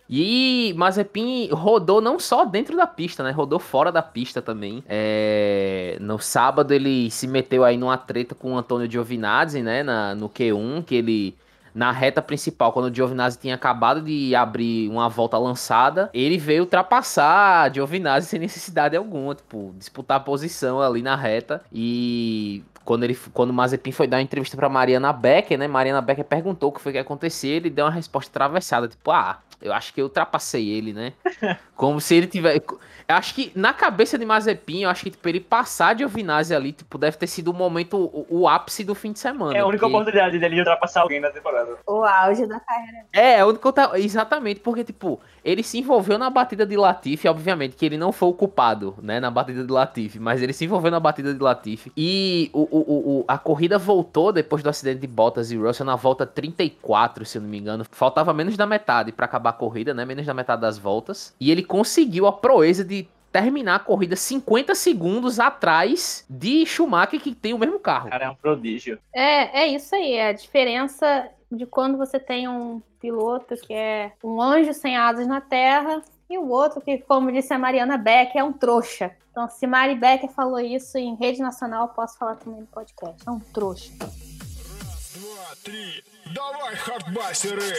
E 0.07 0.71
Mazepin 0.77 1.49
rodou 1.51 1.99
não 1.99 2.19
só 2.19 2.45
dentro 2.45 2.77
da 2.77 2.85
pista, 2.85 3.23
né? 3.23 3.31
Rodou 3.31 3.57
fora 3.57 3.91
da 3.91 4.03
pista 4.03 4.41
também. 4.41 4.83
É, 4.87 5.97
No 5.99 6.19
sábado 6.19 6.73
ele 6.73 7.09
se 7.09 7.27
meteu 7.27 7.63
aí 7.63 7.75
numa 7.75 7.97
treta 7.97 8.35
com 8.35 8.53
o 8.53 8.57
Antônio 8.57 8.91
Giovinazzi, 8.91 9.63
né? 9.63 9.81
Na, 9.81 10.13
no 10.13 10.29
Q1, 10.29 10.83
que 10.85 10.95
ele 10.95 11.35
na 11.73 11.91
reta 11.91 12.21
principal, 12.21 12.71
quando 12.71 12.89
o 12.89 12.95
Giovinazzi 12.95 13.37
tinha 13.37 13.53
acabado 13.55 13.99
de 14.01 14.33
abrir 14.33 14.87
uma 14.89 15.09
volta 15.09 15.37
lançada, 15.37 16.09
ele 16.13 16.37
veio 16.37 16.61
ultrapassar 16.63 17.69
Giovinazzi 17.73 18.27
sem 18.29 18.39
necessidade 18.39 18.95
alguma, 18.95 19.35
tipo, 19.35 19.73
disputar 19.77 20.15
a 20.17 20.19
posição 20.21 20.81
ali 20.81 21.01
na 21.01 21.17
reta. 21.17 21.61
E 21.73 22.63
quando 22.85 23.03
ele 23.03 23.17
quando 23.33 23.49
o 23.49 23.53
Mazepin 23.53 23.91
foi 23.91 24.07
dar 24.07 24.17
uma 24.17 24.23
entrevista 24.23 24.55
pra 24.55 24.69
Mariana 24.69 25.11
Becker, 25.11 25.57
né? 25.57 25.67
Mariana 25.67 26.01
Becker 26.01 26.23
perguntou 26.23 26.69
o 26.69 26.71
que 26.71 26.79
foi 26.79 26.91
que 26.93 26.97
ia 26.97 27.01
acontecer, 27.01 27.47
ele 27.49 27.69
deu 27.69 27.85
uma 27.85 27.91
resposta 27.91 28.29
atravessada, 28.29 28.87
tipo, 28.87 29.11
ah, 29.11 29.39
eu 29.61 29.73
acho 29.73 29.93
que 29.93 29.99
eu 30.01 30.05
ultrapassei 30.05 30.69
ele, 30.69 30.93
né? 30.93 31.13
Como 31.75 31.99
se 31.99 32.15
ele 32.15 32.27
tivesse. 32.27 32.61
Eu 33.07 33.15
acho 33.15 33.35
que 33.35 33.51
na 33.53 33.71
cabeça 33.73 34.17
de 34.17 34.25
Mazepin, 34.25 34.83
eu 34.83 34.89
acho 34.89 35.03
que 35.03 35.11
tipo, 35.11 35.27
ele 35.29 35.39
passar 35.39 35.93
de 35.93 35.99
Giovinazzi 35.99 36.55
ali, 36.55 36.71
tipo, 36.71 36.97
deve 36.97 37.17
ter 37.17 37.27
sido 37.27 37.51
o 37.51 37.53
momento, 37.53 37.97
o, 37.97 38.25
o 38.29 38.47
ápice 38.47 38.83
do 38.83 38.95
fim 38.95 39.11
de 39.11 39.19
semana. 39.19 39.55
É 39.55 39.59
a 39.59 39.65
única 39.67 39.81
porque- 39.85 39.95
oportunidade 39.95 40.39
dele 40.39 40.57
ultrapassar 40.59 41.01
alguém 41.01 41.19
na 41.19 41.29
temporada. 41.29 41.77
O 41.85 42.03
auge 42.03 42.47
da 42.47 42.59
carreira. 42.59 43.05
É, 43.13 43.33
é 43.39 43.45
o 43.45 43.49
único 43.49 43.71
ta- 43.71 43.91
exatamente, 43.99 44.59
porque, 44.59 44.83
tipo, 44.83 45.19
ele 45.43 45.61
se 45.61 45.77
envolveu 45.77 46.17
na 46.17 46.29
batida 46.31 46.65
de 46.65 46.75
Latifi, 46.75 47.27
obviamente 47.27 47.75
que 47.75 47.85
ele 47.85 47.97
não 47.97 48.11
foi 48.11 48.29
o 48.29 48.33
culpado, 48.33 48.95
né, 49.03 49.19
na 49.19 49.29
batida 49.29 49.63
de 49.63 49.71
Latifi, 49.71 50.19
mas 50.19 50.41
ele 50.41 50.53
se 50.53 50.65
envolveu 50.65 50.89
na 50.89 50.99
batida 50.99 51.31
de 51.33 51.39
Latifi. 51.39 51.91
E 51.95 52.49
o, 52.53 52.74
o, 52.77 52.79
o, 52.79 53.19
o- 53.21 53.25
a 53.27 53.37
corrida 53.37 53.77
voltou 53.77 54.31
depois 54.31 54.61
do 54.63 54.69
acidente 54.69 54.99
de 55.01 55.07
Bottas 55.07 55.51
e 55.51 55.57
Russell 55.57 55.85
na 55.85 55.95
volta 55.95 56.25
34, 56.25 57.25
se 57.25 57.37
eu 57.37 57.41
não 57.41 57.49
me 57.49 57.57
engano. 57.57 57.85
Faltava 57.91 58.33
menos 58.33 58.57
da 58.57 58.65
metade 58.65 59.11
pra 59.11 59.25
acabar 59.25 59.51
a 59.51 59.53
corrida, 59.53 59.93
né, 59.93 60.05
menos 60.05 60.25
da 60.25 60.33
metade 60.33 60.61
das 60.61 60.77
voltas. 60.77 61.33
E 61.39 61.51
ele 61.51 61.63
conseguiu 61.63 62.27
a 62.27 62.33
proeza 62.33 62.83
de 62.83 63.07
terminar 63.31 63.75
a 63.75 63.79
corrida 63.79 64.15
50 64.15 64.73
segundos 64.75 65.39
atrás 65.39 66.25
de 66.29 66.65
Schumacher, 66.65 67.19
que 67.19 67.35
tem 67.35 67.53
o 67.53 67.57
mesmo 67.59 67.79
carro. 67.79 68.07
O 68.07 68.11
cara 68.11 68.25
é 68.25 68.29
um 68.29 68.35
prodígio. 68.35 68.97
É, 69.13 69.63
é 69.63 69.67
isso 69.67 69.93
aí. 69.93 70.13
É 70.13 70.29
a 70.29 70.33
diferença 70.33 71.27
de 71.51 71.65
quando 71.65 71.97
você 71.97 72.17
tem 72.19 72.47
um 72.47 72.81
piloto 72.99 73.55
que 73.55 73.73
é 73.73 74.13
um 74.23 74.41
anjo 74.41 74.73
sem 74.73 74.95
asas 74.97 75.27
na 75.27 75.41
terra 75.41 76.01
e 76.28 76.38
o 76.38 76.48
outro 76.48 76.80
que, 76.80 76.98
como 76.98 77.32
disse 77.32 77.52
a 77.52 77.58
Mariana 77.58 77.98
Becker, 77.98 78.40
é 78.40 78.44
um 78.44 78.52
trouxa. 78.52 79.10
Então, 79.30 79.48
se 79.48 79.66
Mari 79.66 79.94
Becker 79.94 80.30
falou 80.30 80.60
isso 80.60 80.98
em 80.98 81.14
rede 81.16 81.40
nacional, 81.40 81.86
eu 81.86 81.94
posso 81.94 82.18
falar 82.18 82.36
também 82.36 82.60
no 82.60 82.66
podcast. 82.66 83.16
É 83.26 83.30
um 83.30 83.40
trouxa. 83.40 83.92
Два, 83.98 85.56
три, 85.62 86.04
давай, 86.32 86.76
хардбасеры! 86.76 87.74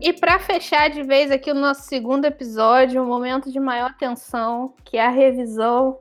E 0.00 0.12
para 0.12 0.38
fechar 0.38 0.88
de 0.90 1.02
vez 1.02 1.30
aqui 1.30 1.50
o 1.50 1.54
nosso 1.54 1.82
segundo 1.82 2.24
episódio, 2.24 3.02
um 3.02 3.06
momento 3.06 3.50
de 3.50 3.58
maior 3.58 3.94
tensão, 3.96 4.74
que 4.84 4.96
é 4.96 5.04
a 5.04 5.10
revisão 5.10 5.98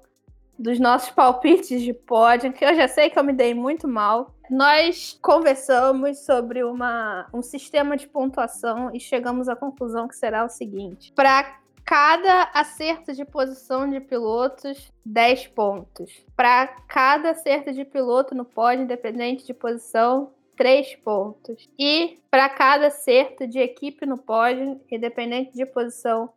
dos 0.57 0.79
nossos 0.79 1.09
palpites 1.09 1.81
de 1.81 1.93
pódio, 1.93 2.53
que 2.53 2.63
eu 2.63 2.75
já 2.75 2.87
sei 2.87 3.09
que 3.09 3.17
eu 3.17 3.23
me 3.23 3.33
dei 3.33 3.55
muito 3.55 3.87
mal. 3.87 4.35
Nós 4.51 5.17
conversamos 5.21 6.19
sobre 6.19 6.63
uma, 6.63 7.27
um 7.33 7.41
sistema 7.41 7.97
de 7.97 8.07
pontuação 8.07 8.91
e 8.93 8.99
chegamos 8.99 9.49
à 9.49 9.55
conclusão 9.55 10.07
que 10.07 10.15
será 10.15 10.45
o 10.45 10.49
seguinte: 10.49 11.11
para 11.13 11.59
cada 11.83 12.51
acerto 12.53 13.13
de 13.13 13.25
posição 13.25 13.89
de 13.89 13.99
pilotos, 13.99 14.91
10 15.05 15.47
pontos. 15.47 16.23
Para 16.35 16.67
cada 16.87 17.31
acerto 17.31 17.71
de 17.71 17.83
piloto 17.83 18.35
no 18.35 18.45
pódio, 18.45 18.83
independente 18.83 19.45
de 19.45 19.53
posição, 19.53 20.31
3 20.57 20.95
pontos. 20.97 21.69
E 21.79 22.19
para 22.29 22.49
cada 22.49 22.87
acerto 22.87 23.47
de 23.47 23.59
equipe 23.59 24.05
no 24.05 24.17
pódio, 24.17 24.81
independente 24.91 25.53
de 25.53 25.65
posição, 25.65 26.29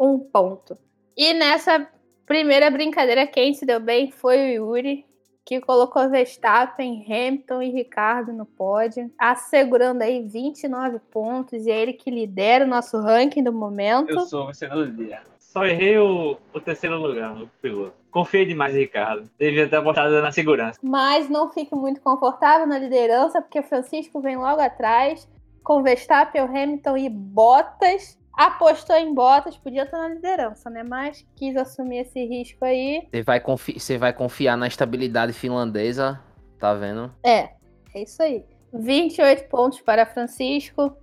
1 0.00 0.18
ponto. 0.30 0.78
E 1.16 1.34
nessa 1.34 1.86
primeira 2.24 2.70
brincadeira, 2.70 3.26
quem 3.26 3.52
se 3.52 3.66
deu 3.66 3.80
bem 3.80 4.10
foi 4.10 4.58
o 4.58 4.66
Yuri. 4.74 5.04
que 5.46 5.60
colocou 5.60 6.10
Verstappen, 6.10 7.04
Hamilton 7.08 7.62
e 7.62 7.70
Ricardo 7.70 8.32
no 8.32 8.44
pódio, 8.44 9.08
assegurando 9.16 10.02
aí 10.02 10.26
29 10.26 10.98
pontos 11.08 11.64
e 11.64 11.70
é 11.70 11.80
ele 11.80 11.92
que 11.92 12.10
lidera 12.10 12.64
o 12.64 12.68
nosso 12.68 12.98
ranking 12.98 13.44
do 13.44 13.52
momento. 13.52 14.10
Eu 14.10 14.20
sou 14.22 14.42
o 14.42 14.46
vencedor 14.48 14.86
do 14.86 15.04
dia. 15.04 15.22
Só 15.56 15.64
errei 15.64 15.96
o, 15.96 16.36
o 16.52 16.60
terceiro 16.60 16.98
lugar 16.98 17.34
no 17.34 17.48
piloto. 17.62 17.94
Confiei 18.10 18.44
demais 18.44 18.74
em 18.74 18.80
Ricardo. 18.80 19.26
Devia 19.38 19.66
ter 19.66 19.76
apostado 19.76 20.20
na 20.20 20.30
segurança. 20.30 20.78
Mas 20.82 21.30
não 21.30 21.50
fique 21.50 21.74
muito 21.74 21.98
confortável 22.02 22.66
na 22.66 22.78
liderança, 22.78 23.40
porque 23.40 23.62
Francisco 23.62 24.20
vem 24.20 24.36
logo 24.36 24.60
atrás, 24.60 25.26
com 25.64 25.82
Verstappen, 25.82 26.42
Hamilton 26.42 26.98
e 26.98 27.08
Bottas. 27.08 28.18
Apostou 28.34 28.96
em 28.96 29.14
Bottas, 29.14 29.56
podia 29.56 29.84
estar 29.84 29.96
na 29.96 30.08
liderança, 30.08 30.68
né? 30.68 30.82
Mas 30.82 31.26
quis 31.34 31.56
assumir 31.56 32.00
esse 32.00 32.22
risco 32.26 32.62
aí. 32.62 33.08
Você 33.10 33.22
vai, 33.22 33.40
confi 33.40 33.80
você 33.80 33.96
vai 33.96 34.12
confiar 34.12 34.58
na 34.58 34.66
estabilidade 34.66 35.32
finlandesa, 35.32 36.20
tá 36.58 36.74
vendo? 36.74 37.10
É, 37.24 37.48
é 37.94 38.02
isso 38.02 38.22
aí. 38.22 38.44
28 38.74 39.48
pontos 39.48 39.80
para 39.80 40.04
Francisco. 40.04 40.94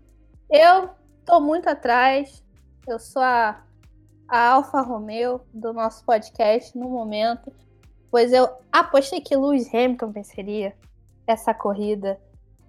Eu 0.47 0.91
tô 1.25 1.39
muito 1.39 1.67
atrás. 1.67 2.43
Eu 2.87 2.99
sou 2.99 3.23
a, 3.23 3.63
a 4.34 4.49
Alfa 4.53 4.81
Romeo 4.81 5.41
do 5.53 5.71
nosso 5.71 6.03
podcast 6.03 6.75
no 6.75 6.89
momento. 6.89 7.53
Pois 8.09 8.34
eu 8.34 8.49
apostei 8.71 9.21
que 9.21 9.36
Lewis 9.36 9.71
Hamilton 9.71 10.11
venceria 10.11 10.73
essa 11.27 11.53
corrida. 11.53 12.19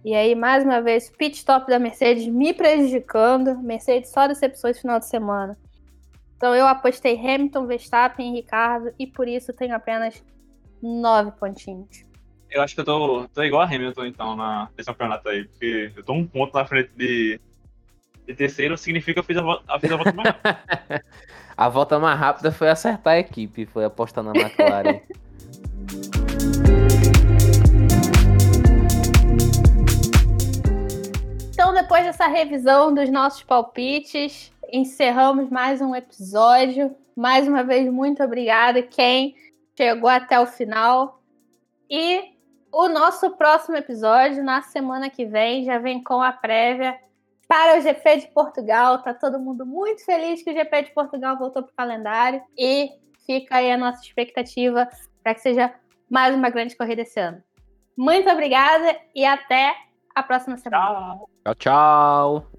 E 0.04 0.14
aí, 0.14 0.34
mais 0.34 0.62
uma 0.62 0.82
vez, 0.82 1.08
pit 1.08 1.38
stop 1.38 1.66
da 1.66 1.78
Mercedes 1.78 2.26
me 2.26 2.52
prejudicando. 2.52 3.56
Mercedes 3.62 4.10
só 4.10 4.26
decepções 4.28 4.76
no 4.76 4.82
final 4.82 4.98
de 4.98 5.06
semana. 5.06 5.56
Então 6.36 6.54
eu 6.54 6.66
apostei 6.66 7.18
Hamilton, 7.18 7.66
Verstappen 7.66 8.34
Ricardo. 8.34 8.92
E 8.98 9.06
por 9.06 9.26
isso 9.26 9.50
tenho 9.54 9.74
apenas 9.74 10.22
nove 10.82 11.32
pontinhos. 11.32 12.04
Eu 12.50 12.60
acho 12.60 12.74
que 12.74 12.82
eu 12.82 12.84
tô, 12.84 13.26
tô 13.28 13.42
igual 13.42 13.62
a 13.62 13.64
Hamilton, 13.64 14.04
então, 14.04 14.36
na, 14.36 14.68
nesse 14.76 14.90
campeonato 14.90 15.30
aí. 15.30 15.46
Porque 15.46 15.90
eu 15.96 16.04
tô 16.04 16.12
um 16.12 16.26
ponto 16.26 16.52
na 16.52 16.66
frente 16.66 16.90
de, 16.94 17.40
de 18.26 18.34
terceiro, 18.34 18.76
significa 18.76 19.14
que 19.14 19.18
eu 19.20 19.24
fiz 19.24 19.36
a, 19.36 19.78
fiz 19.78 19.92
a 19.92 19.96
volta 19.96 20.12
mais 20.12 20.28
rápida. 20.28 21.04
A 21.56 21.68
volta 21.68 22.00
mais 22.00 22.18
rápida 22.18 22.50
foi 22.50 22.68
acertar 22.68 23.14
a 23.14 23.18
equipe, 23.20 23.64
foi 23.64 23.84
apostar 23.84 24.24
na 24.24 24.32
McLaren. 24.32 25.00
Então, 31.52 31.72
depois 31.72 32.04
dessa 32.04 32.26
revisão 32.26 32.92
dos 32.92 33.08
nossos 33.08 33.44
palpites, 33.44 34.52
encerramos 34.72 35.48
mais 35.48 35.80
um 35.80 35.94
episódio. 35.94 36.92
Mais 37.14 37.46
uma 37.46 37.62
vez, 37.62 37.88
muito 37.88 38.20
obrigada 38.24 38.82
quem 38.82 39.36
chegou 39.76 40.10
até 40.10 40.40
o 40.40 40.46
final. 40.46 41.20
E 41.88 42.32
o 42.72 42.88
nosso 42.88 43.30
próximo 43.30 43.76
episódio, 43.76 44.42
na 44.42 44.60
semana 44.62 45.08
que 45.08 45.24
vem, 45.24 45.64
já 45.64 45.78
vem 45.78 46.02
com 46.02 46.20
a 46.20 46.32
prévia 46.32 46.98
para 47.48 47.78
o 47.78 47.80
GP 47.80 48.16
de 48.18 48.26
Portugal. 48.28 49.02
Tá 49.02 49.14
todo 49.14 49.38
mundo 49.38 49.66
muito 49.66 50.04
feliz 50.04 50.42
que 50.42 50.50
o 50.50 50.54
GP 50.54 50.82
de 50.84 50.90
Portugal 50.92 51.38
voltou 51.38 51.62
para 51.62 51.72
o 51.72 51.76
calendário. 51.76 52.42
E 52.56 52.90
fica 53.26 53.56
aí 53.56 53.70
a 53.70 53.78
nossa 53.78 54.02
expectativa 54.02 54.88
para 55.22 55.34
que 55.34 55.40
seja 55.40 55.72
mais 56.10 56.34
uma 56.34 56.50
grande 56.50 56.76
corrida 56.76 57.02
esse 57.02 57.18
ano. 57.18 57.42
Muito 57.96 58.28
obrigada 58.30 58.96
e 59.14 59.24
até 59.24 59.74
a 60.14 60.22
próxima 60.22 60.56
semana. 60.56 60.84
Tchau. 60.84 61.28
tchau, 61.44 61.54
tchau. 61.54 62.53